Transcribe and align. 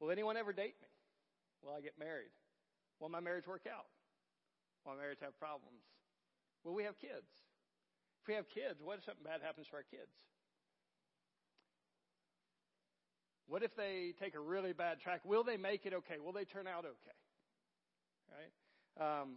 Will 0.00 0.10
anyone 0.10 0.36
ever 0.36 0.52
date 0.52 0.76
me? 0.82 0.88
Will 1.62 1.72
I 1.72 1.80
get 1.80 1.98
married? 1.98 2.30
Will 3.00 3.08
my 3.08 3.20
marriage 3.20 3.46
work 3.46 3.66
out? 3.70 3.86
Will 4.84 4.92
my 4.94 5.00
marriage 5.00 5.18
have 5.22 5.38
problems? 5.38 5.82
Will 6.64 6.74
we 6.74 6.84
have 6.84 6.98
kids? 6.98 7.28
If 8.22 8.28
we 8.28 8.34
have 8.34 8.48
kids, 8.48 8.80
what 8.82 8.98
if 8.98 9.04
something 9.04 9.24
bad 9.24 9.40
happens 9.42 9.66
to 9.68 9.76
our 9.76 9.82
kids? 9.82 10.12
What 13.46 13.62
if 13.62 13.76
they 13.76 14.14
take 14.18 14.34
a 14.34 14.40
really 14.40 14.72
bad 14.72 15.00
track? 15.00 15.20
Will 15.24 15.44
they 15.44 15.56
make 15.56 15.84
it 15.84 15.92
okay? 15.92 16.18
Will 16.18 16.32
they 16.32 16.44
turn 16.44 16.66
out 16.66 16.84
okay? 16.86 17.18
Right? 18.32 19.20
Um, 19.20 19.36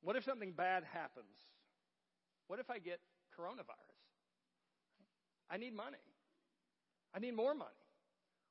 what 0.00 0.16
if 0.16 0.24
something 0.24 0.52
bad 0.52 0.84
happens? 0.92 1.26
What 2.46 2.60
if 2.60 2.70
I 2.70 2.78
get 2.78 3.00
coronavirus? 3.38 3.98
I 5.50 5.56
need 5.56 5.74
money. 5.74 5.98
I 7.14 7.18
need 7.18 7.34
more 7.34 7.54
money. 7.54 7.81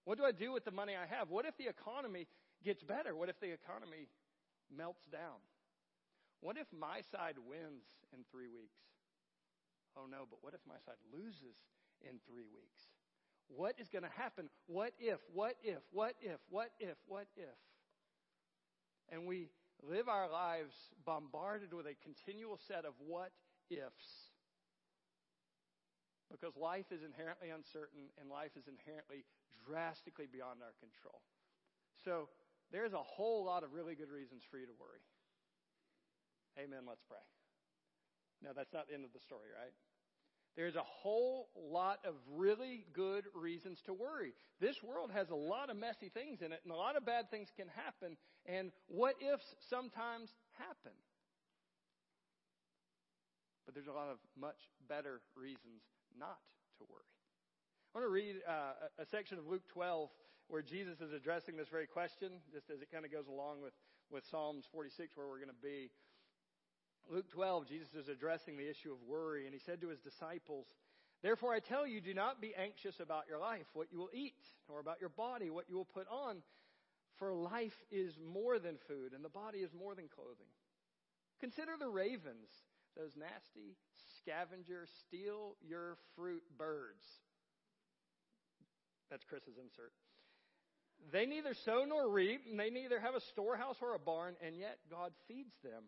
What 0.06 0.18
do 0.18 0.24
I 0.24 0.32
do 0.32 0.52
with 0.52 0.66
the 0.66 0.72
money 0.72 0.94
I 0.96 1.06
have? 1.06 1.30
What 1.30 1.46
if 1.46 1.58
the 1.58 1.68
economy 1.68 2.28
gets 2.64 2.84
better? 2.84 3.16
What 3.16 3.30
if 3.30 3.40
the 3.40 3.52
economy 3.52 4.08
melts 4.76 5.06
down? 5.06 5.42
What 6.42 6.58
if 6.58 6.68
my 6.78 7.02
side 7.12 7.36
wins 7.38 7.86
in 8.14 8.26
three 8.32 8.48
weeks? 8.48 8.82
Oh 9.96 10.06
no, 10.10 10.26
but 10.30 10.40
what 10.42 10.54
if 10.54 10.62
my 10.68 10.80
side 10.86 10.98
loses 11.14 11.58
in 12.02 12.18
three 12.28 12.48
weeks? 12.50 12.90
What 13.48 13.76
is 13.80 13.90
going 13.90 14.04
to 14.04 14.16
happen? 14.18 14.50
What 14.68 14.94
if, 15.00 15.20
what 15.34 15.56
if, 15.62 15.80
what 15.92 16.16
if, 16.22 16.40
what 16.50 16.72
if, 16.80 16.98
what 17.08 17.28
if? 17.36 17.60
And 19.12 19.28
we 19.28 19.50
live 19.84 20.08
our 20.08 20.32
lives 20.32 20.74
bombarded 21.06 21.74
with 21.74 21.86
a 21.86 21.96
continual 22.02 22.58
set 22.58 22.86
of 22.86 22.94
what 23.06 23.32
ifs. 23.70 24.31
Because 26.32 26.56
life 26.56 26.88
is 26.92 27.04
inherently 27.04 27.52
uncertain 27.52 28.08
and 28.16 28.32
life 28.32 28.56
is 28.56 28.66
inherently 28.72 29.28
drastically 29.68 30.26
beyond 30.32 30.64
our 30.64 30.74
control. 30.80 31.20
So 32.08 32.32
there's 32.72 32.94
a 32.94 33.04
whole 33.04 33.44
lot 33.46 33.64
of 33.64 33.74
really 33.74 33.96
good 33.96 34.10
reasons 34.10 34.42
for 34.50 34.58
you 34.58 34.66
to 34.66 34.78
worry. 34.80 35.04
Amen. 36.58 36.88
Let's 36.88 37.04
pray. 37.08 37.24
No, 38.42 38.52
that's 38.56 38.74
not 38.74 38.88
the 38.88 38.96
end 38.96 39.06
of 39.06 39.14
the 39.14 39.20
story, 39.20 39.52
right? 39.54 39.76
There's 40.56 40.76
a 40.76 40.84
whole 40.84 41.48
lot 41.56 42.00
of 42.04 42.16
really 42.36 42.86
good 42.92 43.26
reasons 43.34 43.80
to 43.86 43.94
worry. 43.94 44.34
This 44.60 44.84
world 44.84 45.12
has 45.12 45.30
a 45.30 45.36
lot 45.36 45.70
of 45.70 45.78
messy 45.78 46.10
things 46.10 46.42
in 46.42 46.52
it, 46.52 46.60
and 46.64 46.74
a 46.74 46.76
lot 46.76 46.98
of 46.98 47.06
bad 47.06 47.32
things 47.32 47.48
can 47.56 47.68
happen, 47.70 48.18
and 48.46 48.72
what 48.88 49.16
ifs 49.22 49.56
sometimes 49.70 50.30
happen. 50.58 50.92
But 53.66 53.76
there's 53.76 53.88
a 53.88 53.94
lot 53.94 54.10
of 54.10 54.18
much 54.36 54.60
better 54.90 55.22
reasons 55.38 55.84
not 56.18 56.40
to 56.80 56.84
worry. 56.90 57.08
I 57.94 58.00
want 58.00 58.08
to 58.08 58.14
read 58.14 58.36
uh, 58.48 58.88
a 59.00 59.06
section 59.06 59.38
of 59.38 59.48
Luke 59.48 59.68
12 59.74 60.10
where 60.48 60.62
Jesus 60.62 61.00
is 61.00 61.14
addressing 61.14 61.56
this 61.56 61.70
very 61.70 61.88
question, 61.88 62.44
just 62.52 62.70
as 62.70 62.82
it 62.82 62.92
kind 62.92 63.06
of 63.06 63.12
goes 63.12 63.28
along 63.28 63.62
with, 63.62 63.74
with 64.12 64.24
Psalms 64.30 64.66
46, 64.72 65.16
where 65.16 65.28
we're 65.28 65.40
going 65.40 65.48
to 65.48 65.64
be. 65.64 65.92
Luke 67.10 67.32
12, 67.32 67.68
Jesus 67.68 67.94
is 67.96 68.10
addressing 68.10 68.58
the 68.58 68.70
issue 68.70 68.92
of 68.92 69.00
worry, 69.08 69.46
and 69.46 69.54
he 69.54 69.60
said 69.60 69.82
to 69.82 69.90
his 69.90 70.00
disciples, 70.00 70.68
Therefore 71.24 71.54
I 71.54 71.60
tell 71.60 71.88
you, 71.88 72.02
do 72.02 72.14
not 72.14 72.42
be 72.42 72.54
anxious 72.56 73.00
about 73.00 73.28
your 73.30 73.40
life, 73.40 73.66
what 73.74 73.88
you 73.92 74.00
will 74.00 74.10
eat, 74.14 74.44
nor 74.68 74.80
about 74.80 75.00
your 75.00 75.10
body, 75.10 75.50
what 75.50 75.70
you 75.70 75.76
will 75.76 75.86
put 75.86 76.08
on. 76.10 76.44
For 77.18 77.34
life 77.34 77.78
is 77.92 78.18
more 78.18 78.60
than 78.60 78.78
food, 78.88 79.14
and 79.14 79.24
the 79.24 79.30
body 79.30 79.60
is 79.60 79.72
more 79.74 79.96
than 79.96 80.08
clothing. 80.08 80.52
Consider 81.40 81.74
the 81.80 81.90
ravens, 81.90 82.50
those 82.98 83.16
nasty 83.16 83.78
scavenger, 84.22 84.88
steal 85.08 85.56
your 85.62 85.98
fruit 86.16 86.44
birds. 86.58 87.04
That's 89.10 89.24
Chris's 89.26 89.58
insert. 89.62 89.92
They 91.12 91.26
neither 91.26 91.54
sow 91.54 91.84
nor 91.88 92.10
reap, 92.10 92.42
and 92.50 92.60
they 92.60 92.70
neither 92.70 93.00
have 93.00 93.16
a 93.16 93.22
storehouse 93.34 93.78
or 93.82 93.96
a 93.96 94.00
barn, 94.00 94.36
and 94.46 94.58
yet 94.58 94.78
God 94.90 95.12
feeds 95.28 95.54
them. 95.64 95.84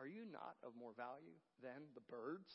Are 0.00 0.06
you 0.06 0.24
not 0.32 0.56
of 0.66 0.72
more 0.78 0.92
value 0.96 1.36
than 1.62 1.84
the 1.94 2.00
birds? 2.10 2.48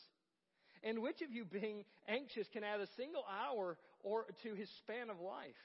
And 0.82 1.02
which 1.02 1.22
of 1.22 1.32
you, 1.32 1.44
being 1.44 1.84
anxious, 2.08 2.48
can 2.52 2.64
add 2.64 2.80
a 2.80 2.86
single 2.96 3.24
hour 3.24 3.78
or 4.02 4.26
to 4.42 4.54
his 4.54 4.68
span 4.78 5.10
of 5.10 5.20
life? 5.20 5.58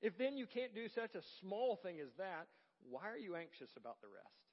If 0.00 0.16
then 0.16 0.36
you 0.36 0.46
can't 0.46 0.74
do 0.74 0.88
such 0.88 1.14
a 1.14 1.22
small 1.40 1.76
thing 1.82 1.98
as 2.00 2.12
that, 2.18 2.46
why 2.88 3.08
are 3.08 3.18
you 3.18 3.34
anxious 3.34 3.70
about 3.76 4.00
the 4.00 4.08
rest? 4.08 4.47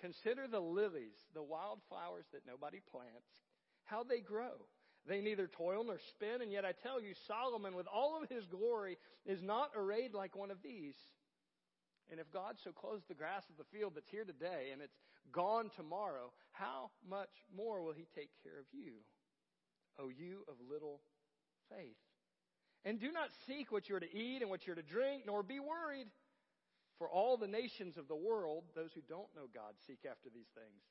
Consider 0.00 0.46
the 0.46 0.60
lilies, 0.60 1.16
the 1.34 1.42
wildflowers 1.42 2.24
that 2.32 2.46
nobody 2.46 2.80
plants, 2.90 3.28
how 3.84 4.02
they 4.02 4.20
grow. 4.20 4.66
They 5.08 5.20
neither 5.20 5.46
toil 5.46 5.84
nor 5.84 5.98
spin, 6.10 6.42
and 6.42 6.50
yet 6.50 6.64
I 6.64 6.72
tell 6.72 7.00
you, 7.00 7.14
Solomon, 7.28 7.76
with 7.76 7.86
all 7.86 8.20
of 8.20 8.28
his 8.28 8.44
glory, 8.46 8.98
is 9.24 9.42
not 9.42 9.70
arrayed 9.76 10.14
like 10.14 10.36
one 10.36 10.50
of 10.50 10.62
these. 10.62 10.96
And 12.10 12.20
if 12.20 12.30
God 12.32 12.56
so 12.62 12.70
clothes 12.72 13.02
the 13.08 13.14
grass 13.14 13.42
of 13.50 13.56
the 13.56 13.76
field 13.76 13.92
that's 13.94 14.10
here 14.10 14.24
today 14.24 14.70
and 14.72 14.80
it's 14.80 14.98
gone 15.32 15.70
tomorrow, 15.76 16.32
how 16.52 16.90
much 17.08 17.30
more 17.54 17.82
will 17.82 17.92
He 17.92 18.06
take 18.14 18.30
care 18.42 18.58
of 18.58 18.66
you? 18.72 18.94
O 19.98 20.08
you 20.08 20.44
of 20.48 20.54
little 20.70 21.00
faith. 21.70 21.96
And 22.84 23.00
do 23.00 23.10
not 23.10 23.30
seek 23.46 23.72
what 23.72 23.88
you're 23.88 24.00
to 24.00 24.16
eat 24.16 24.42
and 24.42 24.50
what 24.50 24.66
you're 24.66 24.76
to 24.76 24.82
drink, 24.82 25.24
nor 25.26 25.42
be 25.42 25.58
worried. 25.58 26.06
For 26.98 27.08
all 27.08 27.36
the 27.36 27.46
nations 27.46 27.96
of 27.96 28.08
the 28.08 28.16
world, 28.16 28.64
those 28.74 28.90
who 28.94 29.02
don't 29.08 29.34
know 29.36 29.48
God, 29.52 29.74
seek 29.86 30.00
after 30.08 30.28
these 30.32 30.48
things. 30.54 30.82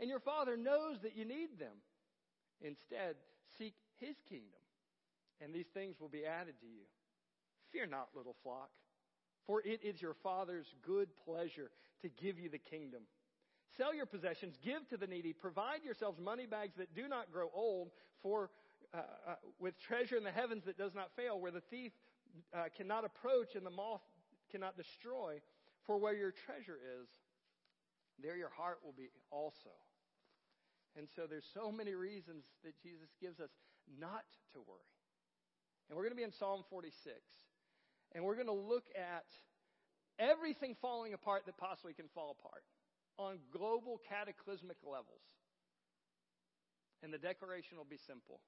And 0.00 0.08
your 0.10 0.20
Father 0.20 0.56
knows 0.56 0.98
that 1.02 1.16
you 1.16 1.24
need 1.24 1.58
them. 1.58 1.76
Instead, 2.60 3.16
seek 3.58 3.74
His 3.98 4.16
kingdom, 4.28 4.62
and 5.40 5.54
these 5.54 5.70
things 5.74 6.00
will 6.00 6.08
be 6.08 6.24
added 6.24 6.54
to 6.60 6.66
you. 6.66 6.86
Fear 7.72 7.86
not, 7.86 8.08
little 8.14 8.36
flock. 8.42 8.70
For 9.46 9.60
it 9.62 9.80
is 9.82 10.00
your 10.00 10.14
Father's 10.22 10.66
good 10.86 11.08
pleasure 11.24 11.70
to 12.02 12.08
give 12.08 12.38
you 12.38 12.48
the 12.48 12.58
kingdom. 12.58 13.02
Sell 13.76 13.94
your 13.94 14.06
possessions, 14.06 14.56
give 14.64 14.86
to 14.90 14.96
the 14.96 15.06
needy, 15.06 15.32
provide 15.32 15.82
yourselves 15.84 16.18
money 16.20 16.46
bags 16.46 16.74
that 16.76 16.94
do 16.94 17.08
not 17.08 17.32
grow 17.32 17.48
old, 17.54 17.90
for 18.22 18.50
uh, 18.94 18.98
uh, 18.98 19.34
with 19.58 19.74
treasure 19.80 20.16
in 20.16 20.24
the 20.24 20.30
heavens 20.30 20.64
that 20.66 20.76
does 20.76 20.94
not 20.94 21.10
fail, 21.16 21.40
where 21.40 21.50
the 21.50 21.62
thief 21.70 21.92
uh, 22.54 22.64
cannot 22.76 23.04
approach 23.04 23.54
and 23.54 23.64
the 23.64 23.70
moth 23.70 24.02
cannot 24.52 24.76
destroy. 24.76 25.40
For 25.86 25.98
where 25.98 26.14
your 26.14 26.30
treasure 26.30 26.78
is, 26.78 27.08
there 28.22 28.36
your 28.36 28.52
heart 28.54 28.78
will 28.84 28.94
be 28.94 29.10
also. 29.32 29.74
And 30.94 31.08
so 31.16 31.26
there's 31.26 31.48
so 31.54 31.72
many 31.72 31.94
reasons 31.94 32.44
that 32.62 32.78
Jesus 32.84 33.08
gives 33.20 33.40
us 33.40 33.50
not 33.98 34.22
to 34.52 34.60
worry. 34.60 34.94
And 35.88 35.96
we're 35.96 36.04
going 36.04 36.14
to 36.14 36.20
be 36.20 36.28
in 36.28 36.36
Psalm 36.38 36.62
46 36.70 37.18
and 38.14 38.24
we're 38.24 38.36
going 38.36 38.52
to 38.52 38.52
look 38.52 38.84
at 38.92 39.24
everything 40.18 40.76
falling 40.80 41.14
apart 41.14 41.46
that 41.46 41.56
possibly 41.56 41.94
can 41.94 42.06
fall 42.14 42.36
apart 42.38 42.62
on 43.18 43.40
global 43.52 44.00
cataclysmic 44.08 44.76
levels. 44.84 45.24
And 47.02 47.12
the 47.12 47.18
declaration 47.18 47.76
will 47.76 47.88
be 47.88 47.98
simple 48.06 48.40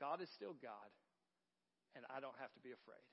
God 0.00 0.20
is 0.20 0.28
still 0.34 0.56
God, 0.58 0.90
and 1.94 2.04
I 2.10 2.18
don't 2.20 2.36
have 2.40 2.52
to 2.54 2.60
be 2.60 2.72
afraid. 2.72 3.06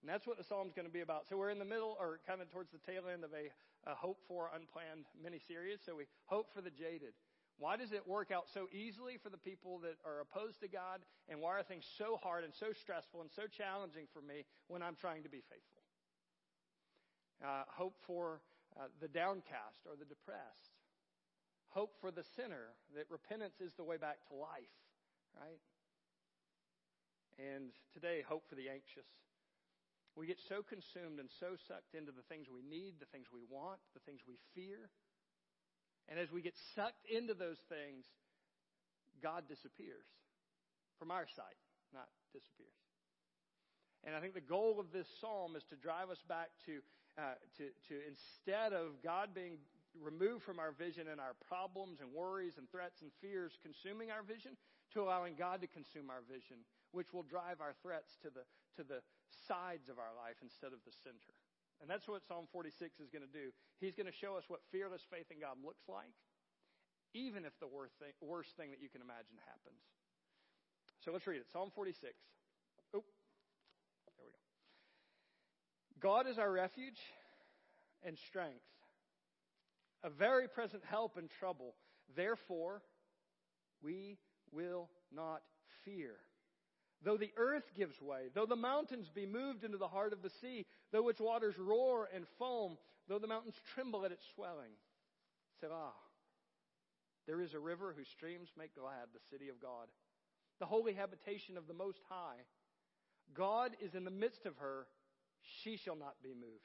And 0.00 0.08
that's 0.08 0.26
what 0.26 0.38
the 0.38 0.44
psalm's 0.44 0.72
going 0.72 0.86
to 0.86 0.92
be 0.92 1.00
about. 1.00 1.26
So 1.26 1.36
we're 1.36 1.50
in 1.50 1.58
the 1.58 1.66
middle, 1.66 1.96
or 1.98 2.20
kind 2.26 2.40
of 2.40 2.50
towards 2.50 2.70
the 2.70 2.78
tail 2.78 3.10
end 3.12 3.24
of 3.24 3.30
a, 3.34 3.50
a 3.90 3.94
hope 3.94 4.18
for 4.28 4.50
unplanned 4.54 5.06
mini 5.20 5.40
series. 5.42 5.80
So 5.84 5.96
we 5.96 6.06
hope 6.26 6.54
for 6.54 6.60
the 6.60 6.70
jaded. 6.70 7.14
Why 7.58 7.76
does 7.76 7.90
it 7.90 8.06
work 8.06 8.30
out 8.30 8.46
so 8.54 8.68
easily 8.70 9.18
for 9.18 9.30
the 9.30 9.38
people 9.38 9.80
that 9.82 9.98
are 10.06 10.22
opposed 10.22 10.60
to 10.60 10.68
God? 10.68 11.02
And 11.28 11.40
why 11.40 11.58
are 11.58 11.62
things 11.64 11.84
so 11.98 12.16
hard 12.22 12.44
and 12.44 12.54
so 12.54 12.70
stressful 12.70 13.20
and 13.20 13.30
so 13.34 13.50
challenging 13.50 14.06
for 14.12 14.22
me 14.22 14.46
when 14.68 14.80
I'm 14.80 14.94
trying 14.94 15.24
to 15.24 15.28
be 15.28 15.42
faithful? 15.50 15.82
Uh, 17.42 17.66
hope 17.66 17.98
for 18.06 18.40
uh, 18.78 18.86
the 19.00 19.08
downcast 19.08 19.82
or 19.90 19.98
the 19.98 20.06
depressed. 20.06 20.78
Hope 21.70 21.98
for 22.00 22.10
the 22.10 22.22
sinner 22.36 22.78
that 22.94 23.10
repentance 23.10 23.60
is 23.60 23.74
the 23.74 23.84
way 23.84 23.96
back 23.96 24.18
to 24.30 24.34
life, 24.34 24.78
right? 25.34 25.60
And 27.38 27.70
today, 27.92 28.22
hope 28.26 28.48
for 28.48 28.54
the 28.54 28.68
anxious. 28.68 29.06
We 30.18 30.26
get 30.26 30.42
so 30.50 30.66
consumed 30.66 31.22
and 31.22 31.30
so 31.38 31.54
sucked 31.70 31.94
into 31.94 32.10
the 32.10 32.26
things 32.26 32.50
we 32.50 32.66
need, 32.66 32.98
the 32.98 33.06
things 33.14 33.30
we 33.30 33.46
want, 33.46 33.78
the 33.94 34.02
things 34.02 34.26
we 34.26 34.34
fear 34.50 34.90
and 36.08 36.18
as 36.18 36.32
we 36.32 36.40
get 36.40 36.56
sucked 36.74 37.04
into 37.04 37.36
those 37.36 37.60
things, 37.68 38.08
God 39.22 39.44
disappears 39.46 40.08
from 40.98 41.12
our 41.12 41.28
sight, 41.28 41.60
not 41.92 42.08
disappears. 42.32 42.72
And 44.04 44.16
I 44.16 44.20
think 44.20 44.32
the 44.32 44.40
goal 44.40 44.80
of 44.80 44.88
this 44.90 45.06
psalm 45.20 45.54
is 45.54 45.64
to 45.68 45.76
drive 45.76 46.08
us 46.08 46.22
back 46.24 46.48
to, 46.64 46.80
uh, 47.20 47.36
to, 47.60 47.68
to 47.92 47.94
instead 48.08 48.72
of 48.72 49.04
God 49.04 49.36
being 49.36 49.60
removed 50.00 50.44
from 50.44 50.58
our 50.58 50.72
vision 50.72 51.12
and 51.12 51.20
our 51.20 51.36
problems 51.44 52.00
and 52.00 52.08
worries 52.14 52.56
and 52.56 52.70
threats 52.70 53.02
and 53.02 53.10
fears 53.20 53.52
consuming 53.60 54.08
our 54.08 54.22
vision, 54.22 54.56
to 54.94 55.02
allowing 55.02 55.36
God 55.36 55.60
to 55.60 55.68
consume 55.68 56.08
our 56.08 56.24
vision, 56.24 56.64
which 56.92 57.12
will 57.12 57.26
drive 57.26 57.60
our 57.60 57.76
threats 57.82 58.16
to 58.22 58.30
the, 58.32 58.48
to 58.80 58.86
the 58.86 59.04
sides 59.48 59.88
of 59.88 59.96
our 59.96 60.12
life 60.12 60.36
instead 60.44 60.76
of 60.76 60.84
the 60.84 60.92
center. 60.92 61.34
And 61.80 61.88
that's 61.88 62.06
what 62.06 62.22
Psalm 62.26 62.46
46 62.52 63.00
is 63.00 63.08
going 63.08 63.24
to 63.24 63.30
do. 63.30 63.50
He's 63.80 63.94
going 63.94 64.10
to 64.10 64.14
show 64.14 64.36
us 64.36 64.44
what 64.48 64.60
fearless 64.70 65.02
faith 65.08 65.30
in 65.32 65.40
God 65.40 65.56
looks 65.64 65.88
like, 65.88 66.12
even 67.14 67.44
if 67.48 67.56
the 67.58 67.70
worst 67.70 67.96
thing, 67.98 68.12
worst 68.20 68.52
thing 68.56 68.70
that 68.70 68.82
you 68.82 68.90
can 68.90 69.00
imagine 69.00 69.40
happens. 69.46 69.80
So 71.00 71.12
let's 71.12 71.26
read 71.26 71.40
it. 71.40 71.46
Psalm 71.52 71.70
46. 71.74 72.12
Oh, 72.94 73.04
there 74.18 74.26
we 74.26 74.32
go. 74.34 74.44
God 76.02 76.26
is 76.28 76.38
our 76.38 76.50
refuge 76.50 77.00
and 78.04 78.18
strength, 78.18 78.66
a 80.02 80.10
very 80.10 80.48
present 80.48 80.82
help 80.84 81.16
in 81.16 81.28
trouble. 81.28 81.74
Therefore, 82.14 82.82
we 83.82 84.18
will 84.52 84.90
not 85.14 85.42
fear. 85.84 86.16
Though 87.02 87.16
the 87.16 87.32
earth 87.36 87.70
gives 87.76 88.00
way, 88.02 88.28
though 88.34 88.46
the 88.46 88.56
mountains 88.56 89.08
be 89.08 89.24
moved 89.24 89.62
into 89.62 89.78
the 89.78 89.88
heart 89.88 90.12
of 90.12 90.22
the 90.22 90.30
sea, 90.40 90.66
though 90.90 91.08
its 91.08 91.20
waters 91.20 91.56
roar 91.58 92.08
and 92.12 92.26
foam, 92.38 92.76
though 93.08 93.20
the 93.20 93.28
mountains 93.28 93.54
tremble 93.74 94.04
at 94.04 94.12
its 94.12 94.24
swelling. 94.34 94.72
Selah. 95.60 95.92
There 97.26 97.40
is 97.40 97.54
a 97.54 97.58
river 97.58 97.94
whose 97.96 98.08
streams 98.08 98.48
make 98.58 98.74
glad 98.74 99.08
the 99.12 99.20
city 99.30 99.48
of 99.48 99.60
God, 99.60 99.86
the 100.58 100.66
holy 100.66 100.94
habitation 100.94 101.56
of 101.56 101.68
the 101.68 101.74
Most 101.74 102.00
High. 102.08 102.42
God 103.34 103.72
is 103.80 103.94
in 103.94 104.04
the 104.04 104.10
midst 104.10 104.46
of 104.46 104.56
her. 104.56 104.86
She 105.62 105.76
shall 105.76 105.96
not 105.96 106.16
be 106.22 106.30
moved. 106.30 106.64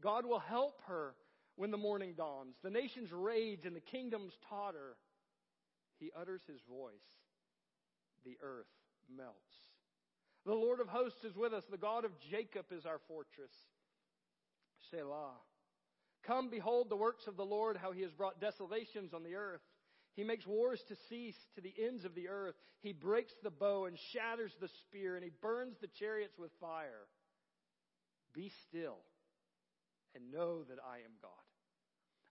God 0.00 0.24
will 0.24 0.38
help 0.38 0.80
her 0.86 1.14
when 1.56 1.70
the 1.70 1.76
morning 1.76 2.14
dawns. 2.16 2.54
The 2.62 2.70
nations 2.70 3.12
rage 3.12 3.66
and 3.66 3.76
the 3.76 3.80
kingdoms 3.80 4.32
totter. 4.48 4.96
He 5.98 6.10
utters 6.18 6.40
his 6.46 6.60
voice. 6.68 6.94
The 8.24 8.38
earth 8.42 8.66
melts. 9.16 9.36
The 10.46 10.54
Lord 10.54 10.80
of 10.80 10.88
hosts 10.88 11.22
is 11.24 11.36
with 11.36 11.52
us. 11.52 11.64
The 11.70 11.76
God 11.76 12.04
of 12.04 12.12
Jacob 12.30 12.66
is 12.70 12.86
our 12.86 13.00
fortress. 13.08 13.52
Selah. 14.90 15.36
Come, 16.26 16.50
behold 16.50 16.88
the 16.88 16.96
works 16.96 17.26
of 17.26 17.36
the 17.36 17.44
Lord, 17.44 17.76
how 17.76 17.92
he 17.92 18.02
has 18.02 18.12
brought 18.12 18.40
desolations 18.40 19.12
on 19.14 19.22
the 19.22 19.34
earth. 19.34 19.60
He 20.14 20.24
makes 20.24 20.46
wars 20.46 20.82
to 20.88 20.96
cease 21.08 21.36
to 21.54 21.60
the 21.60 21.72
ends 21.78 22.04
of 22.04 22.14
the 22.14 22.28
earth. 22.28 22.54
He 22.82 22.92
breaks 22.92 23.32
the 23.42 23.50
bow 23.50 23.86
and 23.86 23.96
shatters 24.12 24.52
the 24.60 24.68
spear, 24.86 25.14
and 25.14 25.24
he 25.24 25.30
burns 25.40 25.76
the 25.80 25.88
chariots 25.98 26.36
with 26.38 26.50
fire. 26.60 27.06
Be 28.34 28.50
still 28.68 28.98
and 30.14 30.32
know 30.32 30.64
that 30.64 30.78
I 30.84 30.96
am 30.96 31.12
God. 31.22 31.30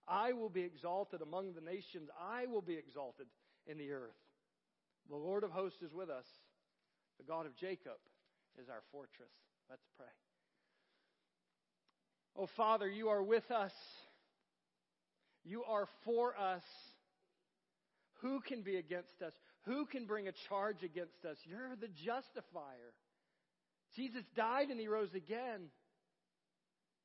I 0.06 0.32
will 0.32 0.48
be 0.48 0.62
exalted 0.62 1.22
among 1.22 1.54
the 1.54 1.60
nations. 1.60 2.08
I 2.20 2.46
will 2.46 2.62
be 2.62 2.74
exalted 2.74 3.26
in 3.66 3.78
the 3.78 3.92
earth. 3.92 4.18
The 5.08 5.16
Lord 5.16 5.44
of 5.44 5.50
hosts 5.50 5.82
is 5.82 5.92
with 5.92 6.10
us. 6.10 6.26
The 7.20 7.26
God 7.30 7.44
of 7.44 7.54
Jacob 7.56 8.00
is 8.58 8.70
our 8.70 8.80
fortress. 8.92 9.28
Let's 9.68 9.84
pray. 9.98 10.06
Oh, 12.34 12.48
Father, 12.56 12.88
you 12.88 13.10
are 13.10 13.22
with 13.22 13.50
us. 13.50 13.72
You 15.44 15.62
are 15.64 15.86
for 16.06 16.34
us. 16.34 16.62
Who 18.22 18.40
can 18.40 18.62
be 18.62 18.76
against 18.76 19.20
us? 19.24 19.34
Who 19.66 19.84
can 19.84 20.06
bring 20.06 20.28
a 20.28 20.32
charge 20.48 20.82
against 20.82 21.26
us? 21.28 21.36
You're 21.44 21.76
the 21.78 21.88
justifier. 21.88 22.94
Jesus 23.94 24.24
died 24.34 24.68
and 24.70 24.80
he 24.80 24.88
rose 24.88 25.12
again. 25.14 25.68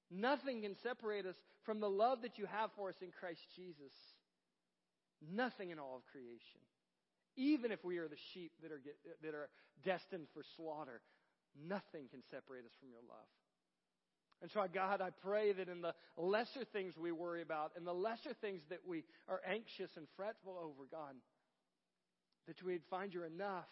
Nothing 0.10 0.62
can 0.62 0.76
separate 0.82 1.26
us 1.26 1.36
from 1.66 1.82
the 1.82 1.90
love 1.90 2.22
that 2.22 2.38
you 2.38 2.46
have 2.46 2.70
for 2.78 2.88
us 2.88 2.96
in 3.02 3.10
Christ 3.20 3.42
Jesus. 3.58 3.92
Nothing 5.30 5.72
in 5.72 5.80
all 5.80 5.98
of 5.98 6.06
creation. 6.10 6.62
Even 7.36 7.72
if 7.72 7.84
we 7.84 7.98
are 7.98 8.08
the 8.08 8.20
sheep 8.34 8.52
that 8.62 8.72
are, 8.72 8.82
that 9.22 9.34
are 9.34 9.50
destined 9.84 10.28
for 10.34 10.42
slaughter, 10.56 11.02
nothing 11.68 12.08
can 12.10 12.22
separate 12.32 12.66
us 12.66 12.72
from 12.80 12.90
your 12.90 13.04
love. 13.08 13.28
And 14.42 14.52
so, 14.52 14.66
God, 14.74 15.02
I 15.02 15.10
pray 15.10 15.54
that 15.54 15.70
in 15.70 15.82
the 15.82 15.94
lesser 16.18 16.66
things 16.72 16.94
we 16.98 17.12
worry 17.12 17.42
about 17.42 17.72
and 17.76 17.88
the 17.88 17.94
lesser 17.94 18.34
things 18.42 18.62
that 18.70 18.80
we 18.86 19.04
are 19.28 19.42
anxious 19.48 19.90
and 19.96 20.08
fretful 20.16 20.58
over, 20.58 20.88
God, 20.92 21.16
that 22.48 22.62
we'd 22.64 22.84
find 22.90 23.14
you 23.14 23.24
enough. 23.24 23.70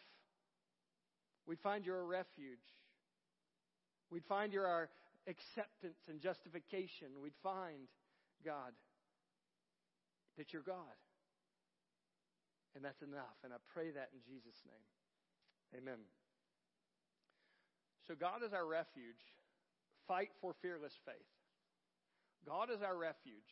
We'd 1.45 1.59
find 1.59 1.85
you 1.85 1.93
a 1.93 2.01
refuge. 2.01 2.63
We'd 4.09 4.25
find 4.25 4.53
you 4.53 4.61
our 4.61 4.89
acceptance 5.27 5.99
and 6.09 6.21
justification. 6.21 7.07
We'd 7.21 7.33
find, 7.43 7.87
God, 8.45 8.71
that 10.37 10.53
you're 10.53 10.61
God. 10.61 10.77
And 12.75 12.83
that's 12.83 13.01
enough. 13.01 13.37
And 13.43 13.53
I 13.53 13.61
pray 13.73 13.91
that 13.91 14.09
in 14.13 14.21
Jesus' 14.25 14.57
name. 14.65 14.85
Amen. 15.77 16.01
So, 18.07 18.15
God 18.15 18.43
is 18.43 18.53
our 18.53 18.65
refuge. 18.65 19.21
Fight 20.07 20.29
for 20.41 20.53
fearless 20.61 20.93
faith. 21.05 21.31
God 22.45 22.69
is 22.69 22.81
our 22.81 22.97
refuge. 22.97 23.47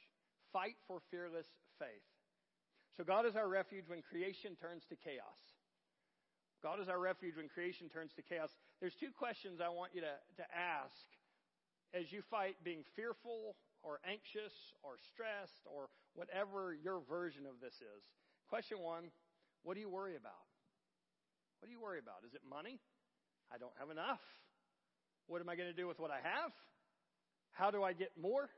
Fight 0.51 0.75
for 0.88 1.00
fearless 1.09 1.47
faith. 1.79 2.03
So, 2.97 3.03
God 3.03 3.25
is 3.25 3.35
our 3.35 3.47
refuge 3.47 3.85
when 3.88 4.01
creation 4.01 4.57
turns 4.59 4.83
to 4.89 4.95
chaos. 5.00 5.39
God 6.62 6.79
is 6.79 6.89
our 6.89 7.00
refuge 7.00 7.38
when 7.38 7.50
creation 7.50 7.89
turns 7.89 8.12
to 8.15 8.21
chaos. 8.21 8.50
There's 8.79 8.94
two 9.00 9.09
questions 9.18 9.57
I 9.62 9.69
want 9.69 9.95
you 9.95 10.01
to, 10.01 10.13
to 10.38 10.45
ask 10.53 11.06
as 11.94 12.12
you 12.12 12.21
fight 12.29 12.56
being 12.63 12.83
fearful 12.95 13.56
or 13.81 13.97
anxious 14.06 14.53
or 14.85 15.01
stressed 15.09 15.65
or 15.65 15.89
whatever 16.13 16.77
your 16.77 17.01
version 17.09 17.50
of 17.50 17.57
this 17.59 17.73
is. 17.81 18.03
Question 18.51 18.83
one 18.83 19.07
What 19.63 19.75
do 19.75 19.80
you 19.80 19.88
worry 19.88 20.19
about? 20.19 20.44
What 21.63 21.68
do 21.68 21.71
you 21.71 21.80
worry 21.80 22.03
about? 22.03 22.27
Is 22.27 22.36
it 22.36 22.44
money? 22.44 22.83
I 23.48 23.57
don't 23.57 23.71
have 23.80 23.89
enough. 23.89 24.19
What 25.31 25.39
am 25.39 25.48
I 25.48 25.56
going 25.56 25.71
to 25.71 25.75
do 25.75 25.88
with 25.88 26.03
what 26.03 26.12
I 26.12 26.19
have? 26.19 26.51
How 27.56 27.71
do 27.71 27.81
I 27.81 27.94
get 27.94 28.12
more? 28.19 28.51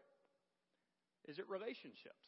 Is 1.29 1.37
it 1.37 1.45
relationships? 1.45 2.25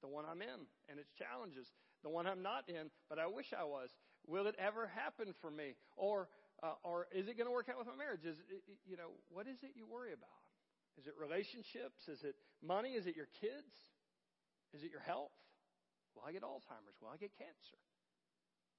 The 0.00 0.08
one 0.08 0.24
I'm 0.24 0.40
in 0.40 0.64
and 0.88 0.96
its 0.96 1.12
challenges. 1.20 1.68
The 2.00 2.08
one 2.08 2.24
I'm 2.26 2.40
not 2.40 2.64
in, 2.68 2.88
but 3.12 3.18
I 3.18 3.26
wish 3.26 3.52
I 3.52 3.64
was. 3.64 3.90
Will 4.24 4.46
it 4.46 4.56
ever 4.56 4.88
happen 4.88 5.34
for 5.42 5.50
me? 5.50 5.76
Or, 5.96 6.28
uh, 6.62 6.80
or 6.80 7.08
is 7.12 7.28
it 7.28 7.36
going 7.36 7.50
to 7.50 7.52
work 7.52 7.68
out 7.68 7.76
with 7.76 7.92
my 7.92 7.98
marriage? 7.98 8.24
Is 8.24 8.40
it, 8.48 8.64
you 8.88 8.96
know, 8.96 9.12
what 9.28 9.44
is 9.44 9.60
it 9.60 9.76
you 9.76 9.84
worry 9.84 10.16
about? 10.16 10.40
Is 10.96 11.04
it 11.04 11.12
relationships? 11.20 12.08
Is 12.08 12.24
it 12.24 12.36
money? 12.64 12.96
Is 12.96 13.04
it 13.04 13.16
your 13.16 13.28
kids? 13.42 13.68
Is 14.72 14.80
it 14.80 14.90
your 14.90 15.04
health? 15.04 15.34
Will 16.14 16.24
I 16.26 16.32
get 16.32 16.42
Alzheimer's? 16.42 16.96
Will 17.00 17.10
I 17.12 17.16
get 17.16 17.32
cancer? 17.36 17.78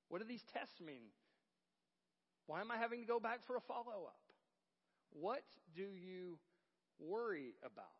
What 0.09 0.21
do 0.21 0.27
these 0.27 0.43
tests 0.53 0.79
mean? 0.81 1.13
Why 2.47 2.61
am 2.61 2.71
I 2.71 2.77
having 2.77 3.01
to 3.01 3.07
go 3.07 3.19
back 3.19 3.45
for 3.45 3.55
a 3.55 3.61
follow 3.61 4.09
up? 4.09 4.25
What 5.11 5.43
do 5.75 5.85
you 5.93 6.39
worry 6.97 7.53
about? 7.61 7.93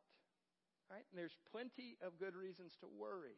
Right? 0.90 1.06
And 1.12 1.18
there's 1.18 1.38
plenty 1.52 1.98
of 2.02 2.18
good 2.18 2.36
reasons 2.36 2.74
to 2.82 2.88
worry. 2.90 3.38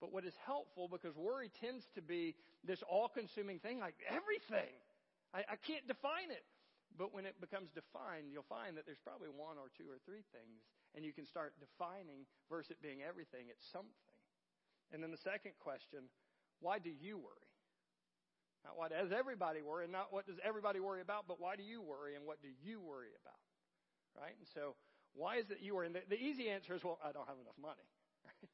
But 0.00 0.12
what 0.12 0.24
is 0.24 0.32
helpful, 0.46 0.88
because 0.88 1.14
worry 1.14 1.52
tends 1.60 1.84
to 1.94 2.00
be 2.00 2.34
this 2.64 2.80
all 2.88 3.08
consuming 3.08 3.60
thing, 3.60 3.78
like 3.78 4.00
everything. 4.08 4.72
I, 5.36 5.44
I 5.44 5.56
can't 5.60 5.86
define 5.86 6.32
it. 6.32 6.44
But 6.96 7.14
when 7.14 7.28
it 7.28 7.36
becomes 7.38 7.70
defined, 7.70 8.32
you'll 8.32 8.48
find 8.48 8.76
that 8.76 8.88
there's 8.88 9.00
probably 9.04 9.28
one 9.28 9.60
or 9.60 9.70
two 9.76 9.86
or 9.86 10.00
three 10.02 10.24
things, 10.34 10.64
and 10.96 11.04
you 11.04 11.12
can 11.12 11.24
start 11.24 11.54
defining 11.60 12.26
versus 12.48 12.72
it 12.72 12.82
being 12.82 13.04
everything, 13.04 13.46
it's 13.46 13.62
something. 13.70 14.09
And 14.92 15.02
then 15.02 15.10
the 15.10 15.22
second 15.22 15.52
question 15.60 16.10
why 16.60 16.78
do 16.78 16.90
you 16.90 17.16
worry? 17.16 17.48
Not 18.64 18.76
what 18.76 18.92
does 18.92 19.12
everybody 19.12 19.62
worry, 19.62 19.84
and 19.84 19.92
not 19.92 20.12
what 20.12 20.26
does 20.26 20.36
everybody 20.44 20.80
worry 20.80 21.00
about, 21.00 21.24
but 21.26 21.40
why 21.40 21.56
do 21.56 21.62
you 21.62 21.80
worry 21.80 22.14
and 22.14 22.26
what 22.26 22.42
do 22.42 22.48
you 22.60 22.80
worry 22.80 23.08
about? 23.16 23.40
Right? 24.12 24.36
And 24.36 24.46
so, 24.52 24.76
why 25.14 25.40
is 25.40 25.48
it 25.50 25.58
you 25.64 25.74
worry? 25.74 25.86
And 25.86 25.96
the, 25.96 26.04
the 26.08 26.20
easy 26.20 26.50
answer 26.50 26.74
is, 26.74 26.84
well, 26.84 26.98
I 27.00 27.12
don't 27.12 27.26
have 27.26 27.40
enough 27.40 27.56
money. 27.60 27.88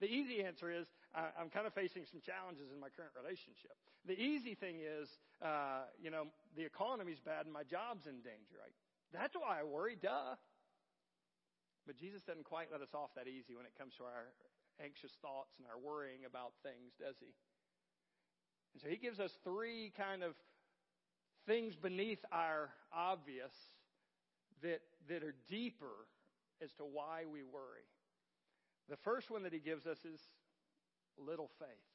The 0.00 0.08
easy 0.08 0.40
answer 0.40 0.72
is, 0.72 0.88
uh, 1.12 1.28
I'm 1.36 1.52
kind 1.52 1.68
of 1.68 1.76
facing 1.76 2.08
some 2.08 2.24
challenges 2.24 2.72
in 2.72 2.80
my 2.80 2.88
current 2.88 3.12
relationship. 3.12 3.76
The 4.08 4.16
easy 4.16 4.56
thing 4.56 4.80
is, 4.80 5.12
uh, 5.44 5.92
you 6.00 6.08
know, 6.08 6.32
the 6.56 6.64
economy's 6.64 7.20
bad 7.20 7.44
and 7.44 7.52
my 7.52 7.68
job's 7.68 8.08
in 8.08 8.24
danger. 8.24 8.56
Right? 8.56 8.72
That's 9.12 9.36
why 9.36 9.60
I 9.60 9.64
worry, 9.68 10.00
duh. 10.00 10.40
But 11.84 12.00
Jesus 12.00 12.24
doesn't 12.24 12.48
quite 12.48 12.72
let 12.72 12.80
us 12.80 12.96
off 12.96 13.12
that 13.12 13.28
easy 13.28 13.52
when 13.52 13.68
it 13.68 13.76
comes 13.76 13.92
to 14.00 14.08
our 14.08 14.32
anxious 14.82 15.12
thoughts 15.22 15.52
and 15.58 15.66
our 15.68 15.78
worrying 15.78 16.24
about 16.26 16.52
things, 16.62 16.92
does 16.98 17.16
he? 17.20 17.32
And 18.74 18.82
so 18.82 18.88
he 18.88 18.96
gives 18.96 19.20
us 19.20 19.30
three 19.44 19.92
kind 19.96 20.22
of 20.22 20.34
things 21.46 21.74
beneath 21.76 22.20
our 22.32 22.70
obvious 22.92 23.52
that, 24.62 24.80
that 25.08 25.22
are 25.22 25.34
deeper 25.48 26.08
as 26.62 26.70
to 26.76 26.84
why 26.84 27.24
we 27.30 27.42
worry. 27.42 27.86
The 28.88 29.00
first 29.04 29.30
one 29.30 29.44
that 29.44 29.52
he 29.52 29.60
gives 29.60 29.86
us 29.86 29.98
is 30.04 30.20
little 31.16 31.50
faith. 31.58 31.88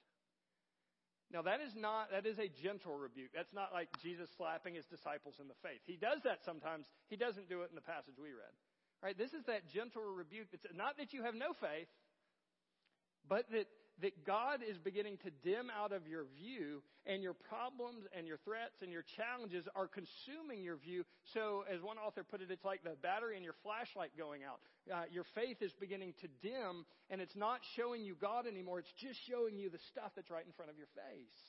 Now 1.33 1.41
that 1.41 1.59
is 1.59 1.73
not 1.75 2.13
that 2.13 2.25
is 2.25 2.37
a 2.37 2.47
gentle 2.61 2.93
rebuke. 2.93 3.33
That's 3.33 3.53
not 3.53 3.73
like 3.73 3.89
Jesus 4.01 4.29
slapping 4.37 4.77
his 4.77 4.85
disciples 4.85 5.35
in 5.41 5.49
the 5.49 5.57
face. 5.65 5.81
He 5.85 5.97
does 5.97 6.21
that 6.23 6.45
sometimes. 6.45 6.85
He 7.09 7.17
doesn't 7.17 7.49
do 7.49 7.65
it 7.65 7.73
in 7.73 7.75
the 7.75 7.85
passage 7.85 8.15
we 8.21 8.29
read. 8.29 8.53
Right? 9.01 9.17
This 9.17 9.33
is 9.33 9.43
that 9.45 9.67
gentle 9.73 10.05
rebuke. 10.05 10.47
It's 10.53 10.65
not 10.73 10.97
that 10.97 11.13
you 11.13 11.23
have 11.23 11.35
no 11.35 11.53
faith, 11.57 11.89
but 13.27 13.49
that 13.51 13.67
that 14.01 14.25
God 14.25 14.59
is 14.59 14.77
beginning 14.77 15.17
to 15.23 15.31
dim 15.43 15.71
out 15.71 15.93
of 15.93 16.07
your 16.07 16.25
view, 16.35 16.83
and 17.05 17.23
your 17.23 17.33
problems 17.33 18.03
and 18.11 18.27
your 18.27 18.37
threats 18.43 18.81
and 18.81 18.91
your 18.91 19.05
challenges 19.15 19.63
are 19.75 19.87
consuming 19.87 20.63
your 20.63 20.75
view. 20.75 21.05
So, 21.31 21.63
as 21.71 21.79
one 21.81 21.97
author 21.97 22.23
put 22.23 22.41
it, 22.41 22.51
it's 22.51 22.65
like 22.65 22.83
the 22.83 22.99
battery 22.99 23.37
in 23.37 23.43
your 23.43 23.55
flashlight 23.63 24.11
going 24.17 24.43
out. 24.43 24.59
Uh, 24.91 25.05
your 25.11 25.23
faith 25.33 25.61
is 25.61 25.71
beginning 25.79 26.13
to 26.19 26.27
dim, 26.43 26.83
and 27.09 27.21
it's 27.21 27.35
not 27.35 27.61
showing 27.75 28.03
you 28.03 28.15
God 28.19 28.47
anymore, 28.47 28.79
it's 28.79 28.95
just 28.99 29.19
showing 29.29 29.55
you 29.55 29.69
the 29.69 29.79
stuff 29.91 30.11
that's 30.15 30.29
right 30.29 30.45
in 30.45 30.51
front 30.51 30.71
of 30.71 30.77
your 30.77 30.91
face. 30.91 31.39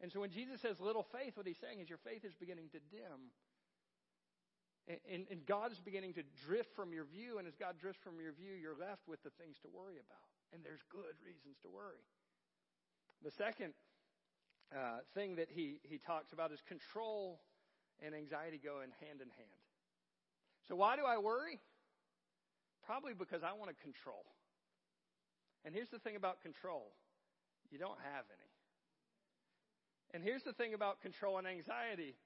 And 0.00 0.12
so, 0.12 0.20
when 0.20 0.30
Jesus 0.30 0.62
says 0.62 0.78
little 0.78 1.06
faith, 1.10 1.34
what 1.34 1.46
he's 1.46 1.60
saying 1.60 1.80
is 1.80 1.88
your 1.88 2.02
faith 2.06 2.22
is 2.24 2.34
beginning 2.38 2.70
to 2.72 2.80
dim. 2.94 3.34
And, 5.06 5.22
and 5.30 5.46
God 5.46 5.70
is 5.70 5.78
beginning 5.78 6.14
to 6.14 6.24
drift 6.46 6.74
from 6.74 6.92
your 6.92 7.04
view, 7.04 7.38
and 7.38 7.46
as 7.46 7.54
God 7.54 7.78
drifts 7.78 8.02
from 8.02 8.18
your 8.18 8.32
view, 8.32 8.58
you're 8.58 8.74
left 8.74 9.06
with 9.06 9.22
the 9.22 9.30
things 9.38 9.54
to 9.62 9.68
worry 9.70 10.02
about. 10.02 10.30
And 10.52 10.64
there's 10.64 10.82
good 10.90 11.14
reasons 11.24 11.56
to 11.62 11.68
worry. 11.68 12.02
The 13.22 13.30
second 13.30 13.74
uh, 14.74 15.06
thing 15.14 15.36
that 15.36 15.48
he, 15.50 15.78
he 15.82 15.98
talks 15.98 16.32
about 16.32 16.52
is 16.52 16.60
control 16.66 17.40
and 18.04 18.14
anxiety 18.14 18.60
go 18.62 18.80
in 18.80 18.90
hand 19.06 19.20
in 19.20 19.30
hand. 19.30 19.60
So, 20.68 20.74
why 20.74 20.96
do 20.96 21.02
I 21.04 21.18
worry? 21.18 21.60
Probably 22.84 23.12
because 23.14 23.42
I 23.42 23.52
want 23.52 23.70
to 23.70 23.76
control. 23.82 24.24
And 25.64 25.74
here's 25.74 25.90
the 25.90 25.98
thing 25.98 26.16
about 26.16 26.40
control 26.42 26.92
you 27.70 27.78
don't 27.78 27.98
have 28.14 28.24
any. 28.30 28.50
And 30.12 30.24
here's 30.24 30.42
the 30.42 30.52
thing 30.52 30.74
about 30.74 31.00
control 31.02 31.38
and 31.38 31.46
anxiety 31.46 32.16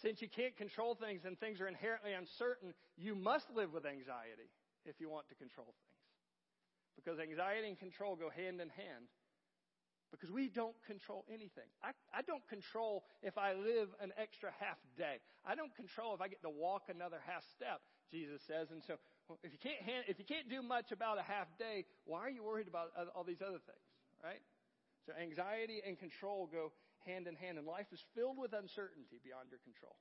since 0.00 0.22
you 0.22 0.28
can't 0.28 0.56
control 0.56 0.94
things 0.94 1.22
and 1.24 1.38
things 1.38 1.60
are 1.60 1.68
inherently 1.68 2.12
uncertain, 2.12 2.72
you 2.96 3.14
must 3.14 3.46
live 3.54 3.72
with 3.72 3.84
anxiety 3.84 4.50
if 4.84 5.00
you 5.00 5.10
want 5.10 5.28
to 5.28 5.34
control 5.34 5.66
things. 5.66 5.91
Because 6.96 7.18
anxiety 7.18 7.68
and 7.68 7.78
control 7.78 8.16
go 8.16 8.30
hand 8.30 8.60
in 8.60 8.68
hand. 8.68 9.08
Because 10.12 10.30
we 10.30 10.52
don't 10.52 10.76
control 10.84 11.24
anything. 11.32 11.64
I, 11.80 11.96
I 12.12 12.20
don't 12.20 12.44
control 12.46 13.04
if 13.22 13.38
I 13.40 13.56
live 13.56 13.88
an 13.96 14.12
extra 14.20 14.52
half 14.60 14.76
day. 14.96 15.24
I 15.40 15.56
don't 15.56 15.74
control 15.74 16.12
if 16.12 16.20
I 16.20 16.28
get 16.28 16.44
to 16.44 16.52
walk 16.52 16.92
another 16.92 17.16
half 17.24 17.40
step, 17.56 17.80
Jesus 18.12 18.44
says. 18.44 18.68
And 18.70 18.84
so 18.84 19.00
if 19.40 19.56
you 19.56 19.58
can't, 19.58 19.80
hand, 19.80 20.04
if 20.12 20.20
you 20.20 20.28
can't 20.28 20.52
do 20.52 20.60
much 20.60 20.92
about 20.92 21.16
a 21.16 21.24
half 21.24 21.48
day, 21.56 21.88
why 22.04 22.20
are 22.20 22.28
you 22.28 22.44
worried 22.44 22.68
about 22.68 22.92
all 23.16 23.24
these 23.24 23.40
other 23.40 23.56
things, 23.64 23.88
right? 24.20 24.44
So 25.08 25.16
anxiety 25.16 25.80
and 25.80 25.96
control 25.96 26.44
go 26.44 26.76
hand 27.08 27.26
in 27.26 27.34
hand. 27.34 27.56
And 27.56 27.66
life 27.66 27.88
is 27.88 28.04
filled 28.14 28.36
with 28.36 28.52
uncertainty 28.52 29.16
beyond 29.24 29.48
your 29.48 29.64
control. 29.64 29.96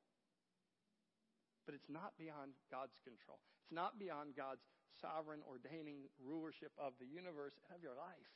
But 1.66 1.76
it's 1.80 1.88
not 1.88 2.20
beyond 2.20 2.52
God's 2.68 3.00
control. 3.08 3.40
It's 3.64 3.72
not 3.72 3.96
beyond 3.96 4.36
God's 4.36 4.68
sovereign, 5.00 5.40
ordaining 5.48 6.10
rulership 6.20 6.72
of 6.76 6.94
the 7.00 7.08
universe 7.08 7.56
and 7.64 7.78
of 7.78 7.82
your 7.82 7.96
life. 7.96 8.32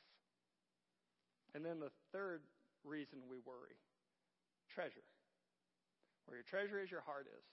And 1.54 1.64
then 1.64 1.80
the 1.80 1.92
third 2.12 2.42
reason 2.84 3.26
we 3.28 3.36
worry 3.44 3.76
treasure. 4.72 5.04
Where 6.26 6.36
your 6.36 6.44
treasure 6.44 6.78
is, 6.82 6.90
your 6.90 7.04
heart 7.06 7.26
is. 7.30 7.44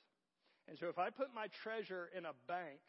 And 0.68 0.80
so 0.80 0.88
if 0.88 0.98
I 0.98 1.10
put 1.10 1.32
my 1.36 1.48
treasure 1.64 2.10
in 2.16 2.26
a 2.26 2.36
bank, 2.48 2.82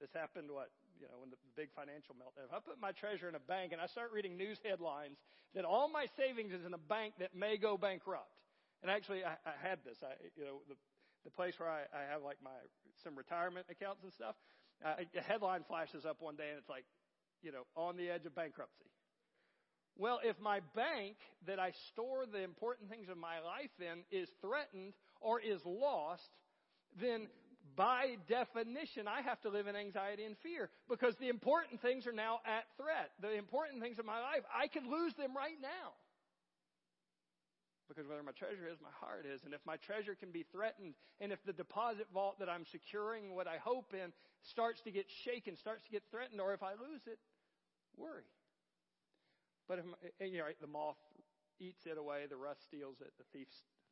this 0.00 0.10
happened 0.14 0.50
what 0.50 0.70
you 1.00 1.06
know, 1.10 1.18
when 1.20 1.30
the 1.30 1.40
big 1.56 1.68
financial 1.74 2.14
meltdown. 2.14 2.46
If 2.46 2.54
I 2.54 2.60
put 2.62 2.80
my 2.80 2.92
treasure 2.92 3.28
in 3.28 3.34
a 3.34 3.44
bank 3.44 3.72
and 3.72 3.80
I 3.80 3.86
start 3.86 4.12
reading 4.12 4.36
news 4.36 4.58
headlines 4.62 5.18
that 5.54 5.64
all 5.64 5.88
my 5.88 6.06
savings 6.16 6.52
is 6.52 6.64
in 6.64 6.74
a 6.74 6.82
bank 6.88 7.14
that 7.18 7.34
may 7.34 7.56
go 7.56 7.76
bankrupt, 7.76 8.30
and 8.82 8.90
actually 8.90 9.24
I, 9.24 9.34
I 9.44 9.54
had 9.60 9.84
this, 9.84 9.98
I, 10.02 10.14
you 10.36 10.44
know, 10.44 10.62
the, 10.68 10.76
the 11.24 11.30
place 11.30 11.58
where 11.58 11.70
I, 11.70 11.88
I 11.92 12.08
have 12.10 12.22
like 12.22 12.38
my, 12.42 12.54
some 13.02 13.16
retirement 13.16 13.66
accounts 13.70 14.02
and 14.02 14.12
stuff, 14.12 14.36
uh, 14.84 14.94
a 15.16 15.20
headline 15.20 15.64
flashes 15.68 16.04
up 16.04 16.20
one 16.20 16.36
day 16.36 16.48
and 16.48 16.58
it's 16.58 16.68
like, 16.68 16.84
you 17.42 17.52
know, 17.52 17.64
on 17.76 17.96
the 17.96 18.08
edge 18.10 18.24
of 18.26 18.34
bankruptcy. 18.34 18.86
Well, 19.96 20.20
if 20.24 20.38
my 20.40 20.60
bank 20.74 21.16
that 21.46 21.60
I 21.60 21.72
store 21.92 22.24
the 22.26 22.42
important 22.42 22.90
things 22.90 23.08
of 23.08 23.16
my 23.16 23.38
life 23.40 23.70
in 23.78 24.02
is 24.10 24.28
threatened 24.40 24.94
or 25.20 25.40
is 25.40 25.60
lost, 25.64 26.28
then 27.00 27.28
by 27.76 28.16
definition, 28.28 29.06
I 29.06 29.22
have 29.22 29.40
to 29.42 29.50
live 29.50 29.66
in 29.66 29.76
anxiety 29.76 30.24
and 30.24 30.36
fear 30.42 30.70
because 30.88 31.14
the 31.20 31.28
important 31.28 31.80
things 31.80 32.06
are 32.06 32.12
now 32.12 32.40
at 32.46 32.64
threat. 32.76 33.10
The 33.20 33.34
important 33.34 33.82
things 33.82 33.98
of 33.98 34.04
my 34.04 34.20
life, 34.20 34.42
I 34.50 34.66
could 34.68 34.84
lose 34.84 35.14
them 35.14 35.36
right 35.36 35.58
now. 35.60 35.94
Because 37.88 38.08
whether 38.08 38.22
my 38.22 38.32
treasure 38.32 38.66
is, 38.66 38.80
my 38.80 38.94
heart 38.98 39.26
is. 39.26 39.44
And 39.44 39.52
if 39.52 39.60
my 39.66 39.76
treasure 39.76 40.14
can 40.14 40.32
be 40.32 40.44
threatened, 40.50 40.94
and 41.20 41.32
if 41.32 41.44
the 41.44 41.52
deposit 41.52 42.06
vault 42.12 42.38
that 42.40 42.48
I'm 42.48 42.64
securing 42.64 43.34
what 43.34 43.46
I 43.46 43.58
hope 43.58 43.92
in 43.92 44.12
starts 44.42 44.80
to 44.82 44.90
get 44.90 45.06
shaken, 45.10 45.56
starts 45.56 45.84
to 45.84 45.90
get 45.90 46.02
threatened, 46.10 46.40
or 46.40 46.54
if 46.54 46.62
I 46.62 46.72
lose 46.72 47.04
it, 47.06 47.18
worry. 47.96 48.24
But 49.68 49.80
if 49.80 49.84
you 50.32 50.38
know, 50.38 50.48
the 50.60 50.66
moth 50.66 51.00
eats 51.60 51.86
it 51.86 51.98
away, 51.98 52.24
the 52.28 52.36
rust 52.36 52.64
steals 52.64 53.00
it, 53.00 53.12
the 53.18 53.24
thief, 53.32 53.48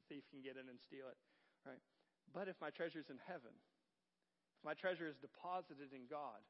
thief 0.08 0.25
can 0.30 0.40
get 0.40 0.56
in 0.56 0.68
and 0.68 0.80
steal 0.80 1.08
it, 1.08 1.16
right? 1.64 1.80
But 2.32 2.49
if 2.49 2.56
my 2.61 2.70
treasure 2.70 2.99
is 2.99 3.11
in 3.11 3.20
heaven, 3.28 3.52
if 3.52 4.64
my 4.64 4.75
treasure 4.75 5.08
is 5.08 5.16
deposited 5.20 5.92
in 5.92 6.08
God, 6.08 6.40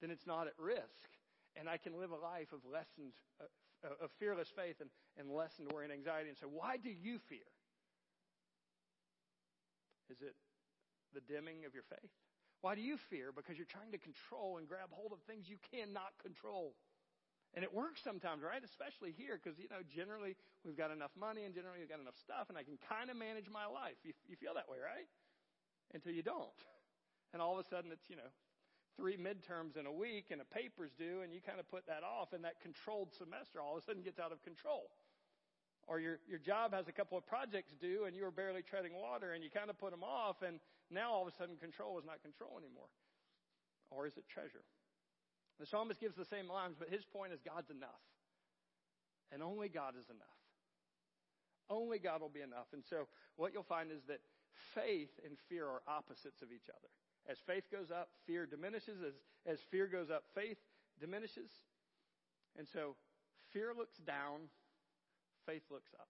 then 0.00 0.10
it's 0.10 0.26
not 0.26 0.46
at 0.46 0.56
risk. 0.58 1.12
And 1.56 1.68
I 1.68 1.76
can 1.76 1.98
live 1.98 2.10
a 2.12 2.20
life 2.20 2.52
of 2.52 2.60
lessened, 2.64 3.12
uh, 3.40 3.50
of 3.84 4.10
fearless 4.18 4.48
faith 4.54 4.80
and, 4.80 4.90
and 5.18 5.30
lessened 5.30 5.70
worry 5.72 5.84
and 5.84 5.92
anxiety. 5.92 6.28
And 6.28 6.38
so, 6.38 6.46
why 6.46 6.76
do 6.76 6.90
you 6.90 7.18
fear? 7.28 7.46
Is 10.10 10.20
it 10.20 10.34
the 11.14 11.22
dimming 11.22 11.64
of 11.64 11.74
your 11.74 11.86
faith? 11.86 12.10
Why 12.60 12.74
do 12.74 12.82
you 12.82 12.98
fear? 13.08 13.32
Because 13.32 13.56
you're 13.56 13.70
trying 13.70 13.92
to 13.92 14.02
control 14.02 14.58
and 14.58 14.68
grab 14.68 14.92
hold 14.92 15.12
of 15.12 15.22
things 15.24 15.48
you 15.48 15.56
cannot 15.72 16.12
control. 16.20 16.76
And 17.56 17.64
it 17.64 17.72
works 17.72 18.04
sometimes, 18.04 18.44
right? 18.44 18.62
Especially 18.62 19.10
here, 19.10 19.40
because, 19.40 19.58
you 19.58 19.66
know, 19.72 19.82
generally 19.90 20.36
we've 20.62 20.76
got 20.76 20.92
enough 20.92 21.10
money 21.18 21.48
and 21.48 21.54
generally 21.56 21.82
we've 21.82 21.90
got 21.90 21.98
enough 21.98 22.18
stuff, 22.20 22.46
and 22.46 22.54
I 22.54 22.62
can 22.62 22.78
kind 22.86 23.10
of 23.10 23.16
manage 23.16 23.50
my 23.50 23.66
life. 23.66 23.98
You, 24.06 24.12
you 24.28 24.36
feel 24.38 24.54
that 24.54 24.70
way, 24.70 24.78
right? 24.78 25.08
until 25.94 26.12
you 26.12 26.22
don't. 26.22 26.58
And 27.32 27.42
all 27.42 27.58
of 27.58 27.64
a 27.64 27.68
sudden 27.68 27.90
it's, 27.92 28.08
you 28.08 28.16
know, 28.16 28.30
three 29.00 29.16
midterms 29.16 29.80
in 29.80 29.88
a 29.88 29.92
week 29.92 30.28
and 30.28 30.44
a 30.44 30.48
paper's 30.52 30.92
due 30.92 31.24
and 31.24 31.32
you 31.32 31.40
kind 31.40 31.56
of 31.56 31.64
put 31.72 31.88
that 31.88 32.04
off 32.04 32.36
and 32.36 32.44
that 32.44 32.60
controlled 32.60 33.08
semester 33.16 33.56
all 33.56 33.72
of 33.72 33.80
a 33.80 33.84
sudden 33.88 34.04
gets 34.04 34.20
out 34.20 34.28
of 34.28 34.44
control. 34.44 34.92
Or 35.88 35.98
your, 35.98 36.20
your 36.28 36.38
job 36.38 36.76
has 36.76 36.86
a 36.86 36.92
couple 36.92 37.16
of 37.16 37.24
projects 37.24 37.72
due 37.80 38.04
and 38.04 38.14
you 38.14 38.28
were 38.28 38.30
barely 38.30 38.60
treading 38.60 38.92
water 38.92 39.32
and 39.32 39.42
you 39.42 39.48
kind 39.48 39.72
of 39.72 39.80
put 39.80 39.90
them 39.90 40.04
off 40.04 40.44
and 40.44 40.60
now 40.92 41.16
all 41.16 41.24
of 41.24 41.32
a 41.32 41.36
sudden 41.40 41.56
control 41.56 41.96
is 41.96 42.04
not 42.04 42.20
control 42.20 42.60
anymore. 42.60 42.92
Or 43.88 44.04
is 44.06 44.20
it 44.20 44.28
treasure? 44.28 44.68
The 45.58 45.64
psalmist 45.64 45.98
gives 45.98 46.14
the 46.14 46.28
same 46.28 46.46
lines, 46.46 46.76
but 46.78 46.92
his 46.92 47.08
point 47.08 47.32
is 47.32 47.40
God's 47.40 47.72
enough. 47.72 48.04
And 49.32 49.42
only 49.42 49.68
God 49.72 49.96
is 49.96 50.08
enough. 50.12 50.40
Only 51.72 51.98
God 51.98 52.20
will 52.20 52.32
be 52.32 52.44
enough. 52.44 52.68
And 52.72 52.84
so 52.84 53.08
what 53.36 53.52
you'll 53.52 53.64
find 53.64 53.90
is 53.90 54.02
that 54.08 54.20
faith 54.74 55.10
and 55.24 55.38
fear 55.48 55.64
are 55.64 55.82
opposites 55.88 56.42
of 56.42 56.52
each 56.52 56.68
other. 56.68 56.90
As 57.28 57.38
faith 57.46 57.64
goes 57.70 57.90
up, 57.90 58.08
fear 58.26 58.46
diminishes. 58.46 58.98
As, 59.06 59.14
as 59.46 59.58
fear 59.70 59.86
goes 59.86 60.10
up, 60.10 60.24
faith 60.34 60.58
diminishes. 61.00 61.50
And 62.58 62.66
so 62.72 62.96
fear 63.52 63.72
looks 63.76 63.98
down, 63.98 64.48
faith 65.46 65.62
looks 65.70 65.90
up. 65.98 66.08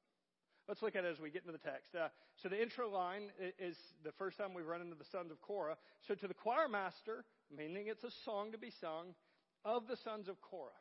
Let's 0.69 0.83
look 0.83 0.95
at 0.95 1.05
it 1.05 1.11
as 1.11 1.19
we 1.19 1.31
get 1.31 1.43
into 1.43 1.52
the 1.52 1.59
text. 1.59 1.95
Uh, 1.95 2.09
so 2.37 2.49
the 2.49 2.61
intro 2.61 2.88
line 2.88 3.33
is 3.59 3.76
the 4.05 4.12
first 4.12 4.38
time 4.38 4.55
we've 4.55 4.67
run 4.67 4.81
into 4.81 4.95
the 4.95 5.09
sons 5.11 5.33
of 5.33 5.40
Korah. 5.43 5.76
So 6.07 6.14
to 6.14 6.29
the 6.29 6.35
choir 6.35 6.69
master, 6.69 7.25
meaning 7.50 7.88
it's 7.88 8.05
a 8.05 8.14
song 8.25 8.52
to 8.52 8.59
be 8.59 8.71
sung, 8.71 9.14
of 9.64 9.88
the 9.88 9.97
sons 9.97 10.29
of 10.29 10.40
Korah. 10.40 10.79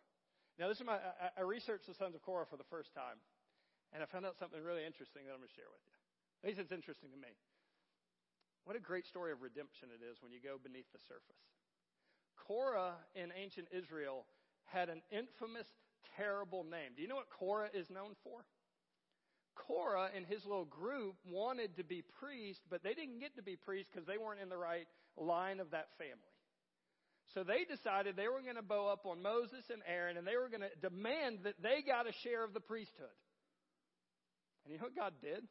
Now 0.59 0.67
this 0.67 0.77
is 0.77 0.85
my, 0.85 1.01
I, 1.01 1.39
I 1.39 1.41
researched 1.41 1.87
the 1.87 1.95
sons 1.95 2.13
of 2.13 2.21
Korah 2.21 2.45
for 2.45 2.57
the 2.57 2.67
first 2.69 2.93
time, 2.93 3.17
and 3.91 4.03
I 4.03 4.05
found 4.05 4.25
out 4.25 4.37
something 4.37 4.61
really 4.61 4.85
interesting 4.85 5.25
that 5.25 5.33
I'm 5.33 5.41
going 5.41 5.49
to 5.49 5.57
share 5.57 5.71
with 5.71 5.81
you. 5.87 5.95
At 6.43 6.45
least 6.53 6.59
it's 6.61 6.75
interesting 6.75 7.09
to 7.11 7.17
me. 7.17 7.33
What 8.69 8.77
a 8.77 8.85
great 8.85 9.07
story 9.09 9.31
of 9.31 9.41
redemption 9.41 9.89
it 9.89 10.05
is 10.05 10.21
when 10.21 10.31
you 10.31 10.37
go 10.37 10.61
beneath 10.61 10.85
the 10.93 11.01
surface. 11.09 11.41
Korah 12.45 12.93
in 13.17 13.33
ancient 13.33 13.65
Israel 13.73 14.29
had 14.69 14.93
an 14.93 15.01
infamous, 15.09 15.65
terrible 16.13 16.61
name. 16.61 16.93
Do 16.93 17.01
you 17.01 17.07
know 17.07 17.17
what 17.17 17.33
Korah 17.33 17.73
is 17.73 17.89
known 17.89 18.13
for? 18.23 18.45
Korah 19.57 20.13
and 20.15 20.23
his 20.23 20.45
little 20.45 20.69
group 20.69 21.15
wanted 21.25 21.77
to 21.77 21.83
be 21.83 22.03
priests, 22.21 22.61
but 22.69 22.83
they 22.83 22.93
didn't 22.93 23.17
get 23.17 23.33
to 23.37 23.41
be 23.41 23.55
priests 23.55 23.89
because 23.89 24.05
they 24.05 24.21
weren't 24.21 24.39
in 24.39 24.53
the 24.53 24.61
right 24.61 24.85
line 25.17 25.59
of 25.59 25.71
that 25.71 25.89
family. 25.97 26.37
So 27.33 27.41
they 27.41 27.65
decided 27.65 28.13
they 28.13 28.29
were 28.29 28.45
going 28.45 28.61
to 28.61 28.61
bow 28.61 28.85
up 28.85 29.09
on 29.09 29.25
Moses 29.25 29.65
and 29.73 29.81
Aaron 29.89 30.13
and 30.15 30.27
they 30.27 30.37
were 30.37 30.45
going 30.45 30.61
to 30.61 30.69
demand 30.77 31.39
that 31.41 31.57
they 31.57 31.81
got 31.81 32.05
a 32.05 32.13
share 32.21 32.45
of 32.45 32.53
the 32.53 32.61
priesthood. 32.61 33.17
And 34.61 34.73
you 34.73 34.77
know 34.77 34.93
what 34.93 34.95
God 34.95 35.13
did? 35.25 35.41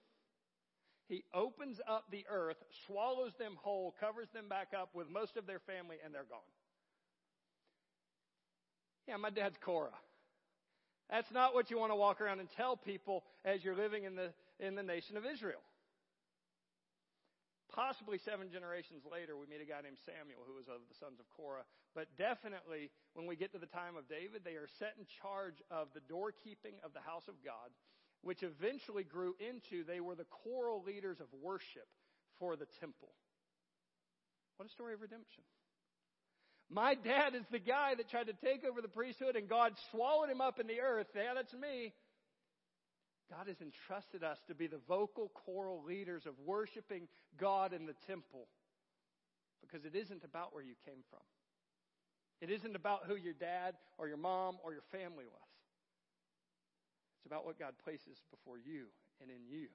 He 1.08 1.24
opens 1.32 1.80
up 1.88 2.04
the 2.10 2.24
earth, 2.30 2.58
swallows 2.86 3.32
them 3.38 3.56
whole, 3.62 3.94
covers 3.98 4.28
them 4.34 4.48
back 4.48 4.68
up 4.78 4.94
with 4.94 5.08
most 5.08 5.36
of 5.38 5.46
their 5.46 5.58
family, 5.60 5.96
and 6.04 6.14
they're 6.14 6.28
gone. 6.28 6.40
Yeah, 9.08 9.16
my 9.16 9.30
dad's 9.30 9.56
Korah. 9.64 9.96
That's 11.08 11.32
not 11.32 11.54
what 11.54 11.70
you 11.70 11.78
want 11.78 11.92
to 11.92 11.96
walk 11.96 12.20
around 12.20 12.40
and 12.40 12.48
tell 12.52 12.76
people 12.76 13.24
as 13.42 13.64
you're 13.64 13.74
living 13.74 14.04
in 14.04 14.16
the, 14.16 14.36
in 14.60 14.74
the 14.74 14.82
nation 14.82 15.16
of 15.16 15.24
Israel. 15.24 15.64
Possibly 17.72 18.18
seven 18.20 18.52
generations 18.52 19.00
later, 19.08 19.32
we 19.32 19.48
meet 19.48 19.64
a 19.64 19.68
guy 19.68 19.80
named 19.80 19.96
Samuel 20.04 20.44
who 20.44 20.60
was 20.60 20.68
of 20.68 20.84
the 20.92 20.98
sons 21.00 21.16
of 21.20 21.24
Korah. 21.32 21.64
But 21.96 22.12
definitely, 22.20 22.92
when 23.14 23.24
we 23.24 23.36
get 23.36 23.52
to 23.56 23.60
the 23.60 23.70
time 23.70 23.96
of 23.96 24.04
David, 24.12 24.44
they 24.44 24.60
are 24.60 24.68
set 24.76 24.92
in 25.00 25.08
charge 25.24 25.64
of 25.72 25.88
the 25.96 26.04
doorkeeping 26.04 26.76
of 26.84 26.92
the 26.92 27.00
house 27.00 27.28
of 27.32 27.40
God 27.40 27.72
which 28.22 28.42
eventually 28.42 29.04
grew 29.04 29.34
into 29.40 29.84
they 29.84 30.00
were 30.00 30.14
the 30.14 30.26
choral 30.42 30.82
leaders 30.82 31.20
of 31.20 31.26
worship 31.42 31.87
for 32.38 32.56
the 32.56 32.66
temple. 32.80 33.08
What 34.56 34.68
a 34.68 34.72
story 34.72 34.94
of 34.94 35.00
redemption. 35.00 35.44
My 36.70 36.94
dad 36.94 37.34
is 37.34 37.44
the 37.50 37.58
guy 37.58 37.94
that 37.96 38.10
tried 38.10 38.26
to 38.26 38.34
take 38.44 38.64
over 38.64 38.82
the 38.82 38.88
priesthood 38.88 39.37
and 39.37 39.48
God 39.48 39.72
swallowed 39.90 40.28
him 40.28 40.40
up 40.40 40.60
in 40.60 40.66
the 40.66 40.80
earth. 40.80 41.06
Yeah, 41.14 41.34
that's 41.34 41.54
me. 41.54 41.94
God 43.30 43.46
has 43.46 43.56
entrusted 43.60 44.25
us 44.25 44.38
to 44.48 44.54
be 44.54 44.66
the 44.66 44.80
vocal 44.88 45.30
choral 45.34 45.84
leaders 45.84 46.25
of 46.26 46.34
worshiping 46.44 47.08
God 47.38 47.72
in 47.72 47.87
the 47.87 47.94
temple 48.06 48.48
because 49.60 49.84
it 49.84 49.94
isn't 49.94 50.25
about 50.25 50.54
where 50.54 50.62
you 50.62 50.75
came 50.84 51.02
from. 51.10 51.20
It 52.40 52.50
isn't 52.50 52.76
about 52.76 53.00
who 53.06 53.16
your 53.16 53.34
dad 53.34 53.75
or 53.98 54.08
your 54.08 54.16
mom 54.16 54.58
or 54.62 54.72
your 54.72 54.84
family 54.92 55.25
was. 55.25 55.47
About 57.28 57.44
what 57.44 57.58
God 57.61 57.76
places 57.85 58.16
before 58.32 58.56
you 58.56 58.88
and 59.20 59.28
in 59.28 59.44
you. 59.44 59.68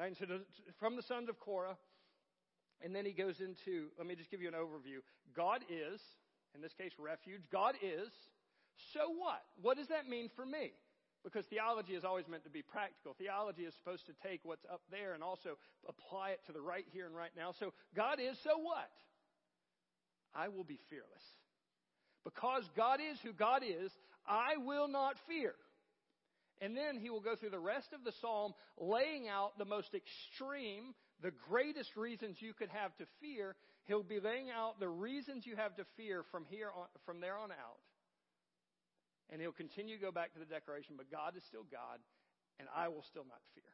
Right? 0.00 0.08
And 0.08 0.16
so 0.16 0.24
from 0.80 0.96
the 0.96 1.04
sons 1.04 1.28
of 1.28 1.38
Korah, 1.38 1.76
and 2.80 2.96
then 2.96 3.04
he 3.04 3.12
goes 3.12 3.36
into, 3.38 3.92
let 3.98 4.06
me 4.06 4.16
just 4.16 4.30
give 4.30 4.40
you 4.40 4.48
an 4.48 4.56
overview. 4.56 5.04
God 5.36 5.60
is, 5.68 6.00
in 6.54 6.62
this 6.64 6.72
case, 6.72 6.92
refuge. 6.98 7.42
God 7.52 7.76
is, 7.84 8.08
so 8.96 9.12
what? 9.12 9.44
What 9.60 9.76
does 9.76 9.88
that 9.88 10.08
mean 10.08 10.30
for 10.34 10.46
me? 10.46 10.72
Because 11.22 11.44
theology 11.52 11.92
is 11.92 12.04
always 12.04 12.28
meant 12.28 12.44
to 12.44 12.50
be 12.50 12.62
practical. 12.62 13.14
Theology 13.16 13.62
is 13.62 13.74
supposed 13.76 14.06
to 14.06 14.16
take 14.26 14.40
what's 14.42 14.64
up 14.72 14.80
there 14.90 15.12
and 15.12 15.22
also 15.22 15.60
apply 15.86 16.30
it 16.30 16.40
to 16.46 16.52
the 16.52 16.60
right 16.60 16.84
here 16.92 17.04
and 17.04 17.14
right 17.14 17.32
now. 17.36 17.52
So 17.60 17.72
God 17.94 18.20
is, 18.20 18.36
so 18.42 18.56
what? 18.56 18.92
I 20.34 20.48
will 20.48 20.64
be 20.64 20.80
fearless. 20.88 21.24
Because 22.24 22.64
God 22.76 23.00
is 23.00 23.20
who 23.22 23.32
God 23.32 23.62
is, 23.62 23.92
I 24.26 24.56
will 24.64 24.88
not 24.88 25.16
fear. 25.28 25.54
And 26.60 26.76
then 26.76 26.98
he 26.98 27.10
will 27.10 27.20
go 27.20 27.36
through 27.36 27.50
the 27.50 27.58
rest 27.58 27.92
of 27.92 28.04
the 28.04 28.12
psalm 28.20 28.54
laying 28.78 29.28
out 29.28 29.58
the 29.58 29.64
most 29.64 29.90
extreme, 29.94 30.94
the 31.20 31.32
greatest 31.48 31.96
reasons 31.96 32.36
you 32.40 32.54
could 32.54 32.70
have 32.70 32.96
to 32.98 33.04
fear. 33.20 33.56
He'll 33.86 34.02
be 34.02 34.20
laying 34.20 34.50
out 34.50 34.80
the 34.80 34.88
reasons 34.88 35.44
you 35.46 35.56
have 35.56 35.76
to 35.76 35.84
fear 35.96 36.24
from 36.30 36.44
here 36.48 36.70
on, 36.74 36.86
from 37.04 37.20
there 37.20 37.36
on 37.36 37.50
out. 37.50 37.82
And 39.30 39.40
he'll 39.40 39.52
continue 39.52 39.96
to 39.96 40.02
go 40.02 40.12
back 40.12 40.32
to 40.34 40.38
the 40.38 40.44
declaration, 40.44 40.94
but 40.96 41.10
God 41.10 41.36
is 41.36 41.42
still 41.48 41.64
God, 41.70 41.98
and 42.60 42.68
I 42.74 42.88
will 42.88 43.04
still 43.10 43.24
not 43.24 43.40
fear. 43.54 43.64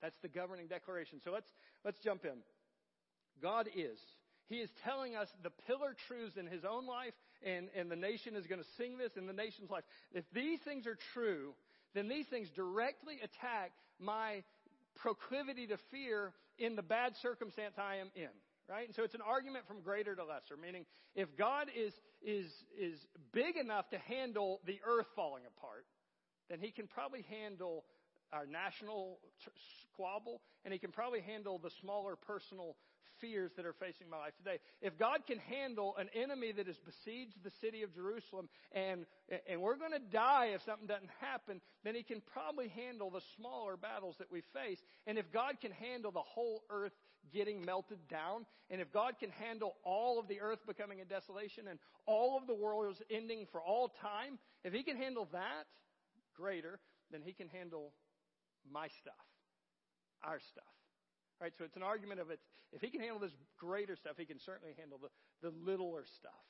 That's 0.00 0.16
the 0.22 0.28
governing 0.28 0.68
declaration. 0.68 1.20
So 1.24 1.32
let's, 1.32 1.48
let's 1.84 1.98
jump 2.00 2.24
in. 2.24 2.38
God 3.42 3.68
is. 3.74 3.98
He 4.48 4.56
is 4.56 4.70
telling 4.84 5.16
us 5.16 5.28
the 5.42 5.50
pillar 5.66 5.96
truths 6.06 6.36
in 6.36 6.46
his 6.46 6.64
own 6.64 6.86
life, 6.86 7.14
and, 7.42 7.68
and 7.74 7.90
the 7.90 7.96
nation 7.96 8.36
is 8.36 8.46
going 8.46 8.60
to 8.60 8.68
sing 8.76 8.98
this 8.98 9.12
in 9.16 9.26
the 9.26 9.32
nation's 9.32 9.70
life. 9.70 9.84
If 10.12 10.24
these 10.32 10.60
things 10.60 10.86
are 10.86 10.98
true, 11.14 11.54
then 11.94 12.08
these 12.08 12.26
things 12.26 12.48
directly 12.50 13.18
attack 13.22 13.72
my 13.98 14.42
proclivity 14.96 15.66
to 15.68 15.76
fear 15.90 16.32
in 16.58 16.76
the 16.76 16.82
bad 16.82 17.16
circumstance 17.16 17.74
I 17.78 17.96
am 17.96 18.10
in 18.14 18.30
right? 18.68 18.86
And 18.86 18.94
so 18.94 19.02
it's 19.02 19.14
an 19.14 19.22
argument 19.26 19.66
from 19.66 19.80
greater 19.80 20.14
to 20.14 20.24
lesser, 20.24 20.56
meaning 20.56 20.86
if 21.14 21.36
God 21.36 21.68
is, 21.76 21.92
is, 22.22 22.46
is 22.78 22.98
big 23.32 23.56
enough 23.56 23.90
to 23.90 23.98
handle 23.98 24.60
the 24.66 24.78
earth 24.86 25.06
falling 25.14 25.44
apart, 25.46 25.84
then 26.48 26.58
he 26.60 26.70
can 26.70 26.86
probably 26.86 27.24
handle 27.28 27.84
our 28.32 28.46
national 28.46 29.18
squabble, 29.92 30.40
and 30.64 30.72
he 30.72 30.78
can 30.78 30.90
probably 30.90 31.20
handle 31.20 31.58
the 31.58 31.70
smaller 31.80 32.16
personal 32.16 32.76
fears 33.24 33.52
that 33.56 33.64
are 33.64 33.72
facing 33.72 34.10
my 34.10 34.18
life 34.18 34.36
today. 34.36 34.58
If 34.82 34.98
God 34.98 35.20
can 35.26 35.38
handle 35.38 35.94
an 35.98 36.08
enemy 36.14 36.52
that 36.52 36.66
has 36.66 36.76
besieged 36.76 37.42
the 37.42 37.50
city 37.60 37.82
of 37.82 37.94
Jerusalem 37.94 38.48
and, 38.72 39.06
and 39.48 39.62
we're 39.62 39.76
going 39.76 39.92
to 39.92 40.12
die 40.12 40.50
if 40.54 40.62
something 40.62 40.86
doesn't 40.86 41.10
happen, 41.20 41.62
then 41.84 41.94
he 41.94 42.02
can 42.02 42.20
probably 42.20 42.68
handle 42.68 43.08
the 43.10 43.22
smaller 43.36 43.78
battles 43.78 44.16
that 44.18 44.30
we 44.30 44.42
face. 44.52 44.78
And 45.06 45.16
if 45.16 45.32
God 45.32 45.54
can 45.62 45.72
handle 45.72 46.10
the 46.10 46.20
whole 46.20 46.64
earth 46.68 46.92
getting 47.32 47.64
melted 47.64 47.98
down, 48.10 48.44
and 48.68 48.80
if 48.80 48.92
God 48.92 49.14
can 49.18 49.30
handle 49.30 49.76
all 49.84 50.18
of 50.18 50.28
the 50.28 50.40
earth 50.40 50.58
becoming 50.66 51.00
a 51.00 51.04
desolation 51.04 51.68
and 51.68 51.78
all 52.06 52.36
of 52.36 52.46
the 52.46 52.54
world 52.54 52.96
ending 53.10 53.46
for 53.50 53.62
all 53.62 53.88
time, 54.02 54.38
if 54.64 54.74
he 54.74 54.82
can 54.82 54.98
handle 54.98 55.28
that 55.32 55.64
greater, 56.36 56.78
then 57.10 57.22
he 57.24 57.32
can 57.32 57.48
handle 57.48 57.92
my 58.70 58.88
stuff, 59.00 59.14
our 60.22 60.40
stuff. 60.52 60.73
Right? 61.44 61.52
So 61.58 61.64
it's 61.68 61.76
an 61.76 61.82
argument 61.82 62.20
of 62.24 62.30
it. 62.30 62.40
If 62.72 62.80
he 62.80 62.88
can 62.88 63.02
handle 63.02 63.18
this 63.18 63.36
greater 63.60 63.96
stuff, 63.96 64.16
he 64.16 64.24
can 64.24 64.40
certainly 64.40 64.72
handle 64.78 64.96
the, 64.96 65.12
the 65.44 65.52
littler 65.60 66.04
stuff. 66.16 66.40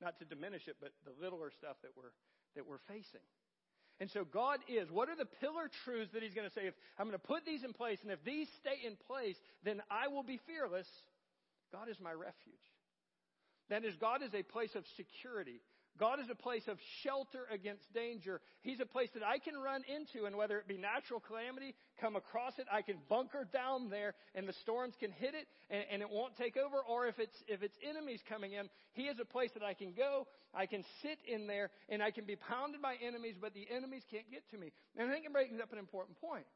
Not 0.00 0.16
to 0.20 0.24
diminish 0.24 0.68
it, 0.68 0.76
but 0.80 0.92
the 1.02 1.10
littler 1.20 1.50
stuff 1.50 1.74
that 1.82 1.90
we're, 1.96 2.14
that 2.54 2.62
we're 2.62 2.78
facing. 2.86 3.26
And 3.98 4.08
so 4.08 4.24
God 4.24 4.60
is. 4.68 4.92
What 4.92 5.08
are 5.08 5.16
the 5.16 5.26
pillar 5.26 5.68
truths 5.82 6.12
that 6.12 6.22
He's 6.22 6.34
going 6.34 6.46
to 6.46 6.54
say? 6.54 6.68
If 6.68 6.74
I'm 7.00 7.08
going 7.08 7.18
to 7.18 7.26
put 7.26 7.44
these 7.44 7.64
in 7.64 7.72
place, 7.72 7.98
and 8.02 8.12
if 8.12 8.22
these 8.22 8.46
stay 8.60 8.86
in 8.86 8.94
place, 9.08 9.34
then 9.64 9.82
I 9.90 10.06
will 10.06 10.22
be 10.22 10.38
fearless. 10.46 10.86
God 11.72 11.88
is 11.90 11.98
my 11.98 12.12
refuge. 12.12 12.62
That 13.70 13.84
is, 13.84 13.96
God 13.96 14.22
is 14.22 14.34
a 14.34 14.44
place 14.44 14.76
of 14.76 14.84
security. 14.94 15.58
God 15.98 16.20
is 16.20 16.26
a 16.30 16.34
place 16.34 16.62
of 16.68 16.78
shelter 17.02 17.46
against 17.52 17.92
danger. 17.94 18.40
He's 18.62 18.80
a 18.80 18.86
place 18.86 19.08
that 19.14 19.22
I 19.22 19.38
can 19.38 19.54
run 19.56 19.82
into, 19.88 20.26
and 20.26 20.36
whether 20.36 20.58
it 20.58 20.68
be 20.68 20.76
natural 20.76 21.20
calamity, 21.20 21.74
come 22.00 22.16
across 22.16 22.58
it, 22.58 22.66
I 22.70 22.82
can 22.82 22.96
bunker 23.08 23.46
down 23.52 23.88
there, 23.88 24.14
and 24.34 24.48
the 24.48 24.52
storms 24.62 24.94
can 24.98 25.10
hit 25.10 25.34
it, 25.34 25.46
and, 25.70 25.84
and, 25.90 26.02
it 26.02 26.10
won't 26.10 26.36
take 26.36 26.56
over. 26.56 26.76
Or 26.88 27.06
if 27.06 27.18
it's 27.18 27.36
if 27.48 27.62
it's 27.62 27.76
enemies 27.82 28.20
coming 28.28 28.52
in, 28.52 28.68
He 28.92 29.04
is 29.04 29.18
a 29.20 29.24
place 29.24 29.50
that 29.54 29.62
I 29.62 29.74
can 29.74 29.92
go. 29.92 30.26
I 30.54 30.66
can 30.66 30.84
sit 31.02 31.18
in 31.26 31.46
there, 31.46 31.70
and 31.88 32.02
I 32.02 32.10
can 32.10 32.24
be 32.24 32.36
pounded 32.36 32.82
by 32.82 32.96
enemies, 33.04 33.36
but 33.40 33.54
the 33.54 33.66
enemies 33.70 34.02
can't 34.10 34.30
get 34.30 34.48
to 34.50 34.58
me. 34.58 34.72
And 34.96 35.08
I 35.08 35.12
think 35.12 35.26
it 35.26 35.32
brings 35.32 35.60
up 35.60 35.72
an 35.72 35.78
important 35.78 36.20
point. 36.20 36.46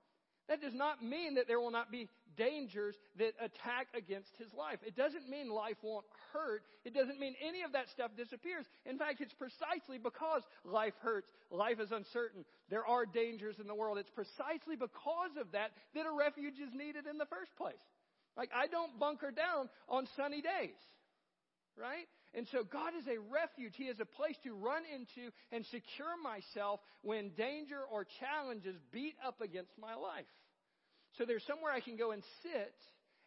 That 0.50 0.60
does 0.60 0.74
not 0.74 1.00
mean 1.00 1.36
that 1.36 1.46
there 1.46 1.60
will 1.60 1.70
not 1.70 1.92
be 1.92 2.08
dangers 2.36 2.96
that 3.18 3.34
attack 3.40 3.86
against 3.94 4.34
his 4.36 4.52
life. 4.52 4.80
It 4.84 4.96
doesn't 4.96 5.30
mean 5.30 5.48
life 5.48 5.76
won't 5.80 6.04
hurt. 6.32 6.62
It 6.84 6.92
doesn't 6.92 7.20
mean 7.20 7.36
any 7.40 7.62
of 7.62 7.70
that 7.72 7.88
stuff 7.88 8.10
disappears. 8.16 8.66
In 8.84 8.98
fact, 8.98 9.20
it's 9.20 9.32
precisely 9.32 9.98
because 9.98 10.42
life 10.64 10.94
hurts, 11.02 11.30
life 11.52 11.78
is 11.78 11.92
uncertain, 11.92 12.44
there 12.68 12.84
are 12.84 13.06
dangers 13.06 13.60
in 13.60 13.68
the 13.68 13.74
world. 13.76 13.96
It's 13.96 14.10
precisely 14.10 14.74
because 14.74 15.38
of 15.40 15.52
that 15.52 15.70
that 15.94 16.04
a 16.04 16.12
refuge 16.12 16.58
is 16.58 16.74
needed 16.74 17.06
in 17.06 17.16
the 17.16 17.26
first 17.26 17.54
place. 17.56 17.86
Like, 18.36 18.50
I 18.52 18.66
don't 18.66 18.98
bunker 18.98 19.30
down 19.30 19.68
on 19.88 20.08
sunny 20.16 20.42
days, 20.42 20.78
right? 21.78 22.08
And 22.34 22.46
so 22.52 22.62
God 22.62 22.92
is 22.98 23.06
a 23.08 23.18
refuge. 23.18 23.74
He 23.76 23.84
is 23.84 23.98
a 23.98 24.04
place 24.04 24.36
to 24.44 24.54
run 24.54 24.82
into 24.86 25.32
and 25.50 25.64
secure 25.66 26.14
myself 26.22 26.80
when 27.02 27.30
danger 27.30 27.80
or 27.90 28.06
challenges 28.20 28.76
beat 28.92 29.16
up 29.26 29.40
against 29.40 29.72
my 29.80 29.94
life. 29.94 30.30
So 31.18 31.24
there's 31.24 31.44
somewhere 31.46 31.72
I 31.72 31.80
can 31.80 31.96
go 31.96 32.12
and 32.12 32.22
sit 32.42 32.74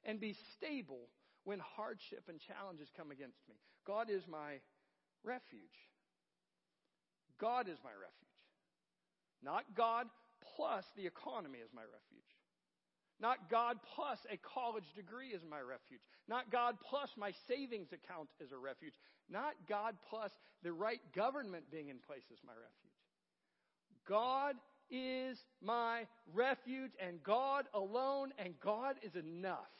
and 0.05 0.19
be 0.19 0.35
stable 0.55 1.09
when 1.43 1.59
hardship 1.75 2.23
and 2.29 2.39
challenges 2.47 2.87
come 2.95 3.11
against 3.11 3.39
me. 3.49 3.55
God 3.85 4.09
is 4.09 4.23
my 4.29 4.63
refuge. 5.23 5.79
God 7.39 7.67
is 7.67 7.77
my 7.83 7.91
refuge. 7.91 8.23
Not 9.43 9.65
God 9.75 10.07
plus 10.55 10.85
the 10.95 11.05
economy 11.05 11.59
is 11.59 11.69
my 11.75 11.81
refuge. 11.81 12.12
Not 13.19 13.49
God 13.49 13.77
plus 13.95 14.19
a 14.31 14.37
college 14.37 14.93
degree 14.95 15.29
is 15.29 15.41
my 15.49 15.59
refuge. 15.59 16.01
Not 16.27 16.51
God 16.51 16.75
plus 16.89 17.09
my 17.17 17.31
savings 17.47 17.89
account 17.93 18.29
is 18.39 18.51
a 18.51 18.57
refuge. 18.57 18.93
Not 19.29 19.53
God 19.67 19.95
plus 20.09 20.31
the 20.63 20.73
right 20.73 20.99
government 21.15 21.65
being 21.71 21.89
in 21.89 21.99
place 21.99 22.25
is 22.31 22.39
my 22.45 22.53
refuge. 22.53 22.93
God 24.07 24.55
is 24.89 25.37
my 25.61 26.05
refuge 26.33 26.91
and 26.99 27.23
God 27.23 27.65
alone 27.73 28.33
and 28.37 28.53
God 28.59 28.95
is 29.01 29.15
enough. 29.15 29.71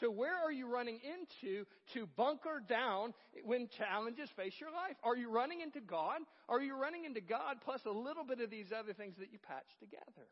So 0.00 0.10
where 0.10 0.36
are 0.36 0.52
you 0.52 0.66
running 0.66 1.00
into 1.04 1.64
to 1.92 2.06
bunker 2.16 2.62
down 2.66 3.12
when 3.44 3.68
challenges 3.68 4.30
face 4.36 4.54
your 4.58 4.70
life? 4.70 4.96
Are 5.04 5.16
you 5.16 5.30
running 5.30 5.60
into 5.60 5.80
God? 5.80 6.20
Are 6.48 6.60
you 6.60 6.76
running 6.76 7.04
into 7.04 7.20
God 7.20 7.58
plus 7.62 7.82
a 7.84 7.90
little 7.90 8.24
bit 8.24 8.40
of 8.40 8.50
these 8.50 8.72
other 8.76 8.94
things 8.94 9.16
that 9.18 9.32
you 9.32 9.38
patch 9.38 9.68
together? 9.80 10.28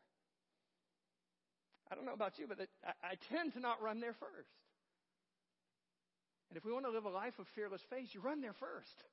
I 1.91 1.95
don't 1.95 2.05
know 2.05 2.13
about 2.13 2.39
you, 2.39 2.47
but 2.47 2.59
I, 2.85 2.91
I 3.03 3.13
tend 3.35 3.53
to 3.53 3.59
not 3.59 3.81
run 3.81 3.99
there 3.99 4.13
first. 4.13 4.49
And 6.49 6.57
if 6.57 6.65
we 6.65 6.71
want 6.71 6.85
to 6.85 6.91
live 6.91 7.05
a 7.05 7.09
life 7.09 7.37
of 7.39 7.47
fearless 7.55 7.81
faith, 7.89 8.09
you 8.13 8.21
run 8.21 8.41
there 8.41 8.55
first. 8.59 9.03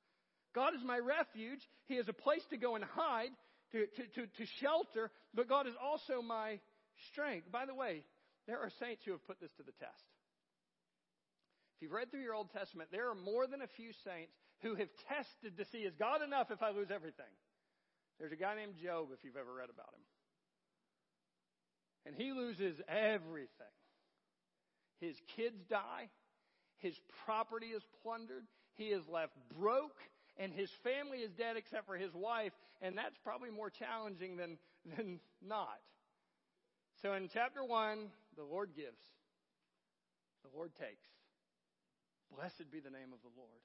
God 0.55 0.75
is 0.75 0.83
my 0.85 0.99
refuge. 0.99 1.61
He 1.87 1.95
is 1.95 2.09
a 2.09 2.13
place 2.13 2.43
to 2.51 2.57
go 2.57 2.75
and 2.75 2.85
hide 2.85 3.31
to, 3.73 3.87
to, 3.87 4.03
to, 4.15 4.27
to 4.27 4.47
shelter, 4.61 5.11
but 5.35 5.49
God 5.49 5.67
is 5.67 5.75
also 5.83 6.23
my 6.23 6.59
strength. 7.11 7.51
By 7.53 7.67
the 7.67 7.75
way, 7.75 8.03
there 8.47 8.59
are 8.59 8.71
saints 8.81 9.03
who 9.05 9.13
have 9.13 9.27
put 9.27 9.41
this 9.41 9.53
to 9.59 9.63
the 9.63 9.77
test. 9.79 10.07
If 11.77 11.83
you've 11.83 11.93
read 11.93 12.11
through 12.11 12.23
your 12.23 12.35
Old 12.35 12.51
Testament, 12.51 12.91
there 12.91 13.11
are 13.11 13.15
more 13.15 13.47
than 13.47 13.63
a 13.63 13.71
few 13.77 13.91
saints 14.03 14.33
who 14.63 14.75
have 14.75 14.89
tested 15.07 15.59
to 15.59 15.65
see, 15.71 15.87
is 15.87 15.95
God 15.95 16.23
enough 16.23 16.51
if 16.51 16.63
I 16.63 16.71
lose 16.71 16.91
everything? 16.91 17.31
There's 18.19 18.33
a 18.33 18.41
guy 18.41 18.57
named 18.57 18.75
Job, 18.83 19.09
if 19.13 19.23
you've 19.23 19.37
ever 19.37 19.55
read 19.55 19.71
about 19.71 19.95
him. 19.95 20.03
And 22.09 22.17
he 22.17 22.33
loses 22.33 22.81
everything. 22.89 23.77
His 25.01 25.15
kids 25.37 25.63
die. 25.71 26.09
His 26.79 26.99
property 27.25 27.67
is 27.67 27.83
plundered. 28.03 28.45
He 28.75 28.87
is 28.87 29.07
left 29.09 29.35
broke 29.61 30.01
and 30.39 30.53
his 30.53 30.71
family 30.87 31.19
is 31.19 31.33
dead 31.33 31.57
except 31.57 31.87
for 31.87 31.97
his 31.97 32.15
wife, 32.15 32.53
and 32.81 32.97
that's 32.97 33.19
probably 33.25 33.51
more 33.51 33.71
challenging 33.71 34.37
than, 34.37 34.57
than 34.97 35.21
not. 35.43 35.83
So 37.03 37.13
in 37.15 37.29
chapter 37.29 37.65
1, 37.65 38.07
the 38.37 38.45
Lord 38.45 38.71
gives, 38.75 39.03
the 40.43 40.57
Lord 40.57 40.75
takes. 40.79 41.07
Blessed 42.35 42.71
be 42.71 42.81
the 42.81 42.91
name 42.91 43.11
of 43.13 43.21
the 43.23 43.35
Lord. 43.37 43.63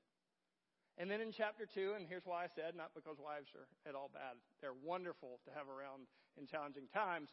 And 0.97 1.09
then 1.09 1.21
in 1.21 1.33
chapter 1.33 1.65
2, 1.65 1.93
and 1.97 2.05
here's 2.07 2.25
why 2.25 2.45
I 2.45 2.49
said, 2.53 2.77
not 2.77 2.93
because 2.93 3.17
wives 3.17 3.49
are 3.57 3.65
at 3.89 3.95
all 3.95 4.09
bad, 4.13 4.37
they're 4.61 4.77
wonderful 4.77 5.41
to 5.45 5.51
have 5.57 5.65
around 5.65 6.05
in 6.37 6.45
challenging 6.45 6.85
times. 6.93 7.29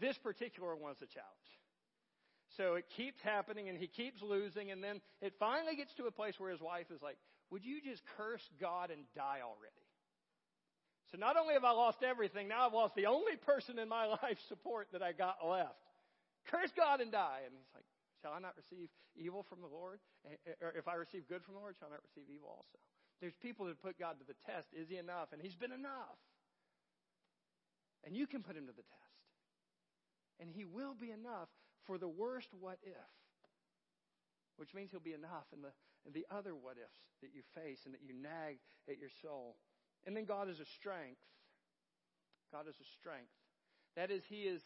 This 0.00 0.16
particular 0.18 0.76
one 0.76 0.92
is 0.92 1.02
a 1.02 1.06
challenge. 1.06 1.50
So 2.56 2.74
it 2.74 2.86
keeps 2.96 3.20
happening 3.20 3.68
and 3.68 3.76
he 3.76 3.86
keeps 3.86 4.22
losing, 4.22 4.70
and 4.70 4.82
then 4.82 5.00
it 5.20 5.34
finally 5.38 5.76
gets 5.76 5.92
to 5.94 6.06
a 6.06 6.10
place 6.10 6.34
where 6.38 6.50
his 6.50 6.60
wife 6.60 6.86
is 6.90 7.02
like, 7.02 7.16
Would 7.50 7.64
you 7.64 7.80
just 7.82 8.02
curse 8.16 8.42
God 8.60 8.90
and 8.90 9.02
die 9.14 9.40
already? 9.42 9.84
So 11.12 11.18
not 11.18 11.36
only 11.36 11.54
have 11.54 11.64
I 11.64 11.72
lost 11.72 12.02
everything, 12.02 12.48
now 12.48 12.66
I've 12.66 12.74
lost 12.74 12.94
the 12.94 13.06
only 13.06 13.36
person 13.36 13.78
in 13.78 13.88
my 13.88 14.06
life 14.22 14.38
support 14.48 14.88
that 14.92 15.02
I 15.02 15.12
got 15.12 15.38
left. 15.46 15.80
Curse 16.50 16.72
God 16.76 17.00
and 17.00 17.12
die. 17.12 17.40
And 17.44 17.54
he's 17.56 17.72
like, 17.74 17.84
Shall 18.22 18.32
I 18.32 18.40
not 18.40 18.54
receive 18.56 18.88
evil 19.14 19.44
from 19.48 19.60
the 19.60 19.70
Lord? 19.70 20.00
Eh, 20.26 20.34
eh, 20.46 20.64
or 20.64 20.74
if 20.76 20.88
I 20.88 20.94
receive 20.94 21.28
good 21.28 21.44
from 21.44 21.54
the 21.54 21.60
Lord, 21.60 21.76
shall 21.78 21.88
I 21.88 21.92
not 21.92 22.02
receive 22.02 22.26
evil 22.26 22.50
also? 22.50 22.78
There's 23.20 23.34
people 23.42 23.66
that 23.66 23.80
put 23.82 23.98
God 23.98 24.18
to 24.18 24.26
the 24.26 24.34
test. 24.46 24.66
Is 24.72 24.88
he 24.88 24.96
enough? 24.96 25.30
And 25.32 25.42
he's 25.42 25.54
been 25.54 25.72
enough. 25.72 26.18
And 28.04 28.16
you 28.16 28.26
can 28.26 28.42
put 28.42 28.56
him 28.56 28.66
to 28.66 28.74
the 28.74 28.86
test. 28.86 29.07
And 30.40 30.50
he 30.50 30.64
will 30.64 30.94
be 30.94 31.10
enough 31.10 31.48
for 31.86 31.98
the 31.98 32.08
worst 32.08 32.48
what 32.60 32.78
if. 32.82 33.10
Which 34.56 34.74
means 34.74 34.90
he'll 34.90 35.00
be 35.00 35.14
enough 35.14 35.46
in 35.52 35.62
the, 35.62 35.70
in 36.06 36.12
the 36.12 36.26
other 36.30 36.54
what 36.54 36.76
ifs 36.78 36.98
that 37.22 37.30
you 37.34 37.42
face 37.54 37.80
and 37.84 37.94
that 37.94 38.02
you 38.02 38.14
nag 38.14 38.58
at 38.88 38.98
your 38.98 39.10
soul. 39.22 39.56
And 40.06 40.16
then 40.16 40.24
God 40.24 40.48
is 40.48 40.60
a 40.60 40.66
strength. 40.78 41.20
God 42.52 42.66
is 42.68 42.74
a 42.80 42.88
strength. 42.98 43.30
That 43.96 44.10
is, 44.10 44.22
He 44.28 44.46
is 44.46 44.62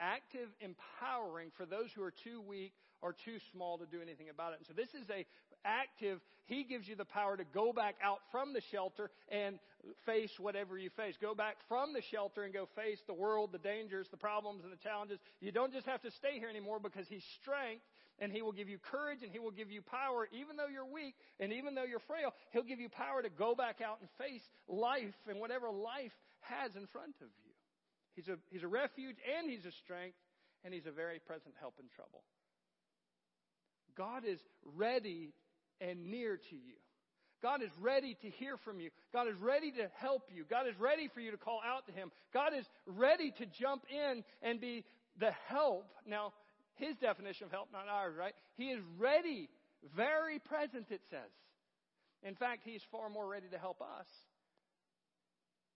active 0.00 0.48
empowering 0.60 1.50
for 1.56 1.66
those 1.66 1.90
who 1.94 2.02
are 2.02 2.10
too 2.12 2.40
weak 2.40 2.72
or 3.00 3.12
too 3.12 3.38
small 3.52 3.78
to 3.78 3.86
do 3.86 4.00
anything 4.02 4.28
about 4.28 4.52
it. 4.52 4.58
And 4.58 4.66
so 4.66 4.74
this 4.74 4.94
is 4.94 5.08
a 5.10 5.26
active, 5.64 6.20
he 6.44 6.64
gives 6.64 6.88
you 6.88 6.96
the 6.96 7.04
power 7.04 7.36
to 7.36 7.44
go 7.44 7.72
back 7.72 7.96
out 8.02 8.18
from 8.30 8.52
the 8.52 8.62
shelter 8.70 9.10
and 9.28 9.58
face 10.06 10.30
whatever 10.38 10.76
you 10.76 10.90
face. 10.96 11.14
Go 11.20 11.34
back 11.34 11.56
from 11.68 11.92
the 11.92 12.02
shelter 12.10 12.42
and 12.42 12.52
go 12.52 12.68
face 12.76 12.98
the 13.06 13.14
world, 13.14 13.50
the 13.52 13.58
dangers, 13.58 14.06
the 14.10 14.16
problems, 14.16 14.62
and 14.64 14.72
the 14.72 14.82
challenges. 14.82 15.18
You 15.40 15.52
don't 15.52 15.72
just 15.72 15.86
have 15.86 16.02
to 16.02 16.10
stay 16.10 16.38
here 16.38 16.48
anymore 16.48 16.80
because 16.80 17.06
he's 17.08 17.24
strength 17.40 17.82
and 18.18 18.30
he 18.32 18.42
will 18.42 18.52
give 18.52 18.68
you 18.68 18.78
courage 18.78 19.22
and 19.22 19.32
he 19.32 19.38
will 19.38 19.50
give 19.50 19.70
you 19.70 19.82
power 19.82 20.28
even 20.32 20.56
though 20.56 20.68
you're 20.68 20.86
weak 20.86 21.14
and 21.40 21.52
even 21.52 21.74
though 21.74 21.84
you're 21.84 22.04
frail. 22.06 22.34
He'll 22.52 22.62
give 22.62 22.80
you 22.80 22.88
power 22.88 23.22
to 23.22 23.30
go 23.30 23.54
back 23.54 23.80
out 23.80 23.98
and 24.00 24.08
face 24.18 24.42
life 24.68 25.14
and 25.28 25.40
whatever 25.40 25.70
life 25.70 26.12
has 26.40 26.74
in 26.76 26.86
front 26.88 27.14
of 27.20 27.28
you. 27.44 27.52
He's 28.14 28.28
a, 28.28 28.36
he's 28.50 28.62
a 28.62 28.68
refuge 28.68 29.16
and 29.38 29.50
he's 29.50 29.64
a 29.64 29.72
strength 29.84 30.18
and 30.64 30.74
he's 30.74 30.86
a 30.86 30.92
very 30.92 31.18
present 31.18 31.54
help 31.58 31.74
in 31.80 31.86
trouble. 31.94 32.22
God 33.96 34.24
is 34.26 34.38
ready 34.76 35.32
and 35.82 36.10
near 36.10 36.36
to 36.36 36.54
you. 36.54 36.74
God 37.42 37.60
is 37.62 37.70
ready 37.80 38.16
to 38.22 38.30
hear 38.30 38.56
from 38.56 38.78
you. 38.78 38.90
God 39.12 39.26
is 39.26 39.36
ready 39.40 39.72
to 39.72 39.90
help 39.96 40.28
you. 40.32 40.44
God 40.48 40.68
is 40.68 40.78
ready 40.78 41.08
for 41.08 41.20
you 41.20 41.32
to 41.32 41.36
call 41.36 41.60
out 41.66 41.86
to 41.86 41.92
Him. 41.92 42.12
God 42.32 42.52
is 42.56 42.64
ready 42.86 43.32
to 43.32 43.46
jump 43.46 43.82
in 43.90 44.22
and 44.42 44.60
be 44.60 44.84
the 45.18 45.32
help. 45.48 45.90
Now, 46.06 46.32
His 46.76 46.96
definition 46.96 47.46
of 47.46 47.50
help, 47.50 47.68
not 47.72 47.88
ours, 47.90 48.14
right? 48.16 48.34
He 48.56 48.70
is 48.70 48.80
ready, 48.96 49.48
very 49.96 50.38
present, 50.38 50.86
it 50.90 51.00
says. 51.10 51.32
In 52.22 52.36
fact, 52.36 52.62
He's 52.64 52.82
far 52.92 53.10
more 53.10 53.26
ready 53.26 53.48
to 53.48 53.58
help 53.58 53.82
us 53.82 54.06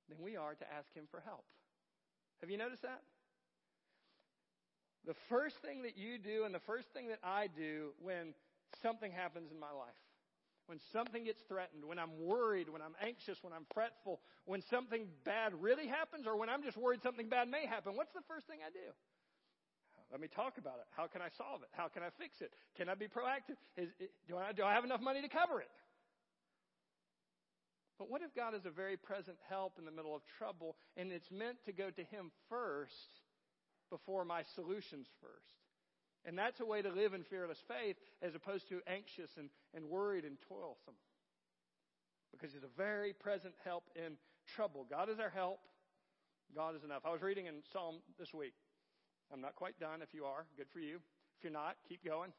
than 0.09 0.19
we 0.23 0.37
are 0.37 0.55
to 0.55 0.65
ask 0.79 0.95
Him 0.95 1.09
for 1.11 1.21
help. 1.21 1.45
Have 2.41 2.51
you 2.51 2.59
noticed 2.59 2.83
that? 2.83 3.03
The 5.05 5.15
first 5.29 5.57
thing 5.57 5.83
that 5.83 5.97
you 5.97 6.19
do 6.19 6.45
and 6.45 6.55
the 6.55 6.61
first 6.61 6.89
thing 6.93 7.09
that 7.09 7.21
I 7.25 7.49
do 7.49 7.91
when 8.01 8.35
something 8.83 9.13
happens 9.13 9.51
in 9.51 9.59
my 9.61 9.71
life, 9.71 10.01
when 10.67 10.79
something 10.93 11.25
gets 11.25 11.41
threatened, 11.49 11.85
when 11.85 11.99
I'm 11.99 12.19
worried, 12.19 12.69
when 12.69 12.83
I'm 12.83 12.97
anxious, 13.01 13.39
when 13.43 13.53
I'm 13.53 13.67
fretful, 13.73 14.21
when 14.45 14.63
something 14.69 15.07
bad 15.25 15.55
really 15.61 15.87
happens, 15.87 16.27
or 16.27 16.37
when 16.37 16.49
I'm 16.49 16.63
just 16.63 16.77
worried 16.77 17.03
something 17.03 17.29
bad 17.29 17.49
may 17.49 17.67
happen, 17.67 17.95
what's 17.95 18.13
the 18.13 18.27
first 18.27 18.47
thing 18.47 18.59
I 18.67 18.71
do? 18.71 18.91
Let 20.11 20.21
me 20.21 20.29
talk 20.29 20.59
about 20.59 20.79
it. 20.79 20.87
How 20.97 21.07
can 21.07 21.21
I 21.21 21.29
solve 21.37 21.63
it? 21.63 21.69
How 21.73 21.89
can 21.89 22.03
I 22.03 22.11
fix 22.19 22.41
it? 22.41 22.53
Can 22.77 22.89
I 22.89 22.95
be 22.95 23.07
proactive? 23.07 23.59
Is, 23.77 23.91
do, 24.29 24.37
I, 24.37 24.53
do 24.53 24.63
I 24.63 24.73
have 24.73 24.85
enough 24.85 25.01
money 25.01 25.21
to 25.21 25.29
cover 25.29 25.61
it? 25.61 25.71
But 27.99 28.11
what 28.11 28.23
if 28.23 28.35
God 28.35 28.55
is 28.55 28.67
a 28.67 28.71
very 28.71 28.97
present 28.97 29.39
help 29.49 29.79
in 29.79 29.85
the 29.85 29.91
middle 29.91 30.15
of 30.15 30.23
trouble 30.39 30.77
and 30.97 31.11
it's 31.11 31.31
meant 31.31 31.57
to 31.65 31.73
go 31.73 31.91
to 31.91 32.05
Him 32.05 32.31
first 32.49 33.21
before 33.91 34.25
my 34.25 34.43
solutions 34.55 35.07
first. 35.21 35.66
And 36.27 36.37
that's 36.37 36.61
a 36.61 36.67
way 36.67 36.83
to 36.83 36.91
live 36.91 37.15
in 37.15 37.23
fearless 37.23 37.63
faith 37.67 37.97
as 38.21 38.35
opposed 38.35 38.69
to 38.69 38.81
anxious 38.87 39.31
and, 39.39 39.49
and 39.75 39.87
worried 39.87 40.25
and 40.25 40.37
toilsome. 40.49 40.99
Because 42.33 42.53
he's 42.53 42.65
a 42.65 42.77
very 42.77 43.13
present 43.13 43.55
help 43.65 43.85
in 43.95 44.17
trouble. 44.55 44.87
God 44.91 45.09
is 45.09 45.19
our 45.19 45.31
help. 45.31 45.61
God 46.55 46.75
is 46.75 46.85
enough. 46.85 47.03
I 47.05 47.13
was 47.13 47.23
reading 47.23 47.47
in 47.47 47.63
Psalm 47.73 47.97
this 48.19 48.35
week. 48.35 48.55
I'm 49.33 49.41
not 49.41 49.55
quite 49.55 49.79
done. 49.79 50.03
If 50.03 50.13
you 50.13 50.25
are, 50.25 50.47
good 50.57 50.69
for 50.73 50.81
you. 50.81 50.97
If 51.39 51.45
you're 51.45 51.53
not, 51.53 51.77
keep 51.89 52.05
going. 52.05 52.33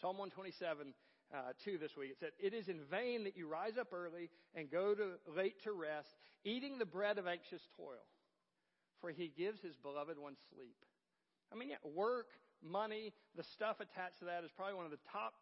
Psalm 0.00 0.18
127, 0.18 0.94
uh, 1.32 1.36
2 1.64 1.78
this 1.78 1.96
week. 1.96 2.10
It 2.10 2.16
said, 2.18 2.30
It 2.40 2.54
is 2.54 2.68
in 2.68 2.80
vain 2.90 3.24
that 3.24 3.36
you 3.36 3.46
rise 3.46 3.78
up 3.78 3.92
early 3.92 4.30
and 4.54 4.70
go 4.70 4.94
to 4.94 5.12
late 5.36 5.62
to 5.64 5.72
rest, 5.72 6.16
eating 6.44 6.78
the 6.78 6.86
bread 6.86 7.18
of 7.18 7.26
anxious 7.26 7.62
toil 7.76 8.04
for 9.02 9.10
he 9.10 9.30
gives 9.36 9.60
his 9.60 9.76
beloved 9.76 10.16
one 10.16 10.36
sleep. 10.54 10.78
I 11.52 11.56
mean, 11.56 11.68
yeah, 11.68 11.82
work, 11.84 12.28
money, 12.62 13.12
the 13.36 13.44
stuff 13.54 13.76
attached 13.80 14.18
to 14.20 14.26
that 14.26 14.44
is 14.44 14.50
probably 14.56 14.74
one 14.74 14.84
of 14.84 14.90
the 14.90 15.02
top 15.12 15.34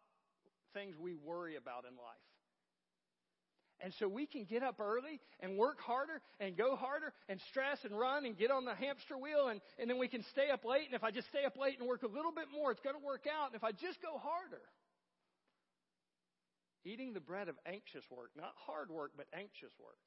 things 0.73 0.95
we 0.97 1.13
worry 1.13 1.55
about 1.55 1.85
in 1.89 1.95
life. 1.95 2.27
And 3.83 3.93
so 3.97 4.07
we 4.07 4.27
can 4.27 4.45
get 4.45 4.61
up 4.61 4.79
early 4.79 5.19
and 5.39 5.57
work 5.57 5.81
harder 5.81 6.21
and 6.39 6.55
go 6.55 6.75
harder 6.75 7.13
and 7.27 7.41
stress 7.49 7.79
and 7.83 7.97
run 7.97 8.25
and 8.25 8.37
get 8.37 8.51
on 8.51 8.63
the 8.63 8.75
hamster 8.75 9.17
wheel 9.17 9.47
and, 9.49 9.59
and 9.79 9.89
then 9.89 9.97
we 9.97 10.07
can 10.07 10.21
stay 10.29 10.51
up 10.53 10.63
late. 10.63 10.85
And 10.85 10.93
if 10.93 11.03
I 11.03 11.09
just 11.09 11.27
stay 11.29 11.45
up 11.45 11.57
late 11.57 11.79
and 11.79 11.87
work 11.89 12.03
a 12.03 12.07
little 12.07 12.31
bit 12.31 12.45
more, 12.53 12.71
it's 12.71 12.81
going 12.81 12.95
to 12.95 13.03
work 13.03 13.25
out. 13.25 13.47
And 13.47 13.55
if 13.55 13.63
I 13.63 13.71
just 13.71 13.99
go 14.01 14.21
harder, 14.21 14.61
eating 16.85 17.13
the 17.13 17.19
bread 17.19 17.49
of 17.49 17.55
anxious 17.65 18.05
work, 18.11 18.29
not 18.37 18.53
hard 18.69 18.91
work, 18.91 19.13
but 19.17 19.25
anxious 19.33 19.73
work. 19.81 19.97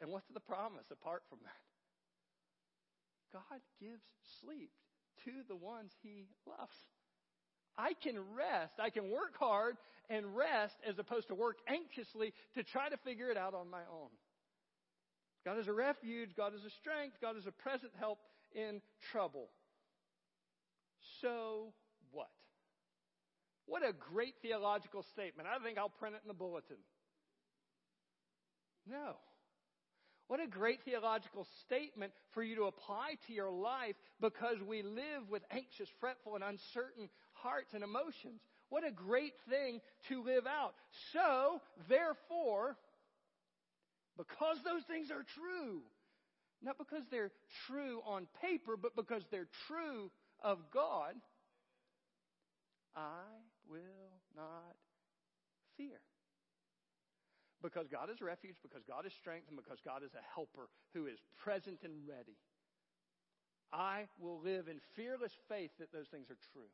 And 0.00 0.10
what's 0.10 0.28
the 0.32 0.40
promise 0.40 0.88
apart 0.90 1.22
from 1.28 1.40
that? 1.44 1.64
God 3.36 3.60
gives 3.80 4.02
sleep 4.40 4.72
to 5.24 5.30
the 5.48 5.56
ones 5.56 5.92
he 6.02 6.26
loves. 6.46 6.76
I 7.76 7.92
can 8.02 8.16
rest. 8.36 8.74
I 8.78 8.90
can 8.90 9.10
work 9.10 9.38
hard 9.38 9.76
and 10.08 10.36
rest 10.36 10.76
as 10.88 10.98
opposed 10.98 11.28
to 11.28 11.34
work 11.34 11.58
anxiously 11.68 12.32
to 12.54 12.62
try 12.62 12.88
to 12.88 12.96
figure 12.98 13.30
it 13.30 13.36
out 13.36 13.54
on 13.54 13.70
my 13.70 13.82
own. 13.90 14.10
God 15.44 15.58
is 15.58 15.68
a 15.68 15.72
refuge. 15.72 16.30
God 16.36 16.54
is 16.54 16.64
a 16.64 16.70
strength. 16.70 17.16
God 17.20 17.36
is 17.36 17.46
a 17.46 17.52
present 17.52 17.92
help 17.98 18.18
in 18.54 18.80
trouble. 19.12 19.48
So 21.20 21.72
what? 22.12 22.30
What 23.66 23.82
a 23.82 23.92
great 23.92 24.34
theological 24.42 25.02
statement. 25.02 25.48
I 25.48 25.62
think 25.62 25.78
I'll 25.78 25.88
print 25.88 26.14
it 26.14 26.22
in 26.22 26.28
the 26.28 26.34
bulletin. 26.34 26.76
No. 28.86 29.16
What 30.34 30.42
a 30.42 30.48
great 30.48 30.80
theological 30.84 31.46
statement 31.64 32.12
for 32.32 32.42
you 32.42 32.56
to 32.56 32.64
apply 32.64 33.18
to 33.28 33.32
your 33.32 33.52
life 33.52 33.94
because 34.20 34.56
we 34.68 34.82
live 34.82 35.30
with 35.30 35.44
anxious, 35.52 35.88
fretful, 36.00 36.34
and 36.34 36.42
uncertain 36.42 37.08
hearts 37.34 37.72
and 37.72 37.84
emotions. 37.84 38.40
What 38.68 38.84
a 38.84 38.90
great 38.90 39.34
thing 39.48 39.80
to 40.08 40.24
live 40.24 40.44
out. 40.44 40.74
So, 41.12 41.60
therefore, 41.88 42.76
because 44.16 44.56
those 44.64 44.82
things 44.88 45.12
are 45.12 45.22
true, 45.22 45.82
not 46.60 46.78
because 46.78 47.04
they're 47.12 47.30
true 47.68 48.00
on 48.04 48.26
paper, 48.42 48.76
but 48.76 48.96
because 48.96 49.22
they're 49.30 49.46
true 49.68 50.10
of 50.42 50.58
God, 50.72 51.14
I 52.96 53.22
will 53.70 54.10
not 54.34 54.74
fear. 55.76 56.00
Because 57.64 57.88
God 57.88 58.12
is 58.12 58.20
refuge, 58.20 58.60
because 58.62 58.84
God 58.86 59.06
is 59.06 59.12
strength, 59.16 59.48
and 59.48 59.56
because 59.56 59.80
God 59.80 60.04
is 60.04 60.12
a 60.12 60.24
helper 60.34 60.68
who 60.92 61.06
is 61.06 61.16
present 61.42 61.80
and 61.82 61.96
ready. 62.06 62.36
I 63.72 64.04
will 64.20 64.38
live 64.44 64.68
in 64.68 64.84
fearless 64.94 65.32
faith 65.48 65.70
that 65.80 65.90
those 65.90 66.06
things 66.12 66.28
are 66.28 66.36
true. 66.52 66.68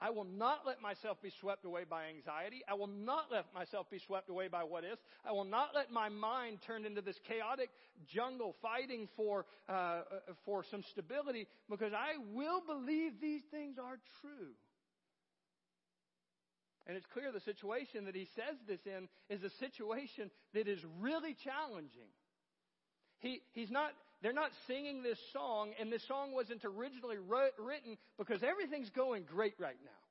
I 0.00 0.10
will 0.10 0.24
not 0.24 0.66
let 0.66 0.80
myself 0.80 1.20
be 1.22 1.30
swept 1.40 1.64
away 1.64 1.84
by 1.88 2.06
anxiety. 2.08 2.62
I 2.68 2.74
will 2.74 2.88
not 2.88 3.26
let 3.30 3.52
myself 3.54 3.88
be 3.90 4.00
swept 4.00 4.30
away 4.30 4.48
by 4.48 4.64
what 4.64 4.82
is. 4.82 4.98
I 5.24 5.32
will 5.32 5.44
not 5.44 5.74
let 5.74 5.92
my 5.92 6.08
mind 6.08 6.58
turn 6.66 6.86
into 6.86 7.02
this 7.02 7.20
chaotic 7.28 7.68
jungle 8.08 8.56
fighting 8.62 9.08
for, 9.14 9.46
uh, 9.68 10.00
for 10.44 10.64
some 10.64 10.82
stability 10.90 11.46
because 11.70 11.92
I 11.92 12.16
will 12.34 12.62
believe 12.66 13.20
these 13.20 13.42
things 13.50 13.76
are 13.78 13.98
true. 14.22 14.54
And 16.86 16.96
it's 16.96 17.06
clear 17.12 17.30
the 17.30 17.40
situation 17.40 18.06
that 18.06 18.14
he 18.14 18.26
says 18.34 18.56
this 18.66 18.80
in 18.86 19.08
is 19.30 19.42
a 19.42 19.50
situation 19.58 20.30
that 20.54 20.66
is 20.66 20.80
really 21.00 21.36
challenging. 21.44 22.10
He, 23.20 23.40
he's 23.52 23.70
not, 23.70 23.92
they're 24.20 24.32
not 24.32 24.50
singing 24.66 25.02
this 25.02 25.18
song, 25.32 25.70
and 25.78 25.92
this 25.92 26.06
song 26.08 26.34
wasn't 26.34 26.64
originally 26.64 27.18
wrote, 27.18 27.52
written 27.58 27.96
because 28.18 28.42
everything's 28.42 28.90
going 28.90 29.24
great 29.30 29.54
right 29.60 29.78
now. 29.84 30.02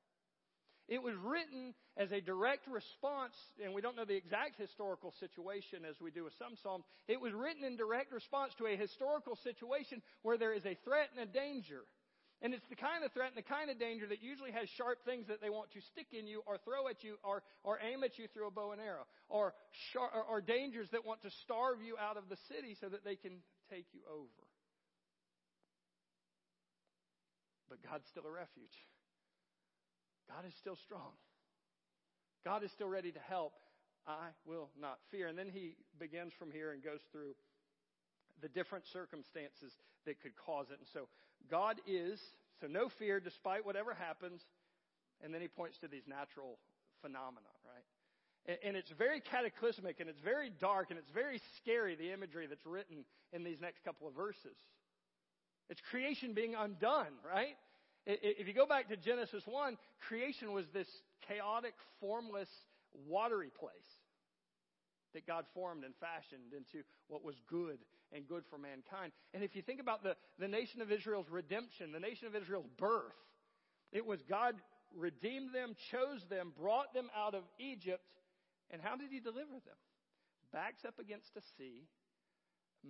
It 0.88 1.02
was 1.02 1.14
written 1.22 1.74
as 1.96 2.10
a 2.10 2.20
direct 2.20 2.66
response, 2.66 3.36
and 3.62 3.72
we 3.72 3.80
don't 3.80 3.96
know 3.96 4.04
the 4.04 4.16
exact 4.16 4.58
historical 4.58 5.12
situation 5.20 5.84
as 5.88 6.00
we 6.00 6.10
do 6.10 6.24
with 6.24 6.32
some 6.38 6.56
Psalms. 6.62 6.84
It 7.06 7.20
was 7.20 7.32
written 7.32 7.64
in 7.64 7.76
direct 7.76 8.12
response 8.12 8.52
to 8.58 8.66
a 8.66 8.76
historical 8.76 9.36
situation 9.44 10.02
where 10.22 10.36
there 10.36 10.52
is 10.52 10.64
a 10.66 10.76
threat 10.84 11.08
and 11.16 11.28
a 11.28 11.32
danger. 11.32 11.84
And 12.42 12.52
it's 12.52 12.66
the 12.66 12.74
kind 12.74 13.06
of 13.06 13.14
threat 13.14 13.30
and 13.30 13.38
the 13.38 13.46
kind 13.46 13.70
of 13.70 13.78
danger 13.78 14.04
that 14.10 14.18
usually 14.18 14.50
has 14.50 14.66
sharp 14.74 14.98
things 15.06 15.30
that 15.30 15.40
they 15.40 15.48
want 15.48 15.70
to 15.78 15.80
stick 15.94 16.10
in 16.10 16.26
you 16.26 16.42
or 16.44 16.58
throw 16.58 16.90
at 16.90 17.06
you 17.06 17.14
or, 17.22 17.46
or 17.62 17.78
aim 17.78 18.02
at 18.02 18.18
you 18.18 18.26
through 18.34 18.48
a 18.48 18.50
bow 18.50 18.72
and 18.72 18.82
arrow. 18.82 19.06
Or, 19.28 19.54
or, 19.94 20.22
or 20.28 20.40
dangers 20.40 20.90
that 20.90 21.06
want 21.06 21.22
to 21.22 21.30
starve 21.46 21.78
you 21.80 21.94
out 21.96 22.18
of 22.18 22.26
the 22.28 22.36
city 22.50 22.76
so 22.82 22.90
that 22.90 23.06
they 23.06 23.14
can 23.14 23.38
take 23.70 23.86
you 23.94 24.02
over. 24.10 24.42
But 27.70 27.78
God's 27.86 28.10
still 28.10 28.26
a 28.26 28.34
refuge. 28.34 28.74
God 30.26 30.42
is 30.42 30.52
still 30.58 30.76
strong. 30.82 31.14
God 32.44 32.64
is 32.64 32.72
still 32.72 32.88
ready 32.88 33.12
to 33.12 33.22
help. 33.30 33.54
I 34.02 34.34
will 34.44 34.68
not 34.80 34.98
fear. 35.12 35.28
And 35.28 35.38
then 35.38 35.48
he 35.48 35.76
begins 36.00 36.32
from 36.36 36.50
here 36.50 36.72
and 36.72 36.82
goes 36.82 37.00
through 37.12 37.38
the 38.42 38.48
different 38.48 38.84
circumstances 38.92 39.70
that 40.06 40.20
could 40.20 40.34
cause 40.34 40.66
it. 40.74 40.78
And 40.82 40.88
so 40.92 41.06
God 41.50 41.76
is, 41.86 42.20
so 42.60 42.66
no 42.66 42.88
fear 42.88 43.20
despite 43.20 43.66
whatever 43.66 43.94
happens. 43.94 44.40
And 45.22 45.32
then 45.32 45.40
he 45.40 45.48
points 45.48 45.78
to 45.78 45.88
these 45.88 46.02
natural 46.08 46.58
phenomena, 47.00 47.46
right? 47.64 48.58
And, 48.64 48.76
it's 48.76 48.90
very 48.90 49.20
cataclysmic 49.20 50.00
and 50.00 50.08
it's 50.08 50.18
very 50.18 50.50
dark 50.50 50.90
and 50.90 50.98
it's 50.98 51.10
very 51.10 51.40
scary, 51.58 51.94
the 51.94 52.12
imagery 52.12 52.46
that's 52.48 52.66
written 52.66 53.04
in 53.32 53.44
these 53.44 53.60
next 53.60 53.84
couple 53.84 54.08
of 54.08 54.14
verses. 54.14 54.56
It's 55.70 55.80
creation 55.90 56.34
being 56.34 56.56
undone, 56.56 57.14
right? 57.24 57.56
If 58.04 58.48
you 58.48 58.52
go 58.52 58.66
back 58.66 58.88
to 58.88 58.96
Genesis 58.96 59.44
1, 59.46 59.76
creation 60.08 60.52
was 60.52 60.66
this 60.74 60.88
chaotic, 61.28 61.74
formless, 62.00 62.48
watery 63.06 63.50
place 63.56 63.70
that 65.14 65.24
God 65.24 65.44
formed 65.54 65.84
and 65.84 65.94
fashioned 66.00 66.52
into 66.52 66.84
what 67.06 67.24
was 67.24 67.36
good 67.48 67.78
and 68.14 68.28
good 68.28 68.44
for 68.50 68.58
mankind. 68.58 69.12
And 69.34 69.42
if 69.42 69.56
you 69.56 69.62
think 69.62 69.80
about 69.80 70.02
the, 70.02 70.16
the 70.38 70.48
nation 70.48 70.80
of 70.82 70.92
Israel's 70.92 71.30
redemption, 71.30 71.92
the 71.92 72.00
nation 72.00 72.26
of 72.26 72.36
Israel's 72.36 72.68
birth, 72.78 73.16
it 73.92 74.04
was 74.04 74.20
God 74.28 74.54
redeemed 74.96 75.54
them, 75.54 75.74
chose 75.90 76.24
them, 76.28 76.52
brought 76.58 76.94
them 76.94 77.08
out 77.16 77.34
of 77.34 77.42
Egypt, 77.58 78.02
and 78.70 78.80
how 78.82 78.96
did 78.96 79.10
He 79.10 79.20
deliver 79.20 79.52
them? 79.52 79.80
Backs 80.52 80.84
up 80.86 80.98
against 80.98 81.36
a 81.36 81.42
sea, 81.56 81.88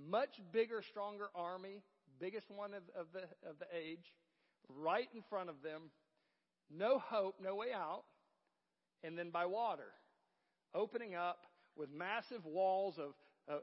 much 0.09 0.41
bigger, 0.53 0.83
stronger 0.83 1.27
army, 1.35 1.83
biggest 2.19 2.51
one 2.51 2.73
of, 2.75 2.83
of, 2.99 3.07
the, 3.13 3.23
of 3.49 3.59
the 3.59 3.67
age, 3.77 4.13
right 4.69 5.09
in 5.15 5.23
front 5.29 5.49
of 5.49 5.57
them, 5.63 5.91
no 6.71 6.99
hope, 6.99 7.37
no 7.43 7.55
way 7.55 7.69
out, 7.75 8.05
and 9.05 9.19
then 9.19 9.31
by 9.31 9.47
water, 9.47 9.93
opening 10.75 11.15
up 11.15 11.47
with 11.77 11.91
massive 11.91 12.45
walls 12.45 12.99
of 12.99 13.15
uh, 13.51 13.59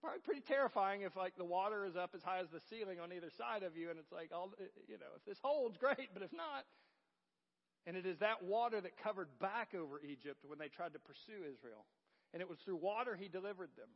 probably 0.00 0.20
pretty 0.20 0.42
terrifying 0.42 1.02
if 1.02 1.16
like 1.16 1.36
the 1.36 1.44
water 1.44 1.84
is 1.84 1.96
up 1.96 2.10
as 2.14 2.22
high 2.22 2.38
as 2.38 2.48
the 2.50 2.60
ceiling 2.70 3.00
on 3.00 3.12
either 3.12 3.30
side 3.36 3.62
of 3.62 3.76
you, 3.76 3.90
and 3.90 3.98
it's 3.98 4.12
like 4.12 4.30
all 4.34 4.52
you 4.88 4.98
know, 4.98 5.12
if 5.16 5.24
this 5.24 5.38
holds, 5.42 5.76
great, 5.76 6.10
but 6.14 6.22
if 6.22 6.32
not, 6.32 6.64
and 7.86 7.96
it 7.96 8.06
is 8.06 8.18
that 8.18 8.42
water 8.42 8.80
that 8.80 8.96
covered 8.96 9.28
back 9.40 9.74
over 9.74 10.00
Egypt 10.02 10.44
when 10.46 10.58
they 10.58 10.68
tried 10.68 10.92
to 10.92 10.98
pursue 10.98 11.42
Israel, 11.42 11.84
and 12.32 12.42
it 12.42 12.48
was 12.48 12.58
through 12.64 12.76
water 12.76 13.16
he 13.16 13.28
delivered 13.28 13.70
them. 13.76 13.88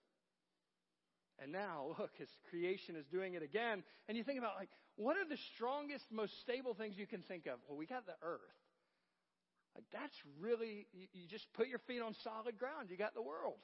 And 1.42 1.52
now, 1.52 1.96
look, 1.98 2.10
his 2.18 2.28
creation 2.50 2.96
is 2.96 3.06
doing 3.06 3.32
it 3.32 3.42
again. 3.42 3.82
And 4.08 4.16
you 4.18 4.22
think 4.22 4.38
about, 4.38 4.56
like, 4.56 4.68
what 4.96 5.16
are 5.16 5.24
the 5.26 5.38
strongest, 5.54 6.04
most 6.12 6.38
stable 6.40 6.74
things 6.74 6.98
you 6.98 7.06
can 7.06 7.22
think 7.22 7.46
of? 7.46 7.58
Well, 7.66 7.78
we 7.78 7.86
got 7.86 8.04
the 8.04 8.18
earth. 8.22 8.60
Like, 9.74 9.84
that's 9.90 10.14
really, 10.38 10.86
you, 10.92 11.06
you 11.14 11.26
just 11.26 11.50
put 11.54 11.68
your 11.68 11.78
feet 11.78 12.02
on 12.02 12.14
solid 12.22 12.58
ground. 12.58 12.90
You 12.90 12.98
got 12.98 13.14
the 13.14 13.22
world. 13.22 13.56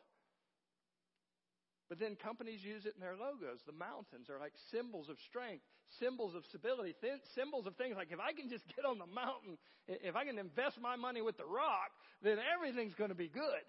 But 1.89 2.01
then 2.01 2.17
companies 2.17 2.65
use 2.65 2.85
it 2.85 2.95
in 2.95 3.01
their 3.01 3.15
logos. 3.15 3.63
The 3.65 3.73
mountains 3.73 4.29
are 4.29 4.41
like 4.41 4.55
symbols 4.73 5.09
of 5.09 5.17
strength, 5.29 5.63
symbols 6.01 6.35
of 6.35 6.43
stability, 6.47 6.95
th- 7.01 7.23
symbols 7.35 7.67
of 7.67 7.77
things 7.77 7.95
like 7.97 8.11
if 8.11 8.19
I 8.19 8.33
can 8.33 8.51
just 8.51 8.67
get 8.75 8.85
on 8.85 8.99
the 8.99 9.07
mountain, 9.07 9.57
if 9.87 10.17
I 10.17 10.25
can 10.25 10.39
invest 10.39 10.81
my 10.81 10.97
money 10.97 11.23
with 11.23 11.37
the 11.37 11.47
rock, 11.47 11.95
then 12.23 12.39
everything's 12.43 12.95
going 12.95 13.11
to 13.11 13.17
be 13.17 13.29
good. 13.29 13.67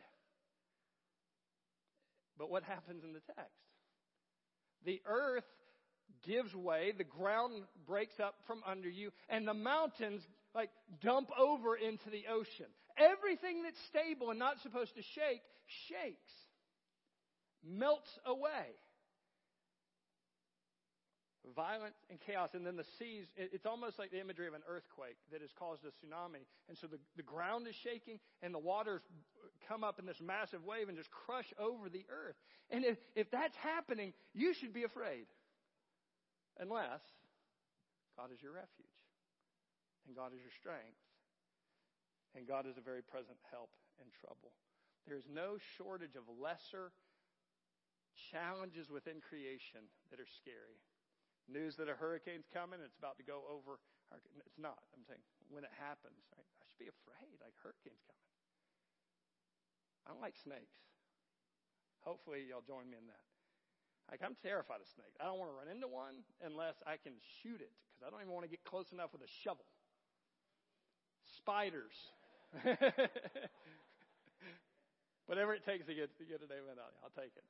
But 2.37 2.49
what 2.49 2.63
happens 2.63 3.03
in 3.03 3.13
the 3.13 3.21
text? 3.35 3.53
The 4.85 5.01
earth 5.05 5.45
gives 6.25 6.53
way, 6.55 6.93
the 6.97 7.03
ground 7.03 7.63
breaks 7.85 8.19
up 8.19 8.35
from 8.47 8.61
under 8.65 8.89
you, 8.89 9.11
and 9.29 9.47
the 9.47 9.53
mountains 9.53 10.21
like 10.55 10.69
dump 11.01 11.29
over 11.37 11.75
into 11.75 12.09
the 12.09 12.23
ocean. 12.31 12.65
Everything 12.97 13.63
that's 13.63 13.77
stable 13.89 14.31
and 14.31 14.39
not 14.39 14.59
supposed 14.63 14.95
to 14.95 15.01
shake 15.13 15.41
shakes, 15.87 16.33
melts 17.65 18.09
away. 18.25 18.75
Violence 21.55 21.95
and 22.09 22.19
chaos, 22.19 22.49
and 22.53 22.67
then 22.67 22.75
the 22.75 22.85
seas. 22.99 23.23
It's 23.37 23.65
almost 23.65 23.97
like 23.97 24.11
the 24.11 24.19
imagery 24.19 24.47
of 24.47 24.53
an 24.53 24.67
earthquake 24.67 25.15
that 25.31 25.39
has 25.39 25.49
caused 25.57 25.85
a 25.85 25.95
tsunami. 25.95 26.43
And 26.67 26.77
so 26.77 26.87
the, 26.87 26.99
the 27.15 27.23
ground 27.23 27.67
is 27.67 27.75
shaking, 27.83 28.19
and 28.43 28.53
the 28.53 28.59
waters 28.59 29.01
come 29.67 29.83
up 29.83 29.97
in 29.97 30.05
this 30.05 30.19
massive 30.19 30.65
wave 30.65 30.89
and 30.89 30.97
just 30.97 31.09
crush 31.09 31.47
over 31.57 31.87
the 31.87 32.03
earth. 32.11 32.35
And 32.69 32.83
if, 32.83 32.97
if 33.15 33.31
that's 33.31 33.55
happening, 33.63 34.11
you 34.33 34.53
should 34.53 34.73
be 34.73 34.83
afraid. 34.83 35.25
Unless 36.59 36.99
God 38.17 38.33
is 38.33 38.41
your 38.43 38.51
refuge, 38.51 38.97
and 40.05 40.15
God 40.17 40.33
is 40.35 40.41
your 40.43 40.55
strength, 40.59 40.99
and 42.35 42.43
God 42.47 42.65
is 42.67 42.75
a 42.75 42.83
very 42.83 43.01
present 43.01 43.37
help 43.53 43.69
in 44.03 44.09
trouble. 44.19 44.51
There's 45.07 45.29
no 45.31 45.55
shortage 45.77 46.19
of 46.19 46.27
lesser 46.27 46.91
challenges 48.17 48.89
within 48.89 49.21
creation 49.21 49.85
that 50.09 50.19
are 50.19 50.27
scary. 50.27 50.81
News 51.47 51.79
that 51.79 51.87
a 51.87 51.95
hurricane's 51.95 52.49
coming, 52.51 52.83
it's 52.83 52.97
about 52.99 53.15
to 53.21 53.25
go 53.25 53.47
over. 53.47 53.79
It's 54.43 54.59
not. 54.59 54.83
I'm 54.91 55.05
saying 55.07 55.23
when 55.47 55.63
it 55.63 55.71
happens, 55.79 56.19
right? 56.35 56.43
I 56.43 56.63
should 56.67 56.81
be 56.81 56.91
afraid, 56.91 57.39
like 57.39 57.55
hurricane's 57.63 58.03
coming. 58.03 58.27
I 60.03 60.11
don't 60.11 60.23
like 60.23 60.35
snakes. 60.39 60.79
Hopefully, 62.03 62.47
y'all 62.47 62.63
join 62.63 62.87
me 62.87 62.95
in 62.95 63.07
that. 63.11 63.23
Like, 64.07 64.23
I'm 64.23 64.39
terrified 64.39 64.79
of 64.79 64.87
snakes. 64.87 65.19
I 65.19 65.27
don't 65.27 65.35
want 65.35 65.51
to 65.51 65.57
run 65.59 65.67
into 65.67 65.87
one 65.91 66.23
unless 66.39 66.79
I 66.87 66.95
can 66.95 67.19
shoot 67.43 67.59
it 67.59 67.75
because 67.91 68.07
I 68.07 68.09
don't 68.09 68.23
even 68.23 68.31
want 68.31 68.47
to 68.47 68.51
get 68.51 68.63
close 68.63 68.95
enough 68.95 69.11
with 69.11 69.19
a 69.19 69.31
shovel. 69.43 69.67
Spiders. 71.35 71.95
Whatever 75.27 75.51
it 75.59 75.67
takes 75.67 75.83
to 75.91 75.93
get, 75.93 76.15
to 76.15 76.23
get 76.23 76.39
a 76.39 76.47
name 76.47 76.63
out, 76.71 76.95
I'll 77.03 77.11
take 77.11 77.35
it. 77.35 77.43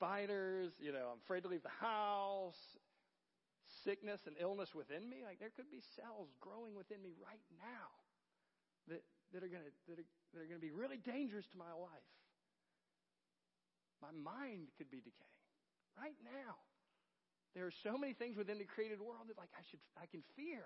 Spiders, 0.00 0.72
you 0.80 0.96
know, 0.96 1.12
I'm 1.12 1.20
afraid 1.20 1.44
to 1.44 1.52
leave 1.52 1.60
the 1.60 1.76
house. 1.76 2.56
Sickness 3.84 4.24
and 4.24 4.32
illness 4.40 4.72
within 4.72 5.04
me. 5.04 5.28
Like, 5.28 5.36
there 5.36 5.52
could 5.52 5.68
be 5.68 5.84
cells 5.92 6.32
growing 6.40 6.72
within 6.72 7.04
me 7.04 7.12
right 7.20 7.44
now 7.60 7.92
that, 8.88 9.04
that 9.36 9.44
are 9.44 9.52
going 9.52 9.60
to 9.60 9.74
that 9.92 10.00
are, 10.00 10.48
going 10.48 10.56
to 10.56 10.64
be 10.64 10.72
really 10.72 10.96
dangerous 10.96 11.44
to 11.52 11.60
my 11.60 11.68
life. 11.76 12.10
My 14.00 14.08
mind 14.16 14.72
could 14.80 14.88
be 14.88 15.04
decaying 15.04 15.44
right 16.00 16.16
now. 16.24 16.56
There 17.52 17.68
are 17.68 17.76
so 17.84 18.00
many 18.00 18.16
things 18.16 18.40
within 18.40 18.56
the 18.56 18.64
created 18.64 19.04
world 19.04 19.28
that 19.28 19.36
like 19.36 19.52
I 19.52 19.60
should 19.68 19.84
I 20.00 20.08
can 20.08 20.24
fear. 20.32 20.64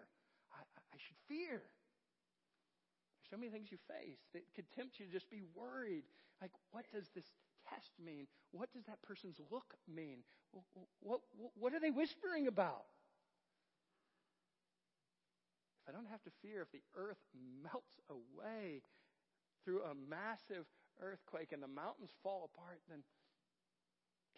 I, 0.54 0.62
I 0.94 0.98
should 1.02 1.18
fear. 1.26 1.58
There's 3.18 3.30
so 3.34 3.36
many 3.36 3.50
things 3.50 3.74
you 3.74 3.82
face 3.90 4.22
that 4.30 4.46
could 4.54 4.70
tempt 4.78 5.02
you 5.02 5.10
to 5.10 5.12
just 5.12 5.26
be 5.26 5.42
worried. 5.58 6.06
Like, 6.38 6.54
what 6.70 6.86
does 6.94 7.10
this 7.18 7.26
test 7.74 7.92
mean? 8.04 8.26
What 8.52 8.72
does 8.72 8.84
that 8.84 9.02
person's 9.02 9.40
look 9.50 9.74
mean? 9.88 10.22
What, 11.00 11.20
what, 11.34 11.50
what 11.58 11.74
are 11.74 11.80
they 11.80 11.90
whispering 11.90 12.46
about? 12.46 12.86
If 15.82 15.90
I 15.90 15.92
don't 15.92 16.08
have 16.08 16.22
to 16.22 16.30
fear 16.40 16.62
if 16.62 16.72
the 16.72 16.82
earth 16.96 17.20
melts 17.62 18.00
away 18.08 18.80
through 19.64 19.82
a 19.82 19.94
massive 20.08 20.64
earthquake 21.00 21.52
and 21.52 21.62
the 21.62 21.68
mountains 21.68 22.10
fall 22.22 22.48
apart, 22.48 22.80
then 22.88 23.02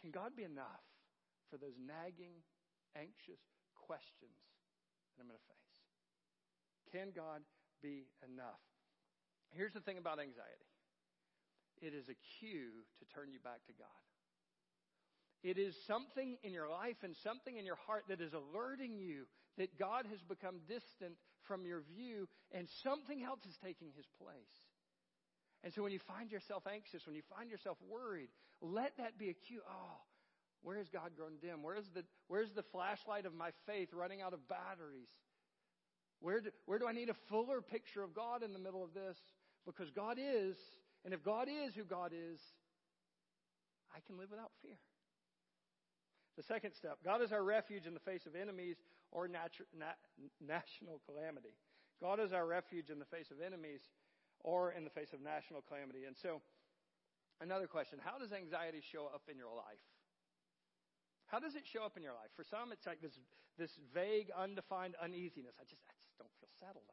can 0.00 0.10
God 0.10 0.34
be 0.36 0.42
enough 0.42 0.82
for 1.50 1.58
those 1.58 1.78
nagging, 1.78 2.42
anxious 2.96 3.42
questions 3.74 4.42
that 5.14 5.22
I'm 5.22 5.28
going 5.28 5.38
to 5.38 5.46
face? 5.46 5.78
Can 6.90 7.14
God 7.14 7.42
be 7.82 8.10
enough? 8.26 8.62
Here's 9.54 9.72
the 9.72 9.80
thing 9.80 9.98
about 9.98 10.18
anxiety 10.18 10.65
it 11.82 11.94
is 11.94 12.08
a 12.08 12.18
cue 12.38 12.84
to 12.98 13.04
turn 13.14 13.32
you 13.32 13.38
back 13.40 13.64
to 13.66 13.74
God. 13.78 14.02
It 15.42 15.58
is 15.58 15.76
something 15.86 16.36
in 16.42 16.52
your 16.52 16.68
life 16.68 16.96
and 17.02 17.14
something 17.22 17.56
in 17.56 17.64
your 17.64 17.78
heart 17.86 18.04
that 18.08 18.20
is 18.20 18.32
alerting 18.32 18.98
you 18.98 19.26
that 19.58 19.78
God 19.78 20.06
has 20.10 20.20
become 20.22 20.60
distant 20.66 21.14
from 21.46 21.64
your 21.64 21.82
view 21.94 22.28
and 22.52 22.68
something 22.82 23.22
else 23.22 23.40
is 23.48 23.56
taking 23.62 23.88
his 23.96 24.06
place. 24.20 24.56
And 25.62 25.72
so 25.72 25.82
when 25.82 25.92
you 25.92 26.00
find 26.06 26.30
yourself 26.30 26.64
anxious, 26.66 27.06
when 27.06 27.14
you 27.14 27.22
find 27.30 27.50
yourself 27.50 27.78
worried, 27.88 28.28
let 28.60 28.96
that 28.98 29.18
be 29.18 29.30
a 29.30 29.34
cue. 29.34 29.60
Oh, 29.68 30.00
where 30.62 30.78
has 30.78 30.88
God 30.88 31.10
grown 31.16 31.38
dim? 31.40 31.62
Where's 31.62 31.88
the, 31.94 32.04
where's 32.28 32.52
the 32.54 32.64
flashlight 32.72 33.26
of 33.26 33.34
my 33.34 33.50
faith 33.66 33.90
running 33.92 34.22
out 34.22 34.32
of 34.32 34.48
batteries? 34.48 35.08
Where 36.20 36.40
do, 36.40 36.50
where 36.64 36.78
do 36.78 36.86
I 36.86 36.92
need 36.92 37.08
a 37.08 37.16
fuller 37.28 37.60
picture 37.60 38.02
of 38.02 38.14
God 38.14 38.42
in 38.42 38.52
the 38.52 38.58
middle 38.58 38.82
of 38.82 38.94
this? 38.94 39.16
Because 39.66 39.90
God 39.90 40.18
is, 40.18 40.56
and 41.06 41.14
if 41.14 41.22
God 41.22 41.46
is 41.46 41.70
who 41.78 41.86
God 41.86 42.10
is, 42.10 42.42
I 43.94 44.02
can 44.02 44.18
live 44.18 44.34
without 44.34 44.50
fear. 44.60 44.74
The 46.36 46.42
second 46.42 46.74
step 46.74 46.98
God 47.06 47.22
is 47.22 47.30
our 47.30 47.46
refuge 47.46 47.86
in 47.86 47.94
the 47.94 48.02
face 48.02 48.26
of 48.26 48.34
enemies 48.34 48.76
or 49.14 49.30
natu- 49.30 49.70
na- 49.70 49.96
national 50.42 51.00
calamity. 51.06 51.54
God 52.02 52.18
is 52.18 52.34
our 52.34 52.44
refuge 52.44 52.90
in 52.90 52.98
the 52.98 53.06
face 53.06 53.30
of 53.30 53.38
enemies 53.40 53.80
or 54.42 54.72
in 54.72 54.82
the 54.82 54.90
face 54.90 55.14
of 55.14 55.22
national 55.22 55.62
calamity. 55.62 56.04
And 56.04 56.18
so, 56.18 56.42
another 57.40 57.70
question 57.70 58.02
How 58.02 58.18
does 58.18 58.34
anxiety 58.34 58.82
show 58.82 59.06
up 59.06 59.30
in 59.30 59.38
your 59.38 59.54
life? 59.54 59.80
How 61.30 61.38
does 61.38 61.54
it 61.54 61.62
show 61.70 61.86
up 61.86 61.96
in 61.96 62.02
your 62.02 62.18
life? 62.18 62.34
For 62.34 62.42
some, 62.42 62.74
it's 62.74 62.86
like 62.86 63.00
this, 63.00 63.14
this 63.58 63.78
vague, 63.94 64.34
undefined 64.34 64.98
uneasiness. 64.98 65.54
I 65.58 65.64
just, 65.70 65.82
I 65.86 65.94
just 66.02 66.18
don't 66.18 66.34
feel 66.42 66.50
settled. 66.58 66.90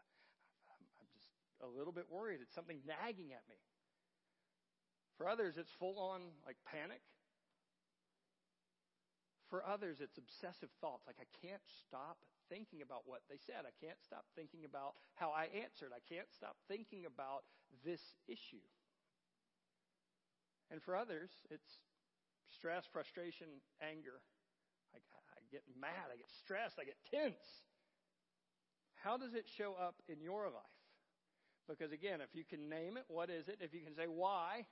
I'm, 0.70 0.86
I'm 1.02 1.10
just 1.18 1.34
a 1.66 1.70
little 1.70 1.94
bit 1.94 2.06
worried. 2.10 2.42
It's 2.42 2.54
something 2.54 2.78
nagging 2.86 3.34
at 3.34 3.42
me. 3.50 3.58
For 5.18 5.28
others, 5.28 5.56
it's 5.58 5.72
full 5.80 6.00
on 6.00 6.22
like 6.46 6.58
panic. 6.66 7.02
For 9.50 9.62
others, 9.66 10.02
it's 10.02 10.18
obsessive 10.18 10.70
thoughts. 10.82 11.06
Like, 11.06 11.22
I 11.22 11.30
can't 11.46 11.62
stop 11.86 12.18
thinking 12.50 12.82
about 12.82 13.06
what 13.06 13.22
they 13.30 13.38
said. 13.38 13.70
I 13.70 13.74
can't 13.86 14.02
stop 14.02 14.26
thinking 14.36 14.66
about 14.66 14.98
how 15.14 15.30
I 15.30 15.46
answered. 15.54 15.94
I 15.94 16.02
can't 16.10 16.26
stop 16.34 16.58
thinking 16.68 17.06
about 17.06 17.46
this 17.86 18.02
issue. 18.28 18.66
And 20.72 20.82
for 20.82 20.98
others, 20.98 21.30
it's 21.52 21.78
stress, 22.50 22.90
frustration, 22.92 23.62
anger. 23.78 24.26
I, 24.96 24.98
I 24.98 25.40
get 25.52 25.62
mad. 25.80 26.10
I 26.10 26.18
get 26.18 26.34
stressed. 26.42 26.82
I 26.82 26.86
get 26.86 26.98
tense. 27.14 27.46
How 29.04 29.18
does 29.18 29.36
it 29.36 29.46
show 29.46 29.76
up 29.78 30.02
in 30.10 30.22
your 30.22 30.46
life? 30.46 30.82
Because 31.68 31.92
again, 31.92 32.22
if 32.22 32.34
you 32.34 32.44
can 32.44 32.70
name 32.70 32.98
it, 32.98 33.06
what 33.08 33.30
is 33.30 33.48
it? 33.48 33.58
If 33.62 33.74
you 33.74 33.82
can 33.82 33.96
say 33.96 34.08
why, 34.08 34.66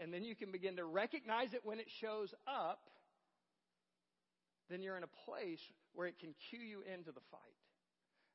and 0.00 0.12
then 0.12 0.24
you 0.24 0.34
can 0.34 0.50
begin 0.50 0.76
to 0.76 0.84
recognize 0.84 1.54
it 1.54 1.60
when 1.64 1.78
it 1.78 1.88
shows 1.88 2.34
up, 2.46 2.90
then 4.70 4.82
you're 4.82 4.96
in 4.96 5.02
a 5.02 5.30
place 5.30 5.60
where 5.94 6.06
it 6.06 6.18
can 6.18 6.34
cue 6.50 6.60
you 6.60 6.82
into 6.92 7.10
the 7.10 7.20
fight. 7.30 7.40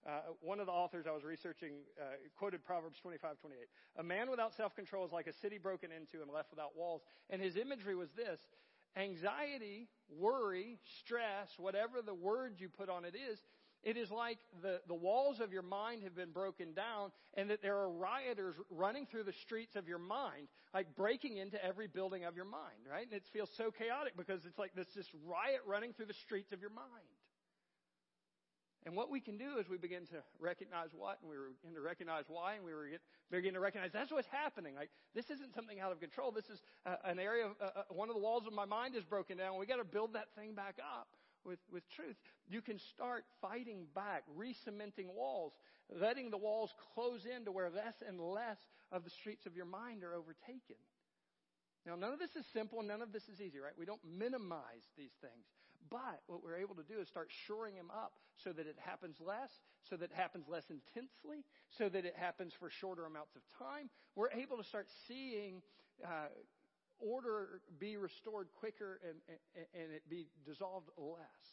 Uh, 0.06 0.34
one 0.42 0.60
of 0.60 0.66
the 0.66 0.72
authors 0.72 1.06
I 1.08 1.12
was 1.12 1.24
researching 1.24 1.76
uh, 1.98 2.16
quoted 2.38 2.66
Proverbs 2.66 3.00
25, 3.00 3.40
28. 3.40 3.68
A 4.00 4.04
man 4.04 4.30
without 4.30 4.54
self 4.54 4.76
control 4.76 5.06
is 5.06 5.14
like 5.14 5.28
a 5.28 5.34
city 5.34 5.58
broken 5.58 5.92
into 5.92 6.22
and 6.22 6.30
left 6.30 6.52
without 6.52 6.76
walls. 6.76 7.04
And 7.30 7.42
his 7.42 7.56
imagery 7.56 7.96
was 7.96 8.10
this 8.12 8.42
anxiety, 8.98 9.88
worry, 10.10 10.78
stress, 11.00 11.54
whatever 11.58 12.02
the 12.02 12.14
word 12.14 12.56
you 12.58 12.70
put 12.70 12.90
on 12.90 13.06
it 13.06 13.16
is, 13.16 13.42
it 13.84 13.98
is 13.98 14.10
like 14.10 14.40
the, 14.62 14.80
the 14.88 14.94
walls 14.94 15.42
of 15.42 15.52
your 15.52 15.62
mind 15.62 16.04
have 16.04 16.16
been 16.16 16.32
broken 16.32 16.74
down 16.74 17.12
and 17.34 17.50
that 17.50 17.62
there 17.62 17.78
are 17.78 17.90
rioters 17.90 18.56
running 18.70 19.06
through 19.06 19.24
the 19.24 19.34
streets 19.34 19.76
of 19.76 19.88
your 19.88 20.00
mind, 20.00 20.48
like 20.74 20.96
breaking 20.96 21.38
into 21.38 21.64
every 21.64 21.88
building 21.88 22.24
of 22.24 22.36
your 22.36 22.46
mind, 22.46 22.88
right? 22.90 23.06
And 23.06 23.14
it 23.14 23.24
feels 23.34 23.50
so 23.58 23.72
chaotic 23.72 24.16
because 24.16 24.46
it's 24.46 24.58
like 24.58 24.74
this, 24.74 24.88
this 24.96 25.08
riot 25.26 25.62
running 25.68 25.92
through 25.92 26.06
the 26.06 26.14
streets 26.14 26.54
of 26.54 26.62
your 26.62 26.70
mind. 26.70 27.12
And 28.86 28.96
what 28.96 29.10
we 29.10 29.20
can 29.22 29.38
do 29.38 29.60
is 29.60 29.70
we 29.70 29.78
begin 29.78 30.06
to 30.08 30.20
recognize 30.40 30.90
what, 30.94 31.20
and 31.22 31.30
we 31.30 31.38
begin 31.62 31.76
to 31.76 31.82
recognize 31.82 32.26
why, 32.28 32.56
and 32.56 32.66
we 32.66 32.72
begin 33.32 33.54
to 33.54 33.60
recognize 33.60 33.92
that's 33.94 34.12
what's 34.12 34.28
happening. 34.28 34.76
Like 34.76 34.90
this 35.16 35.30
isn't 35.30 35.54
something 35.56 35.80
out 35.80 35.92
of 35.92 36.00
control. 36.00 36.32
This 36.32 36.50
is 36.50 36.62
uh, 36.86 36.96
an 37.06 37.18
area. 37.18 37.46
Of, 37.46 37.52
uh, 37.62 37.80
uh 37.80 37.84
one 37.90 38.10
of 38.10 38.16
the 38.16 38.22
walls 38.22 38.44
of 38.46 38.52
my 38.52 38.66
mind 38.66 38.96
is 38.96 39.04
broken 39.04 39.38
down. 39.38 39.58
We 39.58 39.66
got 39.66 39.78
to 39.78 39.86
build 39.86 40.14
that 40.14 40.28
thing 40.36 40.54
back 40.54 40.80
up 40.84 41.08
with, 41.46 41.60
with 41.72 41.88
truth. 41.90 42.16
You 42.50 42.62
can 42.62 42.80
start 42.80 43.26
fighting 43.42 43.88
back, 43.96 44.24
re-cementing 44.36 45.14
walls, 45.16 45.54
letting 45.90 46.30
the 46.30 46.38
walls 46.38 46.74
close 46.94 47.26
in 47.26 47.46
to 47.46 47.52
where 47.52 47.70
less 47.70 47.96
and 48.08 48.20
less 48.20 48.60
of 48.92 49.04
the 49.04 49.10
streets 49.10 49.46
of 49.46 49.56
your 49.56 49.66
mind 49.66 50.04
are 50.04 50.14
overtaken. 50.14 50.78
Now, 51.86 51.96
none 51.96 52.14
of 52.14 52.20
this 52.20 52.36
is 52.36 52.46
simple, 52.54 52.82
none 52.82 53.02
of 53.02 53.12
this 53.12 53.28
is 53.28 53.42
easy, 53.42 53.60
right? 53.60 53.74
We 53.78 53.86
don't 53.86 54.04
minimize 54.18 54.88
these 54.98 55.12
things. 55.20 55.46
But 55.90 56.24
what 56.28 56.44
we're 56.44 56.58
able 56.58 56.76
to 56.76 56.84
do 56.84 57.02
is 57.02 57.08
start 57.08 57.30
shoring 57.46 57.76
them 57.76 57.92
up 57.92 58.14
so 58.38 58.54
that 58.54 58.66
it 58.66 58.78
happens 58.80 59.18
less, 59.20 59.52
so 59.88 59.98
that 59.98 60.06
it 60.12 60.16
happens 60.16 60.46
less 60.48 60.64
intensely, 60.70 61.44
so 61.70 61.90
that 61.90 62.06
it 62.06 62.16
happens 62.18 62.54
for 62.58 62.70
shorter 62.70 63.06
amounts 63.06 63.36
of 63.36 63.42
time. 63.60 63.90
We're 64.16 64.32
able 64.32 64.58
to 64.58 64.64
start 64.64 64.88
seeing 65.08 65.62
uh, 66.04 66.32
order 67.04 67.62
be 67.80 67.98
restored 67.98 68.48
quicker 68.60 69.00
and, 69.04 69.20
and, 69.28 69.66
and 69.76 69.92
it 69.94 70.08
be 70.10 70.28
dissolved 70.46 70.90
less. 70.98 71.44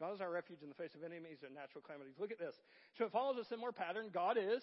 God 0.00 0.14
is 0.14 0.20
our 0.20 0.30
refuge 0.30 0.62
in 0.62 0.68
the 0.68 0.74
face 0.74 0.94
of 0.94 1.04
enemies 1.04 1.38
and 1.46 1.54
natural 1.54 1.82
calamities. 1.82 2.14
Look 2.18 2.32
at 2.32 2.38
this. 2.38 2.54
So 2.98 3.04
it 3.06 3.12
follows 3.12 3.36
a 3.40 3.44
similar 3.46 3.72
pattern. 3.72 4.10
God 4.12 4.36
is. 4.36 4.62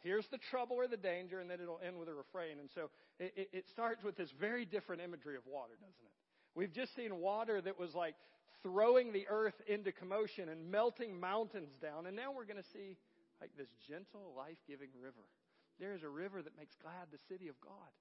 Here's 0.00 0.26
the 0.28 0.38
trouble 0.50 0.76
or 0.76 0.86
the 0.86 0.96
danger, 0.96 1.40
and 1.40 1.50
then 1.50 1.60
it'll 1.60 1.80
end 1.84 1.98
with 1.98 2.08
a 2.08 2.14
refrain. 2.14 2.60
And 2.60 2.68
so 2.74 2.90
it, 3.18 3.32
it, 3.36 3.48
it 3.52 3.64
starts 3.72 4.04
with 4.04 4.16
this 4.16 4.30
very 4.38 4.64
different 4.64 5.02
imagery 5.02 5.36
of 5.36 5.42
water, 5.46 5.74
doesn't 5.80 6.04
it? 6.04 6.16
We've 6.54 6.72
just 6.72 6.94
seen 6.96 7.20
water 7.20 7.60
that 7.60 7.78
was 7.78 7.94
like 7.94 8.14
throwing 8.62 9.12
the 9.12 9.26
earth 9.28 9.56
into 9.66 9.92
commotion 9.92 10.48
and 10.48 10.70
melting 10.70 11.18
mountains 11.18 11.72
down. 11.80 12.06
And 12.06 12.16
now 12.16 12.32
we're 12.32 12.44
going 12.44 12.62
to 12.62 12.70
see 12.72 12.96
like 13.40 13.50
this 13.56 13.68
gentle, 13.88 14.32
life 14.36 14.58
giving 14.68 14.88
river. 15.00 15.24
There 15.78 15.94
is 15.94 16.02
a 16.02 16.08
river 16.08 16.42
that 16.42 16.56
makes 16.58 16.76
glad 16.82 17.08
the 17.10 17.20
city 17.28 17.48
of 17.48 17.58
God. 17.60 17.92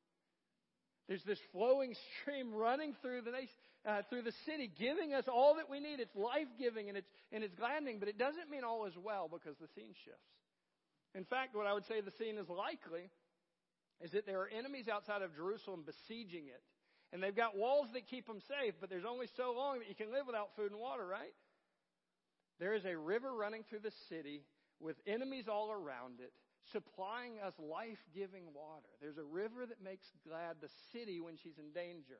There's 1.10 1.24
this 1.24 1.39
flowing 1.52 1.95
stream 2.22 2.54
running 2.54 2.93
through 3.02 3.22
the 3.26 3.34
uh, 3.89 4.04
through 4.10 4.22
the 4.22 4.34
city, 4.45 4.69
giving 4.78 5.15
us 5.15 5.26
all 5.28 5.56
that 5.56 5.67
we 5.67 5.80
need. 5.80 6.00
It's 6.00 6.15
life 6.15 6.48
giving 6.60 6.88
and 6.88 6.95
it's 6.95 7.10
and 7.32 7.43
it's 7.43 7.56
gladdening, 7.56 7.98
but 7.98 8.08
it 8.08 8.19
doesn't 8.19 8.48
mean 8.52 8.63
all 8.63 8.86
is 8.86 8.93
well 8.95 9.28
because 9.28 9.58
the 9.58 9.67
scene 9.74 9.98
shifts. 10.06 10.30
In 11.15 11.26
fact, 11.26 11.56
what 11.56 11.65
I 11.65 11.74
would 11.74 11.88
say 11.88 12.00
the 12.00 12.13
scene 12.22 12.38
is 12.38 12.48
likely 12.48 13.10
is 14.02 14.12
that 14.12 14.28
there 14.28 14.39
are 14.39 14.48
enemies 14.48 14.88
outside 14.88 15.24
of 15.24 15.36
Jerusalem 15.36 15.84
besieging 15.84 16.45
it. 16.45 16.62
And 17.12 17.24
they've 17.24 17.36
got 17.36 17.58
walls 17.58 17.88
that 17.93 18.06
keep 18.06 18.28
them 18.28 18.39
safe, 18.48 18.76
but 18.80 18.91
there's 18.91 19.04
only 19.04 19.26
so 19.36 19.52
long 19.58 19.80
that 19.80 19.89
you 19.89 19.95
can 19.95 20.13
live 20.13 20.28
without 20.28 20.50
food 20.56 20.69
and 20.69 20.80
water, 20.80 21.08
right? 21.08 21.34
There 22.60 22.76
is 22.76 22.86
a 22.86 22.95
river 22.95 23.34
running 23.34 23.63
through 23.67 23.80
the 23.80 23.91
city 24.10 24.43
with 24.80 24.95
enemies 25.08 25.45
all 25.50 25.72
around 25.72 26.19
it 26.19 26.32
supplying 26.71 27.39
us 27.45 27.53
life 27.60 27.99
giving 28.13 28.53
water. 28.53 28.89
There's 29.01 29.17
a 29.17 29.23
river 29.23 29.65
that 29.65 29.84
makes 29.84 30.05
glad 30.27 30.58
the 30.62 30.69
city 30.91 31.19
when 31.19 31.36
she's 31.41 31.58
in 31.58 31.71
danger. 31.73 32.19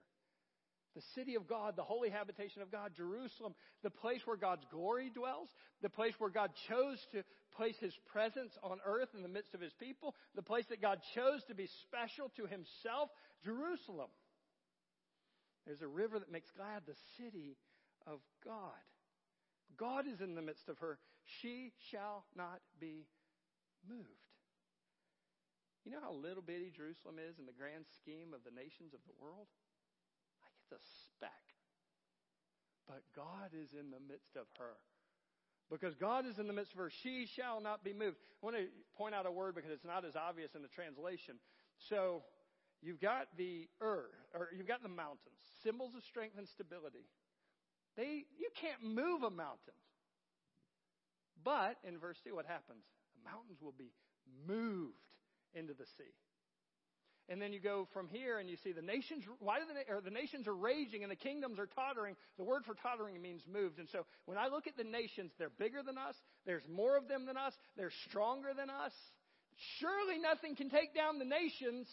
The 0.96 1.04
city 1.16 1.36
of 1.36 1.48
God, 1.48 1.76
the 1.76 1.84
holy 1.84 2.10
habitation 2.10 2.62
of 2.62 2.72
God, 2.72 2.94
Jerusalem, 2.98 3.54
the 3.84 3.92
place 3.92 4.22
where 4.26 4.38
God's 4.38 4.66
glory 4.72 5.12
dwells, 5.14 5.50
the 5.82 5.90
place 5.90 6.14
where 6.18 6.32
God 6.32 6.52
chose 6.68 6.98
to 7.12 7.24
place 7.56 7.76
his 7.80 7.94
presence 8.12 8.58
on 8.64 8.80
earth 8.86 9.10
in 9.16 9.22
the 9.22 9.30
midst 9.30 9.54
of 9.54 9.62
his 9.62 9.74
people, 9.80 10.16
the 10.36 10.42
place 10.42 10.66
that 10.70 10.82
God 10.82 11.00
chose 11.16 11.44
to 11.48 11.56
be 11.56 11.70
special 11.84 12.32
to 12.38 12.48
himself, 12.48 13.10
Jerusalem. 13.44 14.10
There's 15.66 15.82
a 15.82 15.88
river 15.88 16.18
that 16.18 16.32
makes 16.32 16.50
glad 16.58 16.82
the 16.88 16.98
city 17.18 17.56
of 18.08 18.20
God. 18.44 18.82
God 19.78 20.06
is 20.08 20.22
in 20.22 20.34
the 20.34 20.42
midst 20.42 20.68
of 20.70 20.80
her. 20.80 20.98
She 21.42 21.72
shall 21.92 22.26
not 22.36 22.60
be 22.80 23.06
moved. 23.88 24.29
You 25.90 25.98
know 25.98 26.06
how 26.06 26.14
little 26.14 26.46
bitty 26.46 26.70
Jerusalem 26.70 27.18
is 27.18 27.42
in 27.42 27.50
the 27.50 27.58
grand 27.58 27.90
scheme 27.98 28.30
of 28.38 28.46
the 28.46 28.54
nations 28.54 28.94
of 28.94 29.02
the 29.10 29.18
world? 29.18 29.50
Like 30.38 30.54
it's 30.62 30.70
a 30.70 30.82
speck. 31.10 31.50
But 32.86 33.02
God 33.18 33.58
is 33.58 33.74
in 33.74 33.90
the 33.90 33.98
midst 33.98 34.38
of 34.38 34.46
her. 34.62 34.78
Because 35.66 35.98
God 35.98 36.30
is 36.30 36.38
in 36.38 36.46
the 36.46 36.54
midst 36.54 36.74
of 36.74 36.78
her, 36.78 36.94
she 36.94 37.26
shall 37.26 37.58
not 37.58 37.82
be 37.82 37.90
moved. 37.90 38.22
I 38.22 38.46
want 38.46 38.56
to 38.62 38.70
point 38.94 39.18
out 39.18 39.26
a 39.26 39.34
word 39.34 39.58
because 39.58 39.74
it's 39.74 39.86
not 39.86 40.06
as 40.06 40.14
obvious 40.14 40.54
in 40.54 40.62
the 40.62 40.70
translation. 40.70 41.42
So, 41.90 42.22
you've 42.86 43.02
got 43.02 43.26
the 43.38 43.66
earth, 43.82 44.14
or 44.38 44.50
you've 44.56 44.70
got 44.70 44.86
the 44.86 44.94
mountains, 44.94 45.42
symbols 45.66 45.98
of 45.98 46.04
strength 46.06 46.38
and 46.38 46.48
stability. 46.48 47.10
They, 47.98 48.30
you 48.38 48.54
can't 48.54 48.86
move 48.86 49.24
a 49.26 49.34
mountain. 49.34 49.78
But 51.44 51.78
in 51.82 51.98
verse 51.98 52.22
2, 52.24 52.36
what 52.36 52.46
happens? 52.46 52.86
The 53.18 53.30
mountains 53.30 53.58
will 53.62 53.74
be 53.78 53.90
moved 54.46 55.09
into 55.54 55.74
the 55.74 55.86
sea. 55.98 56.14
And 57.30 57.40
then 57.40 57.54
you 57.54 57.60
go 57.60 57.88
from 57.94 58.08
here 58.10 58.40
and 58.40 58.50
you 58.50 58.58
see 58.64 58.72
the 58.72 58.82
nations, 58.82 59.24
why 59.38 59.60
do 59.60 59.66
the, 59.70 59.94
or 59.94 60.02
the 60.02 60.10
nations 60.10 60.48
are 60.48 60.56
raging 60.56 61.04
and 61.04 61.12
the 61.12 61.16
kingdoms 61.16 61.60
are 61.60 61.68
tottering. 61.68 62.16
The 62.38 62.44
word 62.44 62.66
for 62.66 62.74
tottering 62.74 63.22
means 63.22 63.44
moved. 63.46 63.78
And 63.78 63.88
so 63.92 64.08
when 64.26 64.38
I 64.38 64.48
look 64.48 64.66
at 64.66 64.76
the 64.76 64.84
nations, 64.84 65.32
they're 65.38 65.54
bigger 65.60 65.84
than 65.86 65.98
us. 65.98 66.16
There's 66.48 66.66
more 66.68 66.98
of 66.98 67.08
them 67.08 67.28
than 67.28 67.38
us. 67.38 67.54
They're 67.78 67.94
stronger 68.10 68.50
than 68.58 68.72
us. 68.72 68.94
Surely 69.78 70.18
nothing 70.18 70.56
can 70.56 70.72
take 70.72 70.96
down 70.96 71.20
the 71.20 71.26
nations. 71.26 71.88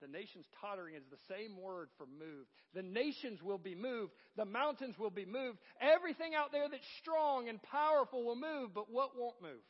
The 0.00 0.08
nations 0.08 0.46
tottering 0.60 0.94
is 0.94 1.02
the 1.10 1.34
same 1.34 1.60
word 1.60 1.88
for 1.98 2.06
moved. 2.06 2.50
The 2.74 2.82
nations 2.82 3.42
will 3.42 3.58
be 3.58 3.76
moved. 3.76 4.12
The 4.36 4.44
mountains 4.44 4.98
will 4.98 5.10
be 5.10 5.24
moved. 5.24 5.58
Everything 5.80 6.34
out 6.34 6.50
there 6.50 6.68
that's 6.68 6.82
strong 7.00 7.48
and 7.48 7.62
powerful 7.62 8.24
will 8.24 8.36
move, 8.36 8.74
but 8.74 8.90
what 8.90 9.10
won't 9.16 9.40
move? 9.42 9.62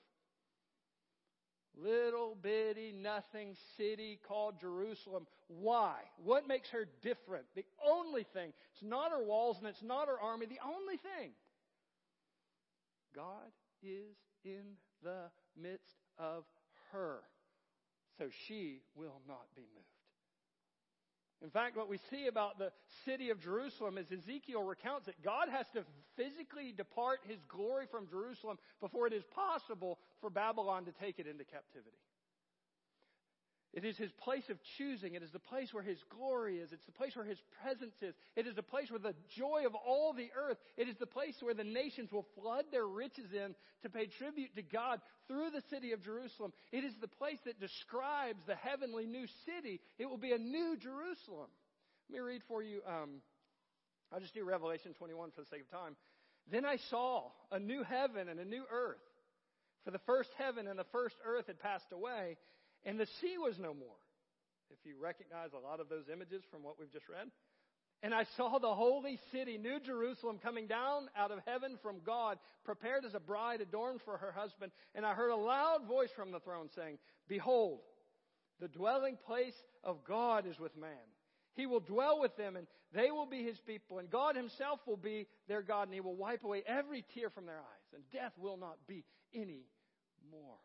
Little 1.83 2.37
bitty 2.41 2.93
nothing 2.93 3.57
city 3.77 4.19
called 4.27 4.61
Jerusalem. 4.61 5.27
Why? 5.49 5.95
What 6.23 6.49
makes 6.49 6.71
her 6.71 6.87
different? 7.03 7.45
The 7.55 7.65
only 7.87 8.25
thing, 8.35 8.53
it's 8.73 8.83
not 8.83 9.11
her 9.11 9.23
walls 9.23 9.59
and 9.59 9.67
it's 9.67 9.83
not 9.83 10.09
her 10.09 10.21
army, 10.21 10.47
the 10.47 10.61
only 10.65 10.97
thing 10.97 11.33
God 13.15 13.51
is 13.83 14.17
in 14.45 14.77
the 15.03 15.31
midst 15.61 15.97
of 16.19 16.45
her, 16.93 17.21
so 18.17 18.29
she 18.47 18.83
will 18.95 19.21
not 19.27 19.47
be 19.55 19.63
moved. 19.75 19.88
In 21.43 21.51
fact, 21.51 21.77
what 21.77 21.89
we 21.89 21.99
see 22.11 22.27
about 22.27 22.59
the 22.59 22.73
city 23.05 23.31
of 23.31 23.41
Jerusalem 23.41 23.97
is 23.97 24.11
Ezekiel 24.11 24.65
recounts 24.65 25.07
that 25.07 25.23
God 25.23 25.49
has 25.49 25.67
to 25.75 25.85
physically 26.17 26.73
depart 26.77 27.21
his 27.29 27.39
glory 27.47 27.87
from 27.89 28.09
Jerusalem 28.09 28.59
before 28.81 29.07
it 29.07 29.13
is 29.13 29.23
possible 29.25 29.99
for 30.21 30.31
Babylon 30.31 30.85
to 30.87 30.93
take 30.93 31.21
it 31.21 31.29
into 31.29 31.45
captivity. 31.45 31.97
It 33.75 33.85
is 33.85 33.99
his 33.99 34.11
place 34.13 34.49
of 34.49 34.57
choosing. 34.79 35.15
It 35.15 35.23
is 35.23 35.31
the 35.31 35.39
place 35.39 35.75
where 35.75 35.83
his 35.83 35.99
glory 36.09 36.59
is. 36.59 36.73
It's 36.73 36.87
the 36.87 36.93
place 36.93 37.15
where 37.15 37.27
his 37.27 37.39
presence 37.63 37.95
is. 38.01 38.15
It 38.35 38.47
is 38.47 38.55
the 38.55 38.63
place 38.63 38.91
where 38.91 38.99
the 38.99 39.15
joy 39.37 39.65
of 39.67 39.75
all 39.75 40.15
the 40.15 40.31
earth. 40.35 40.57
It 40.79 40.89
is 40.89 40.97
the 40.99 41.07
place 41.07 41.35
where 41.41 41.55
the 41.55 41.65
nations 41.65 42.11
will 42.11 42.27
flood 42.41 42.65
their 42.73 42.87
riches 42.87 43.31
in 43.33 43.55
to 43.83 43.91
pay 43.91 44.07
tribute 44.07 44.57
to 44.57 44.63
God 44.63 45.01
through 45.27 45.51
the 45.51 45.63
city 45.69 45.93
of 45.93 46.03
Jerusalem. 46.03 46.53
It 46.73 46.83
is 46.83 46.95
the 47.01 47.09
place 47.09 47.39
that 47.45 47.61
describes 47.61 48.41
the 48.47 48.57
heavenly 48.57 49.05
new 49.05 49.27
city. 49.45 49.81
It 49.99 50.09
will 50.09 50.17
be 50.19 50.33
a 50.33 50.39
new 50.39 50.77
Jerusalem. 50.81 51.51
Let 52.09 52.17
me 52.17 52.21
read 52.21 52.43
for 52.49 52.63
you. 52.63 52.81
Um, 52.87 53.21
I'll 54.11 54.21
just 54.21 54.35
do 54.35 54.45
Revelation 54.45 54.95
21 54.95 55.33
for 55.33 55.43
the 55.43 55.47
sake 55.49 55.61
of 55.61 55.71
time. 55.71 55.95
Then 56.51 56.65
I 56.65 56.79
saw 56.89 57.25
a 57.53 57.59
new 57.59 57.83
heaven 57.83 58.31
and 58.31 58.41
a 58.41 58.47
new 58.47 58.65
earth. 58.73 58.97
For 59.85 59.91
the 59.91 60.01
first 60.07 60.31
heaven 60.39 60.67
and 60.67 60.79
the 60.79 60.87
first 60.91 61.17
earth 61.25 61.47
had 61.47 61.61
passed 61.61 61.93
away 61.93 62.39
and 62.89 62.99
the 62.99 63.07
sea 63.21 63.37
was 63.37 63.59
no 63.59 63.75
more. 63.75 64.01
If 64.71 64.79
you 64.85 64.95
recognize 64.99 65.51
a 65.53 65.59
lot 65.59 65.79
of 65.79 65.91
those 65.91 66.09
images 66.11 66.43
from 66.51 66.63
what 66.63 66.81
we've 66.81 66.93
just 66.93 67.07
read. 67.07 67.29
And 68.03 68.15
I 68.15 68.25
saw 68.39 68.59
the 68.59 68.75
holy 68.75 69.19
city, 69.31 69.59
New 69.59 69.79
Jerusalem, 69.79 70.39
coming 70.43 70.67
down 70.67 71.11
out 71.15 71.31
of 71.31 71.41
heaven 71.47 71.77
from 71.83 71.97
God, 72.07 72.39
prepared 72.65 73.05
as 73.05 73.15
a 73.15 73.21
bride 73.21 73.61
adorned 73.61 74.01
for 74.07 74.17
her 74.17 74.33
husband. 74.33 74.73
And 74.95 75.05
I 75.05 75.13
heard 75.13 75.31
a 75.31 75.37
loud 75.37 75.87
voice 75.87 76.09
from 76.17 76.33
the 76.33 76.41
throne 76.41 76.71
saying, 76.75 76.97
Behold, 77.29 77.81
the 78.59 78.69
dwelling 78.69 79.19
place 79.27 79.57
of 79.85 80.03
God 80.07 80.47
is 80.47 80.59
with 80.59 80.75
man. 80.75 81.13
He 81.57 81.67
will 81.67 81.81
dwell 81.81 82.19
with 82.21 82.37
them, 82.39 82.57
and 82.57 82.67
they 82.95 83.11
will 83.11 83.27
be 83.27 83.43
his 83.43 83.59
people, 83.67 83.99
and 83.99 84.09
God 84.09 84.35
himself 84.35 84.81
will 84.87 84.97
be 84.97 85.27
their 85.47 85.61
God, 85.61 85.89
and 85.89 85.95
he 85.95 86.01
will 86.01 86.17
wipe 86.17 86.43
away 86.43 86.63
every 86.67 87.05
tear 87.15 87.29
from 87.29 87.45
their 87.45 87.59
eyes, 87.59 87.93
and 87.95 88.03
death 88.13 88.33
will 88.39 88.57
not 88.57 88.79
be 88.87 89.05
any 89.35 89.67
more. 90.31 90.57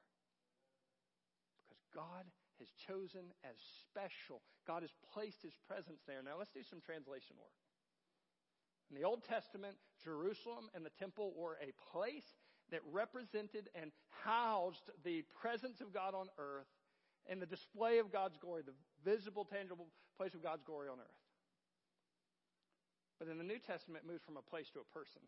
God 1.96 2.26
has 2.60 2.70
chosen 2.88 3.32
as 3.46 3.56
special. 3.86 4.42
God 4.68 4.82
has 4.82 4.94
placed 5.14 5.42
his 5.42 5.56
presence 5.68 6.02
there. 6.06 6.22
Now 6.22 6.38
let's 6.38 6.54
do 6.54 6.66
some 6.66 6.82
translation 6.82 7.38
work. 7.40 7.54
In 8.92 9.00
the 9.00 9.08
Old 9.08 9.24
Testament, 9.24 9.78
Jerusalem 10.04 10.70
and 10.76 10.86
the 10.86 10.94
temple 11.00 11.34
were 11.36 11.58
a 11.62 11.74
place 11.92 12.28
that 12.72 12.82
represented 12.92 13.70
and 13.74 13.92
housed 14.24 14.90
the 15.04 15.24
presence 15.42 15.82
of 15.82 15.94
God 15.94 16.14
on 16.14 16.28
earth 16.38 16.70
and 17.30 17.42
the 17.42 17.50
display 17.50 18.00
of 18.00 18.12
God's 18.12 18.38
glory, 18.38 18.64
the 18.66 18.78
visible, 19.04 19.46
tangible 19.46 19.88
place 20.18 20.34
of 20.34 20.44
God's 20.44 20.64
glory 20.64 20.90
on 20.90 21.00
earth. 21.00 21.22
But 23.20 23.30
in 23.30 23.38
the 23.38 23.44
New 23.44 23.60
Testament, 23.60 24.04
it 24.06 24.12
moves 24.12 24.24
from 24.24 24.38
a 24.38 24.42
place 24.42 24.70
to 24.74 24.82
a 24.82 24.94
person. 24.94 25.22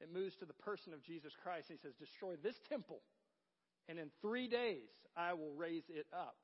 It 0.00 0.08
moves 0.12 0.34
to 0.36 0.46
the 0.46 0.56
person 0.56 0.94
of 0.94 1.02
Jesus 1.02 1.36
Christ. 1.36 1.68
He 1.68 1.76
says, 1.76 1.92
Destroy 1.94 2.36
this 2.40 2.56
temple 2.68 3.02
and 3.90 3.98
in 3.98 4.10
three 4.22 4.46
days 4.46 4.88
I 5.16 5.34
will 5.34 5.52
raise 5.56 5.82
it 5.88 6.06
up. 6.14 6.36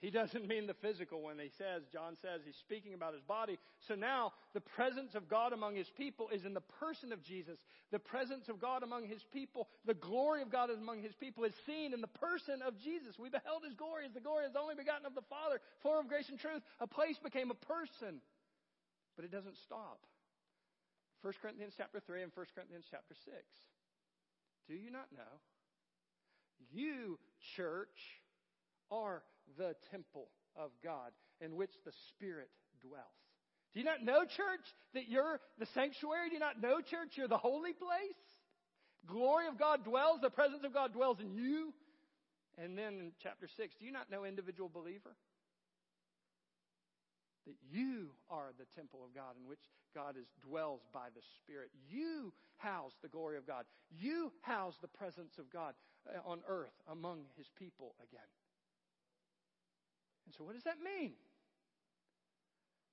He 0.00 0.10
doesn't 0.14 0.46
mean 0.46 0.66
the 0.66 0.74
physical 0.74 1.22
when 1.22 1.38
he 1.38 1.50
says, 1.56 1.82
John 1.92 2.16
says, 2.20 2.42
he's 2.44 2.56
speaking 2.56 2.94
about 2.94 3.14
his 3.14 3.22
body. 3.22 3.58
So 3.86 3.94
now 3.94 4.32
the 4.54 4.60
presence 4.60 5.14
of 5.14 5.28
God 5.28 5.52
among 5.52 5.76
his 5.76 5.88
people 5.88 6.28
is 6.32 6.44
in 6.44 6.54
the 6.54 6.66
person 6.82 7.12
of 7.12 7.22
Jesus. 7.22 7.58
The 7.90 7.98
presence 7.98 8.48
of 8.48 8.60
God 8.60 8.82
among 8.82 9.06
his 9.06 9.22
people, 9.32 9.68
the 9.86 9.94
glory 9.94 10.42
of 10.42 10.50
God 10.50 10.70
among 10.70 11.02
his 11.02 11.14
people 11.14 11.44
is 11.44 11.54
seen 11.64 11.94
in 11.94 12.00
the 12.00 12.06
person 12.06 12.60
of 12.62 12.78
Jesus. 12.78 13.18
We 13.18 13.30
beheld 13.30 13.62
his 13.64 13.74
glory 13.74 14.04
as 14.04 14.12
the 14.12 14.20
glory 14.20 14.46
is 14.46 14.56
only 14.60 14.74
begotten 14.74 15.06
of 15.06 15.14
the 15.14 15.26
Father, 15.30 15.60
full 15.82 15.98
of 15.98 16.08
grace 16.08 16.28
and 16.28 16.38
truth. 16.38 16.62
A 16.80 16.86
place 16.86 17.18
became 17.22 17.50
a 17.50 17.66
person. 17.66 18.20
But 19.16 19.24
it 19.24 19.32
doesn't 19.32 19.56
stop. 19.56 19.98
1 21.22 21.34
Corinthians 21.42 21.74
chapter 21.76 21.98
3 21.98 22.22
and 22.22 22.32
1 22.34 22.46
Corinthians 22.54 22.86
chapter 22.88 23.14
6. 23.14 23.34
Do 24.68 24.74
you 24.74 24.90
not 24.90 25.06
know 25.10 25.42
you, 26.72 27.18
church, 27.56 27.88
are 28.90 29.22
the 29.56 29.74
temple 29.90 30.28
of 30.56 30.70
God 30.82 31.12
in 31.40 31.56
which 31.56 31.72
the 31.84 31.92
Spirit 32.10 32.50
dwells. 32.80 33.04
Do 33.72 33.80
you 33.80 33.86
not 33.86 34.02
know, 34.02 34.24
church, 34.24 34.64
that 34.94 35.08
you're 35.08 35.40
the 35.58 35.66
sanctuary? 35.74 36.28
Do 36.28 36.34
you 36.34 36.40
not 36.40 36.60
know, 36.60 36.80
church, 36.80 37.12
you're 37.16 37.28
the 37.28 37.36
holy 37.36 37.72
place? 37.72 38.24
Glory 39.06 39.46
of 39.46 39.58
God 39.58 39.84
dwells, 39.84 40.20
the 40.22 40.30
presence 40.30 40.64
of 40.64 40.74
God 40.74 40.92
dwells 40.92 41.20
in 41.20 41.32
you. 41.32 41.72
And 42.56 42.76
then 42.76 42.94
in 42.94 43.12
chapter 43.22 43.46
6, 43.46 43.74
do 43.78 43.86
you 43.86 43.92
not 43.92 44.10
know, 44.10 44.24
individual 44.24 44.68
believer? 44.72 45.14
That 47.46 47.54
you 47.70 48.08
are 48.28 48.50
the 48.58 48.66
temple 48.74 49.00
of 49.04 49.14
God 49.14 49.36
in 49.40 49.48
which 49.48 49.62
God 49.94 50.16
is, 50.18 50.26
dwells 50.44 50.80
by 50.92 51.08
the 51.14 51.22
Spirit. 51.38 51.70
You 51.88 52.32
house 52.56 52.92
the 53.00 53.08
glory 53.08 53.38
of 53.38 53.46
God. 53.46 53.64
You 53.90 54.32
house 54.42 54.74
the 54.82 54.88
presence 54.88 55.38
of 55.38 55.50
God 55.52 55.74
Uh, 56.06 56.30
on 56.30 56.40
earth 56.48 56.72
among 56.90 57.20
his 57.36 57.46
people 57.58 57.94
again. 58.02 58.20
And 60.26 60.34
so, 60.34 60.44
what 60.44 60.54
does 60.54 60.64
that 60.64 60.76
mean? 60.82 61.12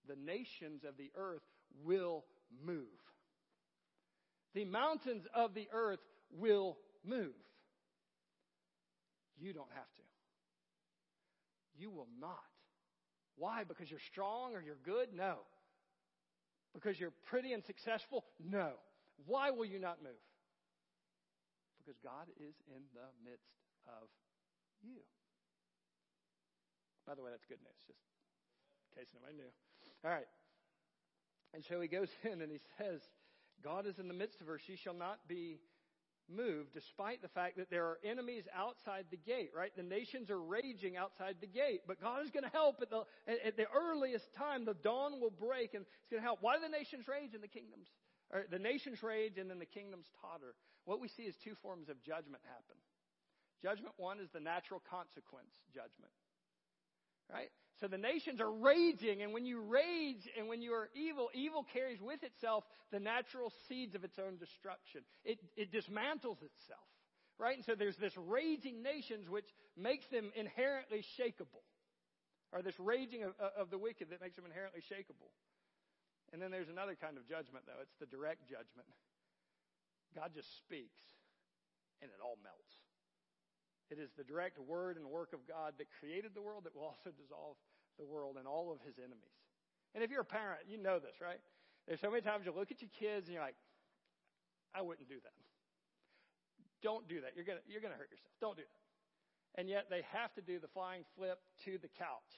The 0.07 0.15
nations 0.15 0.83
of 0.83 0.97
the 0.97 1.11
earth 1.15 1.41
will 1.83 2.25
move. 2.65 2.87
The 4.53 4.65
mountains 4.65 5.25
of 5.33 5.53
the 5.53 5.67
earth 5.71 5.99
will 6.31 6.77
move. 7.05 7.33
You 9.37 9.53
don't 9.53 9.71
have 9.73 9.93
to. 9.95 10.01
You 11.77 11.91
will 11.91 12.07
not. 12.19 12.39
Why? 13.37 13.63
Because 13.65 13.89
you're 13.89 13.99
strong 14.11 14.55
or 14.55 14.61
you're 14.61 14.77
good? 14.85 15.09
No. 15.13 15.39
Because 16.73 16.99
you're 16.99 17.13
pretty 17.25 17.53
and 17.53 17.63
successful? 17.63 18.23
No. 18.43 18.71
Why 19.25 19.51
will 19.51 19.65
you 19.65 19.79
not 19.79 20.01
move? 20.01 20.11
Because 21.85 22.01
God 22.01 22.25
is 22.41 22.57
in 22.65 22.81
the 22.97 23.05
midst 23.21 23.61
of 23.85 24.09
you. 24.81 25.05
By 27.05 27.13
the 27.13 27.21
way, 27.21 27.29
that's 27.29 27.45
good 27.45 27.61
news, 27.61 27.77
just 27.85 28.01
in 28.89 29.05
case 29.05 29.13
nobody 29.13 29.37
knew. 29.37 29.53
All 30.01 30.09
right. 30.09 30.25
And 31.53 31.63
so 31.63 31.79
he 31.79 31.87
goes 31.87 32.09
in 32.23 32.41
and 32.41 32.51
he 32.51 32.57
says, 32.77 33.01
God 33.63 33.85
is 33.85 33.99
in 33.99 34.07
the 34.07 34.17
midst 34.17 34.41
of 34.41 34.47
her. 34.47 34.57
She 34.57 34.75
shall 34.75 34.95
not 34.97 35.19
be 35.27 35.59
moved, 36.27 36.73
despite 36.73 37.21
the 37.21 37.29
fact 37.29 37.57
that 37.57 37.69
there 37.69 37.85
are 37.85 37.99
enemies 38.03 38.45
outside 38.55 39.05
the 39.11 39.17
gate, 39.17 39.51
right? 39.55 39.71
The 39.75 39.83
nations 39.83 40.29
are 40.29 40.41
raging 40.41 40.97
outside 40.97 41.35
the 41.39 41.47
gate, 41.47 41.81
but 41.87 42.01
God 42.01 42.25
is 42.25 42.31
going 42.31 42.43
to 42.43 42.49
help 42.49 42.81
at 42.81 42.89
the, 42.89 43.03
at 43.27 43.55
the 43.57 43.67
earliest 43.69 44.33
time. 44.33 44.65
The 44.65 44.73
dawn 44.73 45.21
will 45.21 45.29
break 45.29 45.73
and 45.73 45.85
it's 45.85 46.09
going 46.09 46.21
to 46.21 46.25
help. 46.25 46.39
Why 46.41 46.55
do 46.55 46.63
the 46.63 46.69
nations 46.69 47.07
rage 47.07 47.33
and 47.33 47.43
the 47.43 47.47
kingdoms? 47.47 47.87
Or 48.33 48.45
the 48.49 48.59
nations 48.59 49.03
rage 49.03 49.37
and 49.37 49.49
then 49.49 49.59
the 49.59 49.69
kingdoms 49.69 50.07
totter. 50.19 50.55
What 50.85 51.01
we 51.01 51.09
see 51.09 51.23
is 51.23 51.35
two 51.43 51.55
forms 51.61 51.89
of 51.89 52.01
judgment 52.03 52.41
happen. 52.45 52.77
Judgment 53.61 53.93
one 53.97 54.19
is 54.19 54.29
the 54.33 54.39
natural 54.39 54.81
consequence 54.89 55.53
judgment. 55.73 56.13
Right? 57.25 57.49
So 57.81 57.87
the 57.87 57.97
nations 57.97 58.39
are 58.39 58.51
raging, 58.51 59.23
and 59.23 59.33
when 59.33 59.45
you 59.45 59.59
rage 59.59 60.29
and 60.37 60.47
when 60.47 60.61
you 60.61 60.71
are 60.73 60.89
evil, 60.93 61.29
evil 61.33 61.65
carries 61.73 61.99
with 61.99 62.21
itself 62.23 62.63
the 62.91 62.99
natural 62.99 63.51
seeds 63.67 63.95
of 63.95 64.03
its 64.03 64.15
own 64.19 64.37
destruction. 64.37 65.01
It, 65.25 65.39
it 65.57 65.73
dismantles 65.73 66.37
itself. 66.39 66.87
Right? 67.37 67.57
And 67.57 67.65
so 67.65 67.73
there's 67.73 67.97
this 67.97 68.13
raging 68.15 68.83
nations 68.83 69.27
which 69.27 69.49
makes 69.75 70.05
them 70.07 70.31
inherently 70.37 71.03
shakable. 71.19 71.65
Or 72.53 72.61
this 72.61 72.79
raging 72.79 73.25
of, 73.25 73.33
of 73.57 73.73
the 73.73 73.81
wicked 73.81 74.11
that 74.11 74.21
makes 74.21 74.37
them 74.37 74.45
inherently 74.45 74.79
shakable. 74.87 75.33
And 76.31 76.41
then 76.41 76.51
there's 76.51 76.69
another 76.69 76.95
kind 76.95 77.17
of 77.17 77.27
judgment, 77.27 77.65
though. 77.65 77.81
It's 77.81 77.97
the 77.99 78.05
direct 78.05 78.47
judgment. 78.47 78.87
God 80.15 80.31
just 80.33 80.55
speaks, 80.57 81.03
and 82.01 82.09
it 82.09 82.23
all 82.23 82.39
melts. 82.41 82.73
It 83.91 83.99
is 83.99 84.09
the 84.17 84.23
direct 84.23 84.57
word 84.57 84.97
and 84.97 85.05
work 85.05 85.33
of 85.33 85.45
God 85.45 85.75
that 85.77 85.87
created 85.99 86.33
the 86.33 86.41
world 86.41 86.63
that 86.65 86.73
will 86.73 86.89
also 86.89 87.11
dissolve 87.13 87.59
the 87.99 88.05
world 88.05 88.37
and 88.39 88.47
all 88.47 88.71
of 88.71 88.79
his 88.81 88.97
enemies. 88.97 89.37
And 89.93 90.03
if 90.03 90.09
you're 90.09 90.25
a 90.25 90.27
parent, 90.27 90.65
you 90.67 90.81
know 90.81 90.97
this, 90.97 91.21
right? 91.21 91.39
There's 91.87 92.01
so 92.01 92.09
many 92.09 92.21
times 92.21 92.45
you 92.45 92.53
look 92.55 92.71
at 92.71 92.81
your 92.81 92.89
kids 92.97 93.27
and 93.27 93.35
you're 93.35 93.43
like, 93.43 93.55
I 94.73 94.81
wouldn't 94.81 95.07
do 95.07 95.21
that. 95.23 95.37
Don't 96.81 97.07
do 97.07 97.21
that. 97.21 97.31
You're 97.35 97.45
gonna 97.45 97.63
you're 97.67 97.81
gonna 97.81 97.95
hurt 97.95 98.11
yourself. 98.11 98.33
Don't 98.41 98.57
do 98.57 98.63
that. 98.63 99.59
And 99.59 99.69
yet 99.69 99.87
they 99.89 100.03
have 100.11 100.33
to 100.35 100.41
do 100.41 100.59
the 100.59 100.67
flying 100.67 101.03
flip 101.15 101.39
to 101.63 101.77
the 101.77 101.87
couch. 101.87 102.33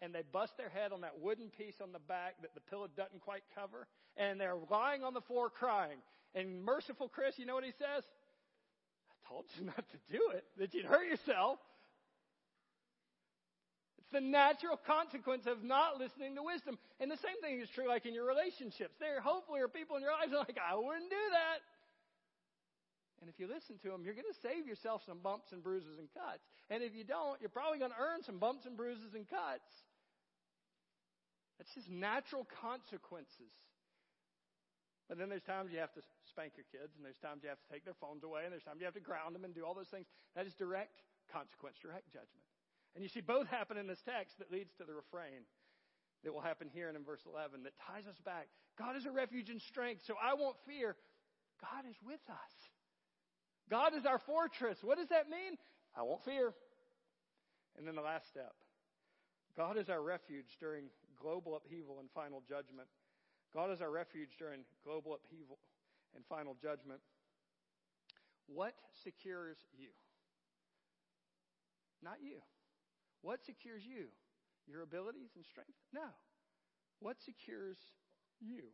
And 0.00 0.14
they 0.14 0.22
bust 0.32 0.56
their 0.58 0.68
head 0.68 0.92
on 0.92 1.00
that 1.02 1.20
wooden 1.20 1.48
piece 1.48 1.80
on 1.80 1.92
the 1.92 2.00
back 2.00 2.42
that 2.42 2.54
the 2.54 2.60
pillow 2.60 2.88
doesn't 2.96 3.20
quite 3.20 3.44
cover. 3.54 3.86
And 4.16 4.40
they're 4.40 4.58
lying 4.68 5.04
on 5.04 5.14
the 5.14 5.20
floor 5.20 5.48
crying. 5.48 5.98
And 6.34 6.64
merciful 6.64 7.08
Chris, 7.08 7.38
you 7.38 7.46
know 7.46 7.54
what 7.54 7.64
he 7.64 7.72
says? 7.72 8.04
I 9.10 9.28
told 9.28 9.44
you 9.58 9.66
not 9.72 9.84
to 9.88 9.98
do 10.10 10.30
it, 10.34 10.44
that 10.58 10.74
you'd 10.74 10.86
hurt 10.86 11.06
yourself. 11.06 11.58
It's 13.98 14.12
the 14.12 14.20
natural 14.20 14.76
consequence 14.76 15.46
of 15.46 15.64
not 15.64 15.98
listening 15.98 16.36
to 16.36 16.42
wisdom. 16.42 16.78
And 17.00 17.10
the 17.10 17.16
same 17.16 17.34
thing 17.42 17.60
is 17.60 17.68
true 17.74 17.88
like 17.88 18.06
in 18.06 18.14
your 18.14 18.26
relationships. 18.26 18.94
There 19.00 19.20
hopefully 19.20 19.60
are 19.60 19.68
people 19.68 19.96
in 19.96 20.02
your 20.02 20.12
lives 20.12 20.32
like, 20.32 20.58
I 20.62 20.76
wouldn't 20.76 21.10
do 21.10 21.24
that. 21.32 21.58
And 23.20 23.30
if 23.30 23.40
you 23.40 23.48
listen 23.48 23.78
to 23.82 23.88
them, 23.88 24.04
you're 24.04 24.14
going 24.14 24.30
to 24.30 24.40
save 24.46 24.68
yourself 24.68 25.02
some 25.06 25.18
bumps 25.18 25.50
and 25.50 25.62
bruises 25.62 25.98
and 25.98 26.06
cuts. 26.14 26.44
And 26.70 26.84
if 26.84 26.94
you 26.94 27.02
don't, 27.02 27.40
you're 27.40 27.50
probably 27.50 27.78
going 27.78 27.90
to 27.90 27.98
earn 27.98 28.22
some 28.22 28.38
bumps 28.38 28.66
and 28.66 28.76
bruises 28.76 29.14
and 29.14 29.28
cuts. 29.28 29.66
That's 31.58 31.72
just 31.74 31.90
natural 31.90 32.46
consequences. 32.60 33.50
But 35.08 35.18
then 35.18 35.30
there's 35.30 35.46
times 35.46 35.70
you 35.70 35.78
have 35.78 35.94
to 35.94 36.02
spank 36.26 36.58
your 36.58 36.66
kids, 36.74 36.98
and 36.98 37.06
there's 37.06 37.22
times 37.22 37.46
you 37.46 37.48
have 37.48 37.62
to 37.62 37.70
take 37.70 37.86
their 37.86 37.98
phones 37.98 38.26
away, 38.26 38.42
and 38.42 38.50
there's 38.50 38.66
times 38.66 38.82
you 38.82 38.88
have 38.90 38.98
to 38.98 39.04
ground 39.04 39.34
them 39.34 39.46
and 39.46 39.54
do 39.54 39.62
all 39.62 39.74
those 39.74 39.90
things. 39.90 40.06
That 40.34 40.46
is 40.46 40.54
direct 40.58 40.98
consequence, 41.30 41.78
direct 41.78 42.10
judgment. 42.10 42.42
And 42.94 43.04
you 43.04 43.08
see 43.08 43.22
both 43.22 43.46
happen 43.46 43.76
in 43.76 43.86
this 43.86 44.02
text 44.02 44.38
that 44.38 44.50
leads 44.50 44.74
to 44.78 44.84
the 44.84 44.94
refrain 44.94 45.46
that 46.24 46.32
will 46.32 46.42
happen 46.42 46.66
here 46.72 46.88
and 46.88 46.96
in 46.96 47.04
verse 47.04 47.22
11 47.22 47.62
that 47.62 47.78
ties 47.86 48.06
us 48.10 48.18
back. 48.24 48.48
God 48.78 48.96
is 48.96 49.06
a 49.06 49.12
refuge 49.12 49.50
and 49.50 49.62
strength, 49.62 50.02
so 50.06 50.14
I 50.18 50.34
won't 50.34 50.56
fear. 50.66 50.96
God 51.60 51.86
is 51.88 51.96
with 52.02 52.24
us. 52.26 52.54
God 53.70 53.94
is 53.94 54.06
our 54.06 54.18
fortress. 54.18 54.78
What 54.82 54.98
does 54.98 55.08
that 55.08 55.30
mean? 55.30 55.54
I 55.94 56.02
won't 56.02 56.24
fear. 56.24 56.54
And 57.78 57.86
then 57.86 57.94
the 57.94 58.02
last 58.02 58.28
step 58.28 58.54
God 59.56 59.78
is 59.78 59.88
our 59.88 60.02
refuge 60.02 60.56
during 60.60 60.84
global 61.20 61.56
upheaval 61.56 62.00
and 62.00 62.10
final 62.14 62.42
judgment. 62.48 62.88
God 63.56 63.72
is 63.72 63.80
our 63.80 63.90
refuge 63.90 64.36
during 64.38 64.60
global 64.84 65.14
upheaval 65.14 65.56
and 66.14 66.22
final 66.28 66.54
judgment. 66.60 67.00
What 68.46 68.74
secures 69.02 69.56
you? 69.72 69.88
Not 72.02 72.18
you. 72.20 72.36
What 73.22 73.42
secures 73.42 73.82
you? 73.82 74.08
Your 74.68 74.82
abilities 74.82 75.30
and 75.36 75.44
strength? 75.46 75.72
No. 75.94 76.04
What 77.00 77.16
secures 77.24 77.78
you? 78.40 78.64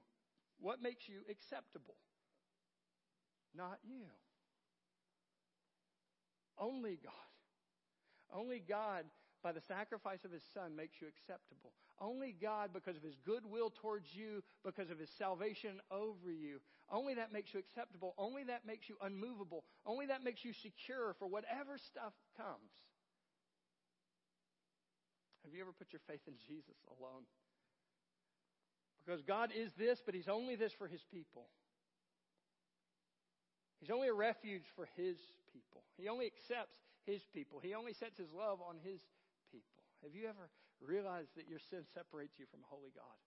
What 0.59 0.83
makes 0.83 1.09
you 1.09 1.21
acceptable? 1.31 1.95
Not 3.55 3.79
you. 3.85 4.11
Only 6.59 6.99
God. 7.05 7.13
Only 8.35 8.61
God, 8.69 9.05
by 9.45 9.53
the 9.53 9.61
sacrifice 9.61 10.25
of 10.25 10.33
His 10.33 10.43
Son, 10.53 10.75
makes 10.75 11.01
you 11.01 11.07
acceptable. 11.07 11.71
Only 12.03 12.35
God, 12.43 12.71
because 12.75 12.97
of 12.97 13.03
His 13.03 13.15
goodwill 13.25 13.71
towards 13.81 14.09
you, 14.13 14.43
because 14.65 14.91
of 14.91 14.99
His 14.99 15.09
salvation 15.17 15.79
over 15.89 16.33
you, 16.33 16.59
only 16.91 17.15
that 17.15 17.33
makes 17.33 17.55
you 17.55 17.61
acceptable. 17.61 18.13
Only 18.19 18.43
that 18.45 18.67
makes 18.67 18.89
you 18.89 18.97
unmovable. 19.01 19.63
Only 19.87 20.07
that 20.07 20.25
makes 20.25 20.45
you 20.45 20.53
secure 20.53 21.15
for 21.21 21.29
whatever 21.29 21.79
stuff 21.79 22.13
comes. 22.37 22.75
Have 25.45 25.55
you 25.55 25.63
ever 25.63 25.73
put 25.73 25.93
your 25.93 26.03
faith 26.09 26.21
in 26.27 26.35
Jesus 26.49 26.77
alone? 26.99 27.23
Because 29.07 29.23
God 29.23 29.51
is 29.55 29.71
this, 29.79 30.03
but 30.05 30.15
He's 30.15 30.29
only 30.29 30.57
this 30.57 30.73
for 30.73 30.89
His 30.89 31.03
people. 31.11 31.47
He's 33.81 33.91
only 33.91 34.09
a 34.09 34.15
refuge 34.15 34.67
for 34.75 34.89
His 34.97 35.17
people. 35.53 35.83
He 35.97 36.09
only 36.09 36.27
accepts 36.27 36.77
His 37.07 37.23
people. 37.33 37.61
He 37.63 37.75
only 37.75 37.93
sets 37.95 38.19
His 38.19 38.31
love 38.37 38.59
on 38.61 38.77
His 38.83 39.01
people. 39.51 39.83
Have 40.03 40.15
you 40.15 40.29
ever 40.29 40.51
realized 40.87 41.35
that 41.37 41.49
your 41.49 41.59
sin 41.71 41.85
separates 41.95 42.39
you 42.39 42.47
from 42.51 42.61
holy 42.69 42.91
God? 42.95 43.19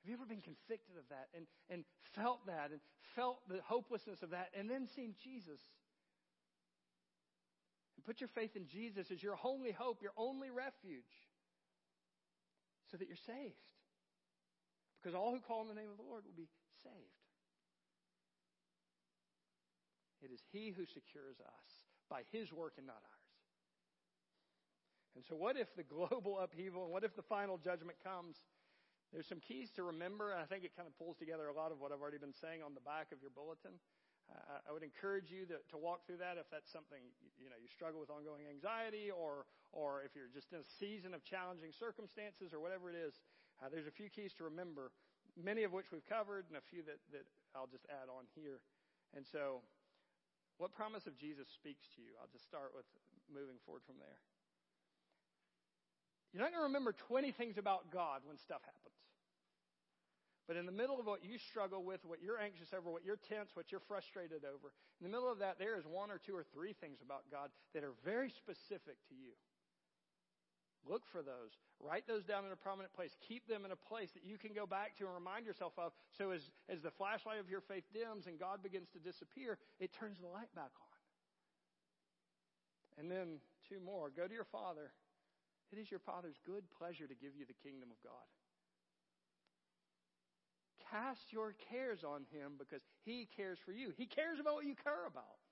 Have 0.00 0.08
you 0.10 0.14
ever 0.14 0.26
been 0.26 0.44
convicted 0.44 0.94
of 0.94 1.08
that 1.10 1.26
and, 1.34 1.46
and 1.68 1.82
felt 2.14 2.46
that 2.46 2.70
and 2.70 2.80
felt 3.16 3.42
the 3.48 3.58
hopelessness 3.66 4.22
of 4.22 4.30
that 4.30 4.50
and 4.54 4.70
then 4.70 4.86
seen 4.86 5.14
Jesus? 5.18 5.58
And 7.96 8.04
put 8.04 8.20
your 8.20 8.30
faith 8.30 8.54
in 8.54 8.68
Jesus 8.68 9.10
as 9.10 9.22
your 9.22 9.34
only 9.42 9.72
hope, 9.72 10.02
your 10.02 10.14
only 10.16 10.50
refuge, 10.50 11.10
so 12.90 12.96
that 12.96 13.08
you're 13.08 13.26
saved. 13.26 13.66
Because 15.02 15.16
all 15.16 15.32
who 15.32 15.40
call 15.40 15.60
on 15.60 15.68
the 15.68 15.74
name 15.74 15.90
of 15.90 15.96
the 15.96 16.06
Lord 16.06 16.22
will 16.24 16.36
be 16.36 16.48
saved. 16.84 16.94
It 20.22 20.30
is 20.30 20.40
He 20.52 20.70
who 20.70 20.86
secures 20.86 21.40
us 21.40 21.68
by 22.08 22.22
His 22.30 22.52
work 22.52 22.74
and 22.78 22.86
not 22.86 23.02
ours. 23.02 23.25
And 25.16 25.24
so, 25.24 25.34
what 25.34 25.56
if 25.56 25.72
the 25.74 25.82
global 25.82 26.38
upheaval 26.44 26.84
and 26.84 26.92
what 26.92 27.02
if 27.02 27.16
the 27.16 27.24
final 27.24 27.56
judgment 27.56 27.96
comes? 28.04 28.44
There's 29.12 29.26
some 29.26 29.40
keys 29.40 29.72
to 29.80 29.82
remember, 29.82 30.36
and 30.36 30.40
I 30.42 30.44
think 30.44 30.68
it 30.68 30.76
kind 30.76 30.84
of 30.84 30.92
pulls 31.00 31.16
together 31.16 31.48
a 31.48 31.56
lot 31.56 31.72
of 31.72 31.80
what 31.80 31.88
I've 31.88 32.04
already 32.04 32.20
been 32.20 32.36
saying 32.36 32.60
on 32.60 32.76
the 32.76 32.84
back 32.84 33.16
of 33.16 33.24
your 33.24 33.32
bulletin. 33.32 33.80
Uh, 34.26 34.58
I 34.66 34.74
would 34.74 34.82
encourage 34.82 35.30
you 35.30 35.46
to, 35.46 35.62
to 35.70 35.76
walk 35.78 36.02
through 36.04 36.18
that 36.18 36.34
if 36.34 36.50
that's 36.50 36.66
something 36.68 36.98
you 37.38 37.46
know 37.48 37.56
you 37.56 37.70
struggle 37.70 38.02
with 38.02 38.10
ongoing 38.10 38.44
anxiety, 38.50 39.08
or 39.08 39.48
or 39.72 40.04
if 40.04 40.12
you're 40.12 40.28
just 40.28 40.52
in 40.52 40.60
a 40.60 40.68
season 40.68 41.16
of 41.16 41.24
challenging 41.24 41.72
circumstances, 41.72 42.52
or 42.52 42.60
whatever 42.60 42.92
it 42.92 42.98
is. 42.98 43.16
Uh, 43.56 43.72
there's 43.72 43.88
a 43.88 43.94
few 43.94 44.12
keys 44.12 44.36
to 44.36 44.44
remember, 44.44 44.92
many 45.32 45.64
of 45.64 45.72
which 45.72 45.88
we've 45.88 46.04
covered, 46.04 46.44
and 46.52 46.60
a 46.60 46.64
few 46.68 46.84
that 46.84 47.00
that 47.14 47.24
I'll 47.56 47.70
just 47.70 47.88
add 47.88 48.12
on 48.12 48.28
here. 48.36 48.60
And 49.14 49.24
so, 49.24 49.64
what 50.58 50.74
promise 50.74 51.06
of 51.06 51.16
Jesus 51.16 51.48
speaks 51.48 51.88
to 51.96 52.02
you? 52.02 52.12
I'll 52.20 52.28
just 52.28 52.44
start 52.44 52.74
with 52.76 52.84
moving 53.30 53.56
forward 53.64 53.86
from 53.86 53.96
there. 53.96 54.18
You're 56.32 56.42
not 56.42 56.50
going 56.50 56.60
to 56.60 56.68
remember 56.68 56.92
20 56.92 57.32
things 57.32 57.58
about 57.58 57.90
God 57.90 58.20
when 58.26 58.36
stuff 58.38 58.60
happens. 58.64 58.96
But 60.46 60.56
in 60.56 60.66
the 60.66 60.72
middle 60.72 61.00
of 61.00 61.06
what 61.06 61.24
you 61.24 61.38
struggle 61.38 61.82
with, 61.82 62.04
what 62.06 62.22
you're 62.22 62.38
anxious 62.38 62.70
over, 62.70 62.90
what 62.90 63.04
you're 63.04 63.18
tense, 63.18 63.50
what 63.54 63.72
you're 63.72 63.82
frustrated 63.82 64.46
over, 64.46 64.70
in 65.00 65.02
the 65.02 65.10
middle 65.10 65.30
of 65.30 65.40
that, 65.40 65.58
there 65.58 65.76
is 65.76 65.84
one 65.84 66.10
or 66.10 66.18
two 66.22 66.36
or 66.36 66.46
three 66.54 66.72
things 66.72 67.02
about 67.02 67.26
God 67.30 67.50
that 67.74 67.82
are 67.82 67.94
very 68.04 68.30
specific 68.30 68.94
to 69.10 69.14
you. 69.14 69.34
Look 70.86 71.02
for 71.10 71.18
those. 71.18 71.50
Write 71.82 72.06
those 72.06 72.22
down 72.22 72.46
in 72.46 72.52
a 72.52 72.56
prominent 72.56 72.94
place. 72.94 73.10
Keep 73.26 73.48
them 73.48 73.64
in 73.64 73.72
a 73.72 73.76
place 73.76 74.10
that 74.14 74.24
you 74.24 74.38
can 74.38 74.54
go 74.54 74.66
back 74.66 74.96
to 74.98 75.04
and 75.04 75.14
remind 75.14 75.44
yourself 75.44 75.72
of. 75.76 75.90
So 76.16 76.30
as, 76.30 76.42
as 76.70 76.80
the 76.80 76.92
flashlight 76.94 77.40
of 77.40 77.50
your 77.50 77.60
faith 77.60 77.84
dims 77.92 78.26
and 78.26 78.38
God 78.38 78.62
begins 78.62 78.86
to 78.94 79.00
disappear, 79.02 79.58
it 79.80 79.90
turns 79.98 80.18
the 80.22 80.30
light 80.30 80.54
back 80.54 80.70
on. 80.78 80.94
And 83.02 83.10
then 83.10 83.42
two 83.68 83.80
more. 83.84 84.10
Go 84.14 84.28
to 84.28 84.32
your 84.32 84.46
Father. 84.46 84.94
It 85.72 85.78
is 85.78 85.90
your 85.90 86.00
Father's 86.00 86.38
good 86.46 86.64
pleasure 86.78 87.06
to 87.06 87.14
give 87.14 87.34
you 87.34 87.44
the 87.46 87.58
kingdom 87.62 87.90
of 87.90 87.98
God. 88.02 88.26
Cast 90.90 91.32
your 91.32 91.54
cares 91.70 92.04
on 92.04 92.22
Him 92.30 92.54
because 92.58 92.82
He 93.04 93.28
cares 93.36 93.58
for 93.64 93.72
you. 93.72 93.90
He 93.96 94.06
cares 94.06 94.38
about 94.38 94.54
what 94.54 94.66
you 94.66 94.76
care 94.78 95.06
about. 95.06 95.42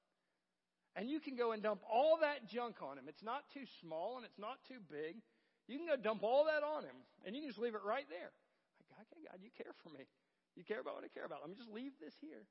And 0.96 1.10
you 1.10 1.18
can 1.18 1.34
go 1.34 1.50
and 1.50 1.62
dump 1.62 1.82
all 1.90 2.18
that 2.22 2.46
junk 2.46 2.78
on 2.78 2.98
him. 2.98 3.10
It's 3.10 3.22
not 3.22 3.42
too 3.52 3.66
small 3.82 4.16
and 4.16 4.24
it's 4.24 4.38
not 4.38 4.62
too 4.68 4.78
big. 4.86 5.18
You 5.66 5.78
can 5.78 5.90
go 5.90 5.98
dump 5.98 6.22
all 6.22 6.46
that 6.46 6.62
on 6.62 6.84
him 6.84 6.94
and 7.26 7.34
you 7.34 7.42
can 7.42 7.50
just 7.50 7.58
leave 7.58 7.74
it 7.74 7.82
right 7.82 8.06
there. 8.06 8.30
Like, 8.78 9.02
okay, 9.10 9.26
God, 9.26 9.42
you 9.42 9.50
care 9.58 9.74
for 9.82 9.90
me. 9.90 10.06
You 10.54 10.62
care 10.62 10.78
about 10.78 10.94
what 10.94 11.02
I 11.02 11.10
care 11.10 11.26
about. 11.26 11.42
Let 11.42 11.50
me 11.50 11.58
just 11.58 11.72
leave 11.72 11.98
this 11.98 12.14
here. 12.20 12.46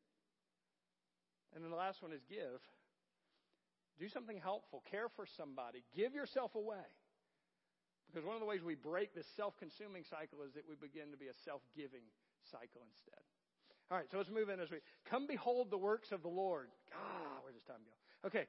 And 1.56 1.64
then 1.64 1.72
the 1.72 1.80
last 1.80 2.04
one 2.04 2.12
is 2.12 2.20
give. 2.28 2.60
Do 3.98 4.10
something 4.10 4.36
helpful. 4.44 4.84
Care 4.92 5.08
for 5.16 5.26
somebody. 5.38 5.86
Give 5.96 6.14
yourself 6.14 6.56
away. 6.56 6.84
Because 8.14 8.28
one 8.28 8.36
of 8.36 8.42
the 8.42 8.46
ways 8.46 8.62
we 8.62 8.76
break 8.76 9.16
this 9.16 9.26
self 9.36 9.58
consuming 9.58 10.04
cycle 10.04 10.46
is 10.46 10.54
that 10.54 10.64
we 10.70 10.76
begin 10.76 11.10
to 11.12 11.18
be 11.18 11.28
a 11.28 11.38
self 11.46 11.62
giving 11.76 12.06
cycle 12.52 12.86
instead. 12.86 13.22
All 13.90 13.98
right, 13.98 14.06
so 14.12 14.18
let's 14.18 14.30
move 14.30 14.50
in 14.50 14.60
as 14.60 14.70
we 14.70 14.78
come 15.10 15.26
behold 15.26 15.72
the 15.72 15.78
works 15.78 16.12
of 16.12 16.22
the 16.22 16.30
Lord. 16.30 16.68
Ah, 16.94 17.42
where 17.44 17.54
does 17.54 17.64
time 17.64 17.82
go? 17.84 18.28
Okay, 18.28 18.46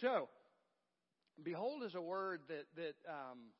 so 0.00 0.28
behold 1.42 1.82
is 1.82 1.94
a 1.94 2.00
word 2.00 2.40
that 2.48 2.64
that 2.76 2.96
um, 3.08 3.52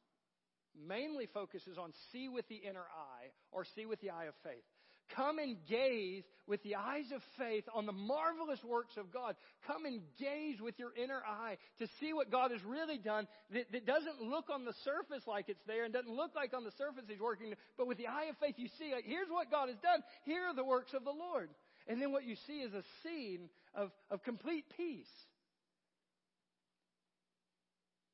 mainly 0.74 1.26
focuses 1.26 1.76
on 1.76 1.92
see 2.10 2.28
with 2.28 2.48
the 2.48 2.56
inner 2.56 2.86
eye 2.96 3.28
or 3.52 3.64
see 3.64 3.84
with 3.86 4.00
the 4.00 4.10
eye 4.10 4.24
of 4.24 4.34
faith. 4.42 4.64
Come 5.10 5.38
and 5.38 5.56
gaze 5.68 6.24
with 6.46 6.62
the 6.62 6.76
eyes 6.76 7.12
of 7.14 7.22
faith 7.38 7.64
on 7.74 7.86
the 7.86 7.92
marvelous 7.92 8.62
works 8.64 8.96
of 8.96 9.12
God. 9.12 9.36
Come 9.66 9.84
and 9.84 10.00
gaze 10.18 10.60
with 10.60 10.78
your 10.78 10.92
inner 10.96 11.22
eye 11.26 11.58
to 11.78 11.86
see 12.00 12.12
what 12.12 12.30
God 12.30 12.50
has 12.50 12.62
really 12.64 12.98
done 12.98 13.26
that, 13.52 13.70
that, 13.72 13.86
doesn't 13.86 14.22
look 14.22 14.48
on 14.50 14.64
the 14.64 14.74
surface 14.84 15.22
like 15.26 15.48
it's 15.48 15.62
there 15.66 15.84
and 15.84 15.92
doesn't 15.92 16.12
look 16.12 16.34
like 16.34 16.54
on 16.54 16.64
the 16.64 16.72
surface 16.72 17.04
He's 17.06 17.20
working, 17.20 17.52
but 17.76 17.86
with 17.86 17.98
the 17.98 18.08
eye 18.08 18.26
of 18.30 18.36
faith 18.38 18.54
you 18.56 18.68
see, 18.78 18.92
like, 18.92 19.04
here's 19.04 19.28
what 19.28 19.50
God 19.50 19.68
has 19.68 19.78
done. 19.78 20.02
Here 20.24 20.44
are 20.44 20.54
the 20.54 20.64
works 20.64 20.94
of 20.94 21.04
the 21.04 21.12
Lord. 21.12 21.50
And 21.86 22.00
then 22.00 22.12
what 22.12 22.24
you 22.24 22.36
see 22.46 22.64
is 22.64 22.72
a 22.72 22.82
scene 23.02 23.50
of, 23.74 23.90
of 24.10 24.22
complete 24.22 24.64
peace. 24.76 25.12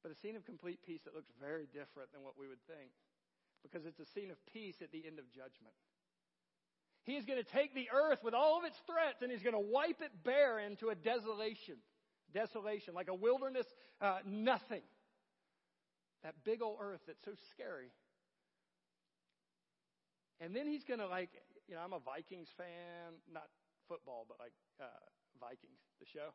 But 0.02 0.12
a 0.12 0.16
scene 0.16 0.34
of 0.34 0.44
complete 0.44 0.80
peace 0.84 1.00
that 1.04 1.14
looks 1.14 1.30
very 1.40 1.68
different 1.70 2.10
than 2.12 2.24
what 2.24 2.34
we 2.38 2.48
would 2.48 2.62
think. 2.66 2.90
Because 3.62 3.86
it's 3.86 4.00
a 4.00 4.08
scene 4.16 4.30
of 4.30 4.38
peace 4.52 4.76
at 4.82 4.90
the 4.90 5.04
end 5.06 5.18
of 5.18 5.28
judgment. 5.30 5.76
He 7.04 7.12
is 7.12 7.24
going 7.24 7.42
to 7.42 7.50
take 7.50 7.74
the 7.74 7.88
earth 7.92 8.18
with 8.22 8.34
all 8.34 8.58
of 8.58 8.64
its 8.64 8.76
threats 8.86 9.22
and 9.22 9.30
he's 9.30 9.42
going 9.42 9.54
to 9.54 9.60
wipe 9.60 10.00
it 10.00 10.12
bare 10.24 10.58
into 10.58 10.88
a 10.88 10.94
desolation. 10.94 11.76
Desolation, 12.32 12.94
like 12.94 13.08
a 13.08 13.14
wilderness, 13.14 13.66
uh, 14.00 14.18
nothing. 14.24 14.82
That 16.22 16.34
big 16.44 16.62
old 16.62 16.78
earth 16.80 17.00
that's 17.06 17.24
so 17.24 17.32
scary. 17.52 17.90
And 20.40 20.54
then 20.54 20.66
he's 20.66 20.84
going 20.84 21.00
to, 21.00 21.08
like, 21.08 21.30
you 21.68 21.74
know, 21.74 21.80
I'm 21.80 21.92
a 21.92 21.98
Vikings 21.98 22.48
fan, 22.56 23.18
not 23.32 23.44
football, 23.88 24.26
but 24.28 24.38
like 24.38 24.52
uh, 24.80 24.84
Vikings, 25.40 25.80
the 25.98 26.06
show. 26.06 26.30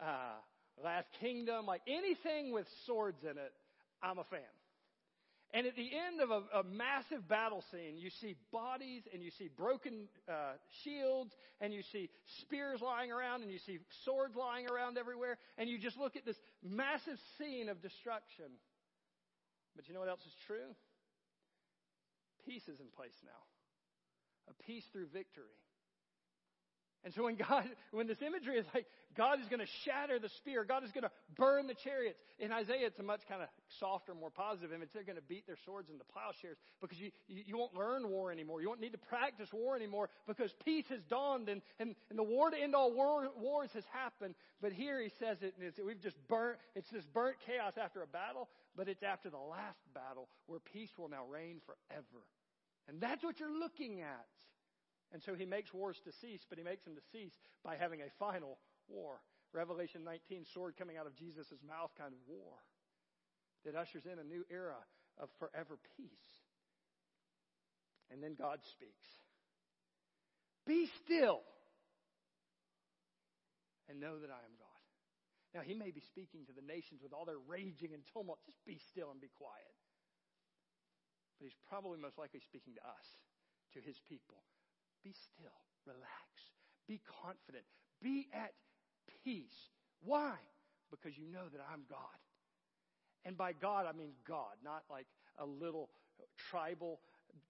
Uh, 0.00 0.38
Last 0.82 1.06
Kingdom, 1.20 1.66
like 1.66 1.82
anything 1.86 2.52
with 2.52 2.66
swords 2.86 3.22
in 3.22 3.38
it, 3.38 3.52
I'm 4.02 4.18
a 4.18 4.24
fan. 4.24 4.40
And 5.54 5.68
at 5.68 5.76
the 5.76 5.86
end 5.86 6.20
of 6.20 6.32
a, 6.32 6.58
a 6.58 6.64
massive 6.64 7.28
battle 7.28 7.62
scene, 7.70 7.96
you 7.96 8.10
see 8.20 8.34
bodies 8.50 9.04
and 9.12 9.22
you 9.22 9.30
see 9.38 9.48
broken 9.56 10.08
uh, 10.28 10.58
shields 10.82 11.30
and 11.60 11.72
you 11.72 11.82
see 11.92 12.10
spears 12.42 12.82
lying 12.82 13.12
around 13.12 13.42
and 13.42 13.52
you 13.52 13.60
see 13.64 13.78
swords 14.04 14.34
lying 14.34 14.66
around 14.68 14.98
everywhere. 14.98 15.38
And 15.56 15.70
you 15.70 15.78
just 15.78 15.96
look 15.96 16.16
at 16.16 16.26
this 16.26 16.36
massive 16.60 17.18
scene 17.38 17.68
of 17.68 17.80
destruction. 17.80 18.50
But 19.76 19.86
you 19.86 19.94
know 19.94 20.00
what 20.00 20.08
else 20.08 20.26
is 20.26 20.34
true? 20.48 20.74
Peace 22.44 22.66
is 22.66 22.80
in 22.80 22.90
place 22.96 23.16
now. 23.24 24.50
A 24.50 24.62
peace 24.66 24.84
through 24.92 25.06
victory. 25.14 25.54
And 27.04 27.12
so 27.12 27.24
when 27.24 27.36
God, 27.36 27.64
when 27.92 28.06
this 28.06 28.22
imagery 28.22 28.56
is 28.56 28.64
like, 28.72 28.86
God 29.14 29.38
is 29.40 29.46
going 29.46 29.60
to 29.60 29.70
shatter 29.84 30.18
the 30.18 30.30
spear, 30.40 30.64
God 30.64 30.84
is 30.84 30.90
going 30.90 31.04
to 31.04 31.10
burn 31.36 31.66
the 31.66 31.74
chariots. 31.74 32.18
In 32.38 32.50
Isaiah, 32.50 32.86
it's 32.86 32.98
a 32.98 33.02
much 33.02 33.20
kind 33.28 33.42
of 33.42 33.48
softer, 33.78 34.14
more 34.14 34.30
positive 34.30 34.72
image. 34.72 34.88
They're 34.92 35.04
going 35.04 35.20
to 35.20 35.28
beat 35.28 35.46
their 35.46 35.58
swords 35.64 35.90
into 35.90 36.02
plowshares 36.04 36.56
because 36.80 36.98
you, 36.98 37.10
you, 37.28 37.58
won't 37.58 37.74
learn 37.74 38.08
war 38.08 38.32
anymore. 38.32 38.62
You 38.62 38.68
won't 38.68 38.80
need 38.80 38.92
to 38.92 38.98
practice 38.98 39.48
war 39.52 39.76
anymore 39.76 40.08
because 40.26 40.50
peace 40.64 40.86
has 40.88 41.00
dawned 41.10 41.48
and, 41.48 41.60
and, 41.78 41.94
and 42.08 42.18
the 42.18 42.24
war 42.24 42.50
to 42.50 42.56
end 42.56 42.74
all 42.74 42.92
war, 42.92 43.28
wars 43.38 43.70
has 43.74 43.84
happened. 43.92 44.34
But 44.62 44.72
here 44.72 45.00
he 45.00 45.10
says 45.20 45.36
it, 45.42 45.54
and 45.58 45.68
it's, 45.68 45.78
we've 45.84 46.00
just 46.00 46.16
burnt, 46.26 46.56
it's 46.74 46.88
this 46.90 47.04
burnt 47.12 47.36
chaos 47.46 47.74
after 47.80 48.02
a 48.02 48.06
battle, 48.06 48.48
but 48.76 48.88
it's 48.88 49.02
after 49.02 49.28
the 49.28 49.36
last 49.36 49.78
battle 49.94 50.28
where 50.46 50.58
peace 50.72 50.90
will 50.98 51.08
now 51.08 51.24
reign 51.30 51.60
forever. 51.66 52.24
And 52.88 53.00
that's 53.00 53.22
what 53.22 53.38
you're 53.38 53.56
looking 53.56 54.00
at. 54.00 54.26
And 55.14 55.22
so 55.22 55.38
he 55.38 55.46
makes 55.46 55.72
wars 55.72 55.94
to 56.02 56.12
cease, 56.18 56.42
but 56.50 56.58
he 56.58 56.66
makes 56.66 56.82
them 56.82 56.98
to 56.98 57.04
cease 57.14 57.38
by 57.62 57.78
having 57.78 58.02
a 58.02 58.10
final 58.18 58.58
war. 58.90 59.22
Revelation 59.54 60.02
19, 60.02 60.42
sword 60.50 60.74
coming 60.74 60.98
out 60.98 61.06
of 61.06 61.14
Jesus' 61.14 61.54
mouth 61.62 61.94
kind 61.94 62.10
of 62.10 62.18
war 62.26 62.58
that 63.62 63.78
ushers 63.78 64.10
in 64.10 64.18
a 64.18 64.26
new 64.26 64.42
era 64.50 64.82
of 65.22 65.30
forever 65.38 65.78
peace. 65.96 66.34
And 68.10 68.18
then 68.18 68.34
God 68.34 68.58
speaks 68.74 69.06
Be 70.66 70.90
still 71.06 71.46
and 73.86 74.02
know 74.02 74.18
that 74.18 74.34
I 74.34 74.42
am 74.42 74.54
God. 74.58 74.82
Now, 75.54 75.62
he 75.62 75.78
may 75.78 75.94
be 75.94 76.02
speaking 76.10 76.42
to 76.50 76.52
the 76.52 76.66
nations 76.66 76.98
with 76.98 77.14
all 77.14 77.22
their 77.22 77.38
raging 77.38 77.94
and 77.94 78.02
tumult. 78.10 78.42
Just 78.42 78.58
be 78.66 78.82
still 78.90 79.14
and 79.14 79.22
be 79.22 79.30
quiet. 79.38 79.78
But 81.38 81.46
he's 81.46 81.60
probably 81.70 82.02
most 82.02 82.18
likely 82.18 82.42
speaking 82.42 82.74
to 82.74 82.82
us, 82.82 83.06
to 83.74 83.78
his 83.78 83.94
people. 84.10 84.42
Be 85.04 85.12
still, 85.12 85.60
relax, 85.86 86.32
be 86.88 87.00
confident, 87.22 87.64
be 88.02 88.26
at 88.32 88.52
peace. 89.22 89.68
Why? 90.02 90.34
Because 90.90 91.16
you 91.16 91.28
know 91.30 91.44
that 91.52 91.60
I'm 91.70 91.84
God. 91.88 92.18
And 93.24 93.36
by 93.36 93.52
God, 93.52 93.86
I 93.86 93.92
mean 93.92 94.12
God, 94.26 94.56
not 94.64 94.84
like 94.90 95.06
a 95.38 95.44
little 95.46 95.90
tribal 96.50 97.00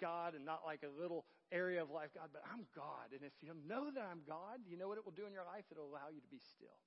God 0.01 0.35
and 0.35 0.45
not 0.45 0.63
like 0.65 0.83
a 0.83 1.01
little 1.01 1.25
area 1.53 1.83
of 1.83 1.91
life 1.91 2.11
God, 2.15 2.31
but 2.33 2.43
I'm 2.51 2.67
God. 2.75 3.13
And 3.13 3.23
if 3.23 3.33
you 3.43 3.55
know 3.69 3.91
that 3.95 4.03
I'm 4.03 4.23
God, 4.27 4.59
you 4.67 4.77
know 4.77 4.89
what 4.89 4.99
it 4.99 5.05
will 5.05 5.17
do 5.17 5.27
in 5.27 5.33
your 5.33 5.45
life? 5.45 5.65
It'll 5.71 5.87
allow 5.87 6.11
you 6.13 6.21
to 6.21 6.31
be 6.31 6.41
still. 6.41 6.79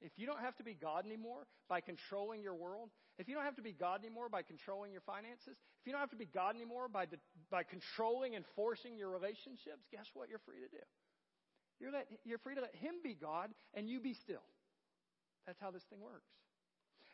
If 0.00 0.12
you 0.16 0.26
don't 0.26 0.40
have 0.40 0.56
to 0.56 0.64
be 0.64 0.74
God 0.74 1.04
anymore 1.04 1.46
by 1.68 1.80
controlling 1.80 2.42
your 2.42 2.54
world, 2.54 2.90
if 3.18 3.28
you 3.28 3.34
don't 3.34 3.44
have 3.44 3.56
to 3.56 3.62
be 3.62 3.72
God 3.72 4.00
anymore 4.00 4.28
by 4.28 4.42
controlling 4.42 4.92
your 4.92 5.00
finances, 5.00 5.56
if 5.80 5.86
you 5.86 5.92
don't 5.92 6.00
have 6.00 6.10
to 6.10 6.16
be 6.16 6.28
God 6.32 6.54
anymore 6.54 6.88
by, 6.88 7.06
de- 7.06 7.18
by 7.50 7.64
controlling 7.64 8.36
and 8.36 8.44
forcing 8.54 8.96
your 8.96 9.10
relationships, 9.10 9.86
guess 9.90 10.06
what 10.14 10.28
you're 10.28 10.38
free 10.46 10.60
to 10.60 10.68
do? 10.68 10.84
You're, 11.80 11.92
let, 11.92 12.06
you're 12.24 12.38
free 12.38 12.54
to 12.54 12.60
let 12.60 12.74
Him 12.76 12.94
be 13.02 13.14
God 13.14 13.50
and 13.74 13.88
you 13.88 14.00
be 14.00 14.14
still. 14.14 14.46
That's 15.46 15.58
how 15.60 15.70
this 15.70 15.82
thing 15.90 16.00
works. 16.00 16.30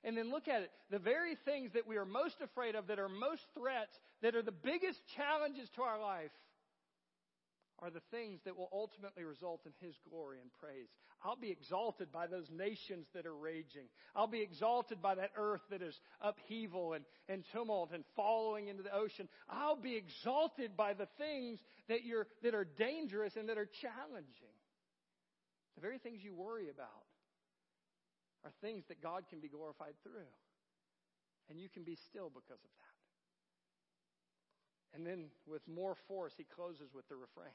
And 0.03 0.17
then 0.19 0.31
look 0.31 0.49
at 0.49 0.61
it. 0.61 0.71
The 0.91 0.99
very 0.99 1.37
things 1.47 1.73
that 1.73 1.87
we 1.87 1.97
are 1.97 2.05
most 2.05 2.37
afraid 2.43 2.75
of, 2.75 2.89
that 2.89 2.99
are 2.99 3.09
most 3.09 3.43
threats, 3.57 3.97
that 4.21 4.35
are 4.35 4.43
the 4.43 4.53
biggest 4.53 5.01
challenges 5.17 5.69
to 5.77 5.83
our 5.83 5.99
life, 5.99 6.31
are 7.85 7.91
the 7.91 8.01
things 8.11 8.41
that 8.47 8.57
will 8.57 8.71
ultimately 8.73 9.25
result 9.25 9.61
in 9.67 9.73
His 9.87 9.95
glory 10.09 10.39
and 10.41 10.51
praise. 10.59 10.89
I'll 11.23 11.37
be 11.37 11.51
exalted 11.51 12.11
by 12.11 12.27
those 12.27 12.49
nations 12.51 13.07
that 13.15 13.27
are 13.27 13.37
raging. 13.37 13.89
I'll 14.17 14.27
be 14.27 14.41
exalted 14.41 15.03
by 15.03 15.15
that 15.17 15.33
earth 15.37 15.61
that 15.71 15.83
is 15.83 15.95
upheaval 16.23 16.95
and, 16.95 17.05
and 17.29 17.45
tumult 17.53 17.93
and 17.93 18.03
following 18.17 18.69
into 18.69 18.83
the 18.83 18.95
ocean. 18.95 19.29
I'll 19.51 19.77
be 19.77 19.97
exalted 19.97 20.79
by 20.79 20.95
the 20.95 21.09
things 21.19 21.61
that, 21.89 22.05
you're, 22.05 22.27
that 22.43 22.55
are 22.55 22.65
dangerous 22.65 23.37
and 23.37 23.51
that 23.51 23.59
are 23.59 23.69
challenging. 23.83 24.57
The 25.75 25.83
very 25.83 25.99
things 25.99 26.21
you 26.25 26.33
worry 26.35 26.71
about 26.71 27.05
are 28.45 28.53
things 28.63 28.85
that 28.89 29.03
God 29.03 29.25
can 29.29 29.41
be 29.41 29.49
glorified 29.49 29.95
through. 30.03 30.33
And 31.51 31.61
you 31.61 31.69
can 31.69 31.85
be 31.85 31.99
still 32.09 32.31
because 32.33 32.65
of 32.65 32.73
that. 32.81 32.95
And 34.95 35.05
then 35.07 35.27
with 35.47 35.61
more 35.69 35.97
force, 36.09 36.33
he 36.37 36.45
closes 36.45 36.95
with 36.95 37.07
the 37.09 37.17
refrain. 37.17 37.53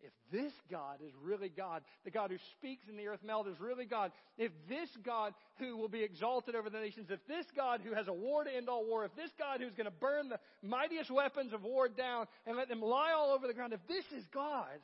If 0.00 0.12
this 0.30 0.52
God 0.70 1.00
is 1.04 1.12
really 1.22 1.48
God, 1.48 1.82
the 2.04 2.10
God 2.10 2.30
who 2.30 2.38
speaks 2.52 2.88
in 2.88 2.96
the 2.96 3.08
earth 3.08 3.22
melt 3.24 3.48
is 3.48 3.58
really 3.60 3.84
God, 3.84 4.12
if 4.36 4.52
this 4.68 4.88
God 5.04 5.34
who 5.58 5.76
will 5.76 5.88
be 5.88 6.02
exalted 6.02 6.54
over 6.54 6.70
the 6.70 6.78
nations, 6.78 7.10
if 7.10 7.26
this 7.26 7.46
God 7.56 7.80
who 7.82 7.94
has 7.94 8.06
a 8.06 8.12
war 8.12 8.44
to 8.44 8.54
end 8.54 8.68
all 8.68 8.86
war, 8.86 9.04
if 9.04 9.14
this 9.16 9.30
God 9.38 9.60
who's 9.60 9.74
going 9.74 9.86
to 9.86 9.90
burn 9.90 10.28
the 10.28 10.38
mightiest 10.62 11.10
weapons 11.10 11.52
of 11.52 11.64
war 11.64 11.88
down 11.88 12.26
and 12.46 12.56
let 12.56 12.68
them 12.68 12.80
lie 12.80 13.12
all 13.12 13.32
over 13.32 13.46
the 13.46 13.54
ground, 13.54 13.72
if 13.72 13.86
this 13.88 14.04
is 14.16 14.24
God, 14.32 14.78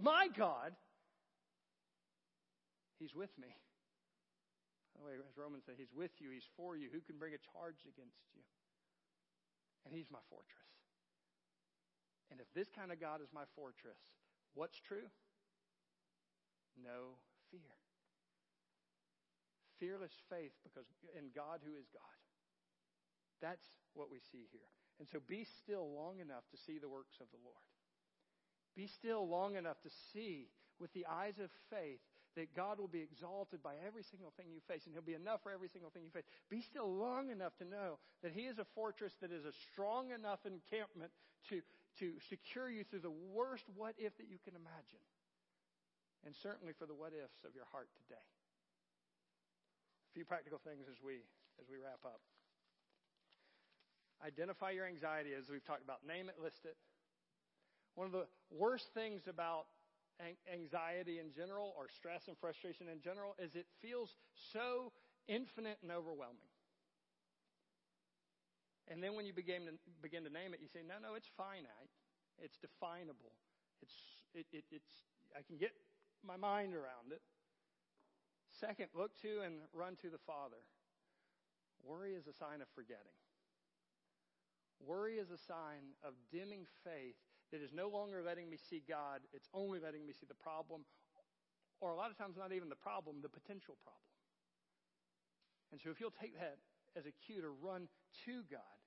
my 0.00 0.28
God, 0.36 0.72
He's 2.98 3.14
with 3.14 3.30
me. 3.38 3.48
By 4.94 5.00
the 5.00 5.06
way, 5.06 5.12
as 5.14 5.36
Romans 5.36 5.62
said, 5.66 5.76
He's 5.78 5.92
with 5.94 6.10
you, 6.18 6.30
He's 6.30 6.48
for 6.56 6.76
you. 6.76 6.88
Who 6.92 7.00
can 7.00 7.18
bring 7.18 7.34
a 7.34 7.42
charge 7.52 7.78
against 7.86 8.18
you? 8.34 8.42
and 9.86 9.94
He's 9.94 10.10
my 10.10 10.22
fortress. 10.28 10.66
And 12.34 12.42
if 12.42 12.50
this 12.58 12.66
kind 12.74 12.90
of 12.90 12.98
God 12.98 13.22
is 13.22 13.30
my 13.30 13.46
fortress, 13.54 14.02
what's 14.56 14.80
true? 14.80 15.06
No 16.82 17.20
fear. 17.52 17.76
Fearless 19.78 20.16
faith 20.28 20.56
because 20.64 20.88
in 21.16 21.30
God 21.36 21.60
who 21.62 21.76
is 21.76 21.86
God. 21.92 22.16
That's 23.40 23.64
what 23.94 24.10
we 24.10 24.18
see 24.32 24.48
here. 24.50 24.72
And 24.98 25.06
so 25.06 25.20
be 25.20 25.44
still 25.62 25.92
long 25.92 26.18
enough 26.20 26.48
to 26.50 26.56
see 26.56 26.80
the 26.80 26.88
works 26.88 27.20
of 27.20 27.28
the 27.30 27.40
Lord. 27.44 27.68
Be 28.74 28.88
still 28.88 29.28
long 29.28 29.56
enough 29.56 29.80
to 29.84 29.90
see 30.12 30.48
with 30.80 30.92
the 30.92 31.06
eyes 31.08 31.38
of 31.38 31.48
faith 31.70 32.00
that 32.36 32.54
God 32.54 32.78
will 32.78 32.88
be 32.88 33.00
exalted 33.00 33.62
by 33.62 33.80
every 33.80 34.04
single 34.04 34.32
thing 34.36 34.52
you 34.52 34.60
face, 34.68 34.84
and 34.84 34.92
He'll 34.92 35.00
be 35.00 35.16
enough 35.16 35.40
for 35.42 35.50
every 35.50 35.68
single 35.68 35.88
thing 35.88 36.04
you 36.04 36.12
face. 36.12 36.28
Be 36.50 36.60
still 36.60 36.84
long 36.84 37.30
enough 37.30 37.56
to 37.56 37.64
know 37.64 37.96
that 38.22 38.32
He 38.32 38.42
is 38.42 38.58
a 38.58 38.68
fortress 38.76 39.12
that 39.20 39.32
is 39.32 39.44
a 39.44 39.56
strong 39.72 40.12
enough 40.12 40.40
encampment 40.44 41.10
to, 41.48 41.64
to 42.00 42.18
secure 42.28 42.68
you 42.70 42.84
through 42.84 43.04
the 43.04 43.18
worst 43.32 43.64
what 43.74 43.94
if 43.98 44.16
that 44.18 44.28
you 44.28 44.38
can 44.42 44.54
imagine. 44.54 45.02
And 46.24 46.34
certainly 46.34 46.72
for 46.72 46.86
the 46.86 46.94
what 46.94 47.12
ifs 47.12 47.44
of 47.46 47.54
your 47.54 47.66
heart 47.70 47.88
today. 48.02 48.26
A 50.10 50.12
few 50.12 50.24
practical 50.24 50.58
things 50.58 50.86
as 50.90 50.98
we 51.02 51.22
as 51.60 51.68
we 51.70 51.78
wrap 51.78 52.02
up. 52.04 52.20
Identify 54.24 54.70
your 54.70 54.86
anxiety 54.86 55.32
as 55.36 55.48
we've 55.48 55.64
talked 55.64 55.84
about. 55.84 56.04
Name 56.06 56.28
it, 56.28 56.36
list 56.42 56.64
it. 56.64 56.76
One 57.94 58.06
of 58.06 58.12
the 58.12 58.26
worst 58.50 58.92
things 58.92 59.22
about 59.28 59.66
anxiety 60.48 61.18
in 61.20 61.32
general 61.32 61.74
or 61.76 61.88
stress 61.88 62.28
and 62.28 62.36
frustration 62.38 62.88
in 62.88 63.00
general 63.00 63.36
is 63.38 63.54
it 63.54 63.66
feels 63.80 64.16
so 64.52 64.92
infinite 65.28 65.78
and 65.82 65.92
overwhelming. 65.92 66.48
And 68.88 69.02
then 69.02 69.14
when 69.14 69.26
you 69.26 69.32
begin 69.32 69.66
to, 69.66 69.72
begin 70.00 70.22
to 70.24 70.30
name 70.30 70.54
it, 70.54 70.60
you 70.62 70.68
say, 70.68 70.80
no, 70.86 71.02
no, 71.02 71.14
it's 71.14 71.28
finite. 71.36 71.90
It's 72.38 72.58
definable. 72.58 73.34
It's, 73.82 73.94
it, 74.34 74.46
it, 74.52 74.64
it's, 74.70 75.06
I 75.34 75.42
can 75.42 75.58
get 75.58 75.72
my 76.22 76.36
mind 76.36 76.74
around 76.74 77.10
it. 77.10 77.22
Second, 78.50 78.88
look 78.94 79.10
to 79.22 79.42
and 79.44 79.66
run 79.74 79.96
to 80.02 80.08
the 80.08 80.22
Father. 80.22 80.62
Worry 81.84 82.14
is 82.14 82.26
a 82.26 82.32
sign 82.32 82.62
of 82.62 82.68
forgetting. 82.74 83.18
Worry 84.80 85.18
is 85.18 85.30
a 85.30 85.38
sign 85.38 85.96
of 86.04 86.14
dimming 86.30 86.66
faith 86.84 87.16
that 87.52 87.62
is 87.62 87.72
no 87.72 87.88
longer 87.88 88.22
letting 88.22 88.50
me 88.50 88.58
see 88.58 88.82
God, 88.88 89.20
it's 89.32 89.48
only 89.54 89.78
letting 89.78 90.06
me 90.06 90.12
see 90.12 90.26
the 90.26 90.34
problem, 90.34 90.82
or 91.80 91.90
a 91.90 91.96
lot 91.96 92.10
of 92.10 92.18
times 92.18 92.36
not 92.36 92.52
even 92.52 92.68
the 92.68 92.78
problem, 92.78 93.22
the 93.22 93.28
potential 93.28 93.76
problem. 93.82 94.02
And 95.70 95.80
so 95.80 95.90
if 95.90 96.00
you'll 96.00 96.14
take 96.14 96.34
that 96.38 96.58
as 96.96 97.06
a 97.06 97.12
cue 97.12 97.40
to 97.40 97.52
run 97.62 97.88
to 98.24 98.42
God 98.50 98.80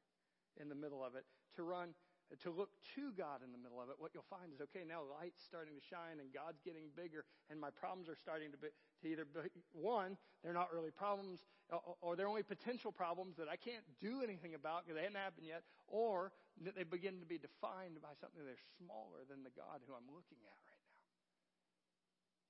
in 0.59 0.67
the 0.67 0.75
middle 0.75 1.05
of 1.05 1.15
it, 1.15 1.23
to 1.55 1.63
run 1.63 1.93
to 2.37 2.53
look 2.53 2.69
to 2.93 3.09
God 3.17 3.41
in 3.41 3.49
the 3.49 3.57
middle 3.57 3.81
of 3.81 3.89
it, 3.89 3.97
what 3.97 4.13
you'll 4.13 4.29
find 4.29 4.53
is 4.53 4.61
okay, 4.69 4.85
now 4.85 5.01
light's 5.01 5.41
starting 5.41 5.73
to 5.73 5.81
shine 5.81 6.21
and 6.21 6.29
God's 6.29 6.61
getting 6.61 6.93
bigger, 6.93 7.25
and 7.49 7.57
my 7.57 7.73
problems 7.73 8.05
are 8.05 8.17
starting 8.17 8.53
to 8.53 8.59
be 8.61 8.69
to 9.01 9.05
either 9.09 9.25
be, 9.25 9.49
one, 9.73 10.13
they're 10.43 10.53
not 10.53 10.69
really 10.69 10.93
problems, 10.93 11.41
or, 11.73 11.97
or 12.05 12.11
they're 12.13 12.29
only 12.29 12.45
potential 12.45 12.91
problems 12.93 13.33
that 13.41 13.49
I 13.49 13.57
can't 13.57 13.81
do 13.97 14.21
anything 14.21 14.53
about 14.53 14.85
because 14.85 14.99
they 14.99 15.07
haven't 15.09 15.17
happened 15.17 15.49
yet, 15.49 15.65
or 15.89 16.29
that 16.61 16.77
they 16.77 16.85
begin 16.85 17.17
to 17.23 17.25
be 17.25 17.41
defined 17.41 17.97
by 17.97 18.13
something 18.21 18.45
that's 18.45 18.61
smaller 18.77 19.25
than 19.25 19.41
the 19.41 19.55
God 19.57 19.81
who 19.89 19.97
I'm 19.97 20.05
looking 20.11 20.37
at 20.45 20.59
right 20.69 20.83
now. 20.85 20.99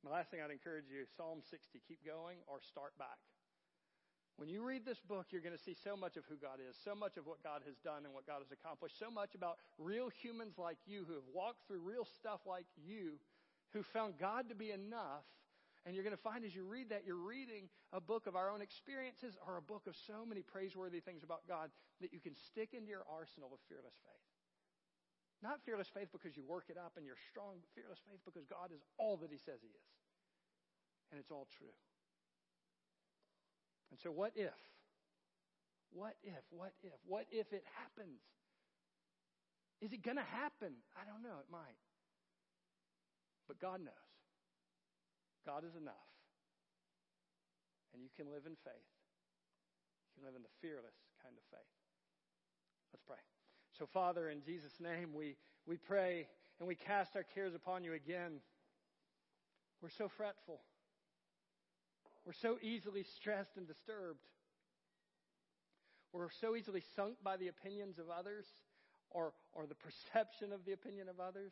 The 0.04 0.12
last 0.12 0.28
thing 0.34 0.44
I'd 0.44 0.52
encourage 0.52 0.92
you, 0.92 1.08
Psalm 1.16 1.40
60, 1.40 1.80
keep 1.88 2.04
going 2.04 2.44
or 2.52 2.60
start 2.60 2.98
back. 3.00 3.22
When 4.38 4.48
you 4.48 4.64
read 4.64 4.86
this 4.86 5.00
book, 5.02 5.28
you're 5.32 5.42
going 5.42 5.58
to 5.58 5.62
see 5.62 5.76
so 5.76 5.98
much 5.98 6.16
of 6.16 6.24
who 6.30 6.36
God 6.40 6.64
is, 6.64 6.78
so 6.84 6.96
much 6.96 7.18
of 7.18 7.28
what 7.28 7.44
God 7.44 7.62
has 7.68 7.76
done 7.84 8.06
and 8.06 8.14
what 8.14 8.26
God 8.26 8.40
has 8.40 8.52
accomplished, 8.52 8.98
so 8.98 9.12
much 9.12 9.36
about 9.36 9.58
real 9.78 10.08
humans 10.08 10.56
like 10.58 10.78
you 10.88 11.04
who 11.04 11.14
have 11.14 11.28
walked 11.34 11.68
through 11.68 11.84
real 11.84 12.08
stuff 12.08 12.40
like 12.48 12.66
you, 12.80 13.20
who 13.74 13.84
found 13.84 14.16
God 14.18 14.48
to 14.48 14.56
be 14.56 14.72
enough. 14.72 15.28
And 15.86 15.96
you're 15.96 16.04
going 16.04 16.16
to 16.16 16.22
find 16.22 16.44
as 16.44 16.56
you 16.56 16.64
read 16.64 16.90
that, 16.92 17.04
you're 17.06 17.20
reading 17.20 17.68
a 17.92 18.00
book 18.00 18.28
of 18.28 18.36
our 18.36 18.52
own 18.52 18.62
experiences 18.62 19.36
or 19.46 19.58
a 19.58 19.62
book 19.62 19.88
of 19.88 19.96
so 19.96 20.24
many 20.28 20.42
praiseworthy 20.42 21.00
things 21.00 21.24
about 21.24 21.48
God 21.48 21.72
that 22.00 22.14
you 22.14 22.20
can 22.20 22.36
stick 22.36 22.72
into 22.72 22.88
your 22.88 23.04
arsenal 23.12 23.50
of 23.52 23.60
fearless 23.68 23.96
faith. 24.04 24.30
Not 25.42 25.64
fearless 25.64 25.88
faith 25.88 26.12
because 26.12 26.36
you 26.36 26.44
work 26.44 26.68
it 26.68 26.76
up 26.76 27.00
and 27.00 27.08
you're 27.08 27.20
strong, 27.32 27.64
but 27.64 27.72
fearless 27.72 28.00
faith 28.04 28.20
because 28.28 28.44
God 28.48 28.76
is 28.76 28.84
all 29.00 29.16
that 29.24 29.32
He 29.32 29.40
says 29.40 29.64
He 29.64 29.72
is. 29.72 29.90
And 31.12 31.20
it's 31.20 31.32
all 31.32 31.48
true. 31.58 31.72
And 33.92 34.00
so, 34.00 34.12
what 34.12 34.34
if? 34.36 34.54
What 35.92 36.16
if? 36.24 36.44
What 36.50 36.74
if? 36.84 37.00
What 37.06 37.26
if 37.32 37.52
it 37.54 37.64
happens? 37.82 38.22
Is 39.82 39.94
it 39.94 40.04
going 40.04 40.18
to 40.18 40.30
happen? 40.36 40.76
I 40.94 41.08
don't 41.08 41.24
know. 41.24 41.40
It 41.40 41.50
might. 41.52 41.80
But 43.48 43.60
God 43.60 43.80
knows. 43.82 44.14
God 45.46 45.64
is 45.64 45.74
enough. 45.76 46.10
And 47.94 48.04
you 48.04 48.10
can 48.16 48.30
live 48.30 48.46
in 48.46 48.54
faith. 48.62 48.92
You 50.06 50.22
can 50.22 50.26
live 50.28 50.36
in 50.36 50.44
the 50.44 50.54
fearless 50.62 51.00
kind 51.24 51.34
of 51.34 51.44
faith. 51.50 51.74
Let's 52.94 53.04
pray. 53.08 53.24
So, 53.78 53.88
Father, 53.88 54.30
in 54.30 54.42
Jesus' 54.44 54.78
name, 54.80 55.14
we, 55.16 55.38
we 55.66 55.78
pray 55.78 56.28
and 56.60 56.68
we 56.68 56.76
cast 56.76 57.16
our 57.16 57.24
cares 57.24 57.56
upon 57.56 57.84
you 57.84 57.94
again. 57.94 58.42
We're 59.82 59.90
so 59.90 60.10
fretful. 60.10 60.60
We're 62.30 62.34
so 62.34 62.60
easily 62.62 63.02
stressed 63.02 63.58
and 63.58 63.66
disturbed. 63.66 64.22
We're 66.14 66.30
so 66.30 66.56
easily 66.56 66.84
sunk 66.96 67.16
by 67.24 67.38
the 67.38 67.48
opinions 67.48 67.98
of 67.98 68.06
others 68.12 68.46
or, 69.10 69.34
or 69.52 69.66
the 69.66 69.74
perception 70.14 70.54
of 70.54 70.64
the 70.64 70.74
opinion 70.74 71.10
of 71.10 71.20
others. 71.20 71.52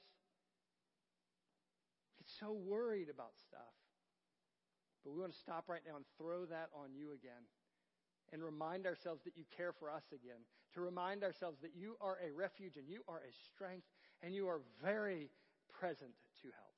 We 2.13 2.25
get 2.25 2.29
so 2.39 2.53
worried 2.53 3.09
about 3.09 3.31
stuff. 3.47 3.73
But 5.03 5.13
we 5.13 5.19
want 5.19 5.33
to 5.33 5.39
stop 5.39 5.63
right 5.67 5.81
now 5.83 5.95
and 5.95 6.05
throw 6.15 6.45
that 6.45 6.69
on 6.79 6.93
you 6.93 7.07
again 7.11 7.49
and 8.31 8.43
remind 8.43 8.85
ourselves 8.85 9.23
that 9.23 9.35
you 9.35 9.45
care 9.57 9.73
for 9.73 9.89
us 9.89 10.03
again. 10.13 10.45
To 10.75 10.81
remind 10.81 11.23
ourselves 11.23 11.57
that 11.63 11.71
you 11.75 11.95
are 11.99 12.19
a 12.23 12.31
refuge 12.31 12.77
and 12.77 12.87
you 12.87 13.01
are 13.07 13.23
a 13.27 13.33
strength 13.49 13.87
and 14.21 14.35
you 14.35 14.47
are 14.47 14.61
very 14.83 15.31
present 15.73 16.13
to 16.43 16.49
help. 16.53 16.76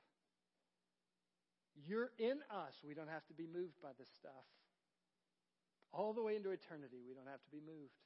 You're 1.87 2.11
in 2.17 2.43
us. 2.51 2.75
We 2.83 2.93
don't 2.93 3.09
have 3.09 3.25
to 3.27 3.35
be 3.35 3.47
moved 3.47 3.79
by 3.81 3.95
this 3.97 4.09
stuff. 4.09 4.47
All 5.93 6.13
the 6.13 6.21
way 6.21 6.35
into 6.35 6.51
eternity, 6.51 7.01
we 7.01 7.13
don't 7.15 7.29
have 7.29 7.41
to 7.41 7.51
be 7.51 7.61
moved. 7.61 7.97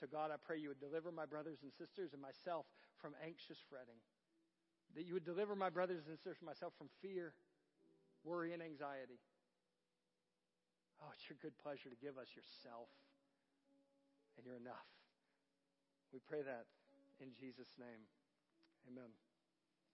So, 0.00 0.06
God, 0.10 0.30
I 0.34 0.36
pray 0.36 0.58
you 0.58 0.68
would 0.68 0.82
deliver 0.82 1.12
my 1.12 1.24
brothers 1.24 1.62
and 1.62 1.72
sisters 1.72 2.12
and 2.12 2.20
myself 2.20 2.66
from 3.00 3.14
anxious 3.24 3.58
fretting. 3.70 4.00
That 4.96 5.06
you 5.06 5.14
would 5.14 5.24
deliver 5.24 5.56
my 5.56 5.70
brothers 5.70 6.04
and 6.04 6.18
sisters 6.18 6.36
and 6.40 6.46
myself 6.46 6.74
from 6.76 6.92
fear, 7.00 7.32
worry, 8.24 8.52
and 8.52 8.60
anxiety. 8.60 9.22
Oh, 11.00 11.10
it's 11.14 11.24
your 11.30 11.38
good 11.40 11.56
pleasure 11.58 11.88
to 11.88 11.98
give 11.98 12.18
us 12.18 12.28
yourself, 12.36 12.92
and 14.36 14.46
you're 14.46 14.60
enough. 14.60 14.86
We 16.12 16.20
pray 16.20 16.42
that 16.42 16.66
in 17.20 17.32
Jesus' 17.40 17.72
name. 17.78 18.04
Amen. 18.90 19.10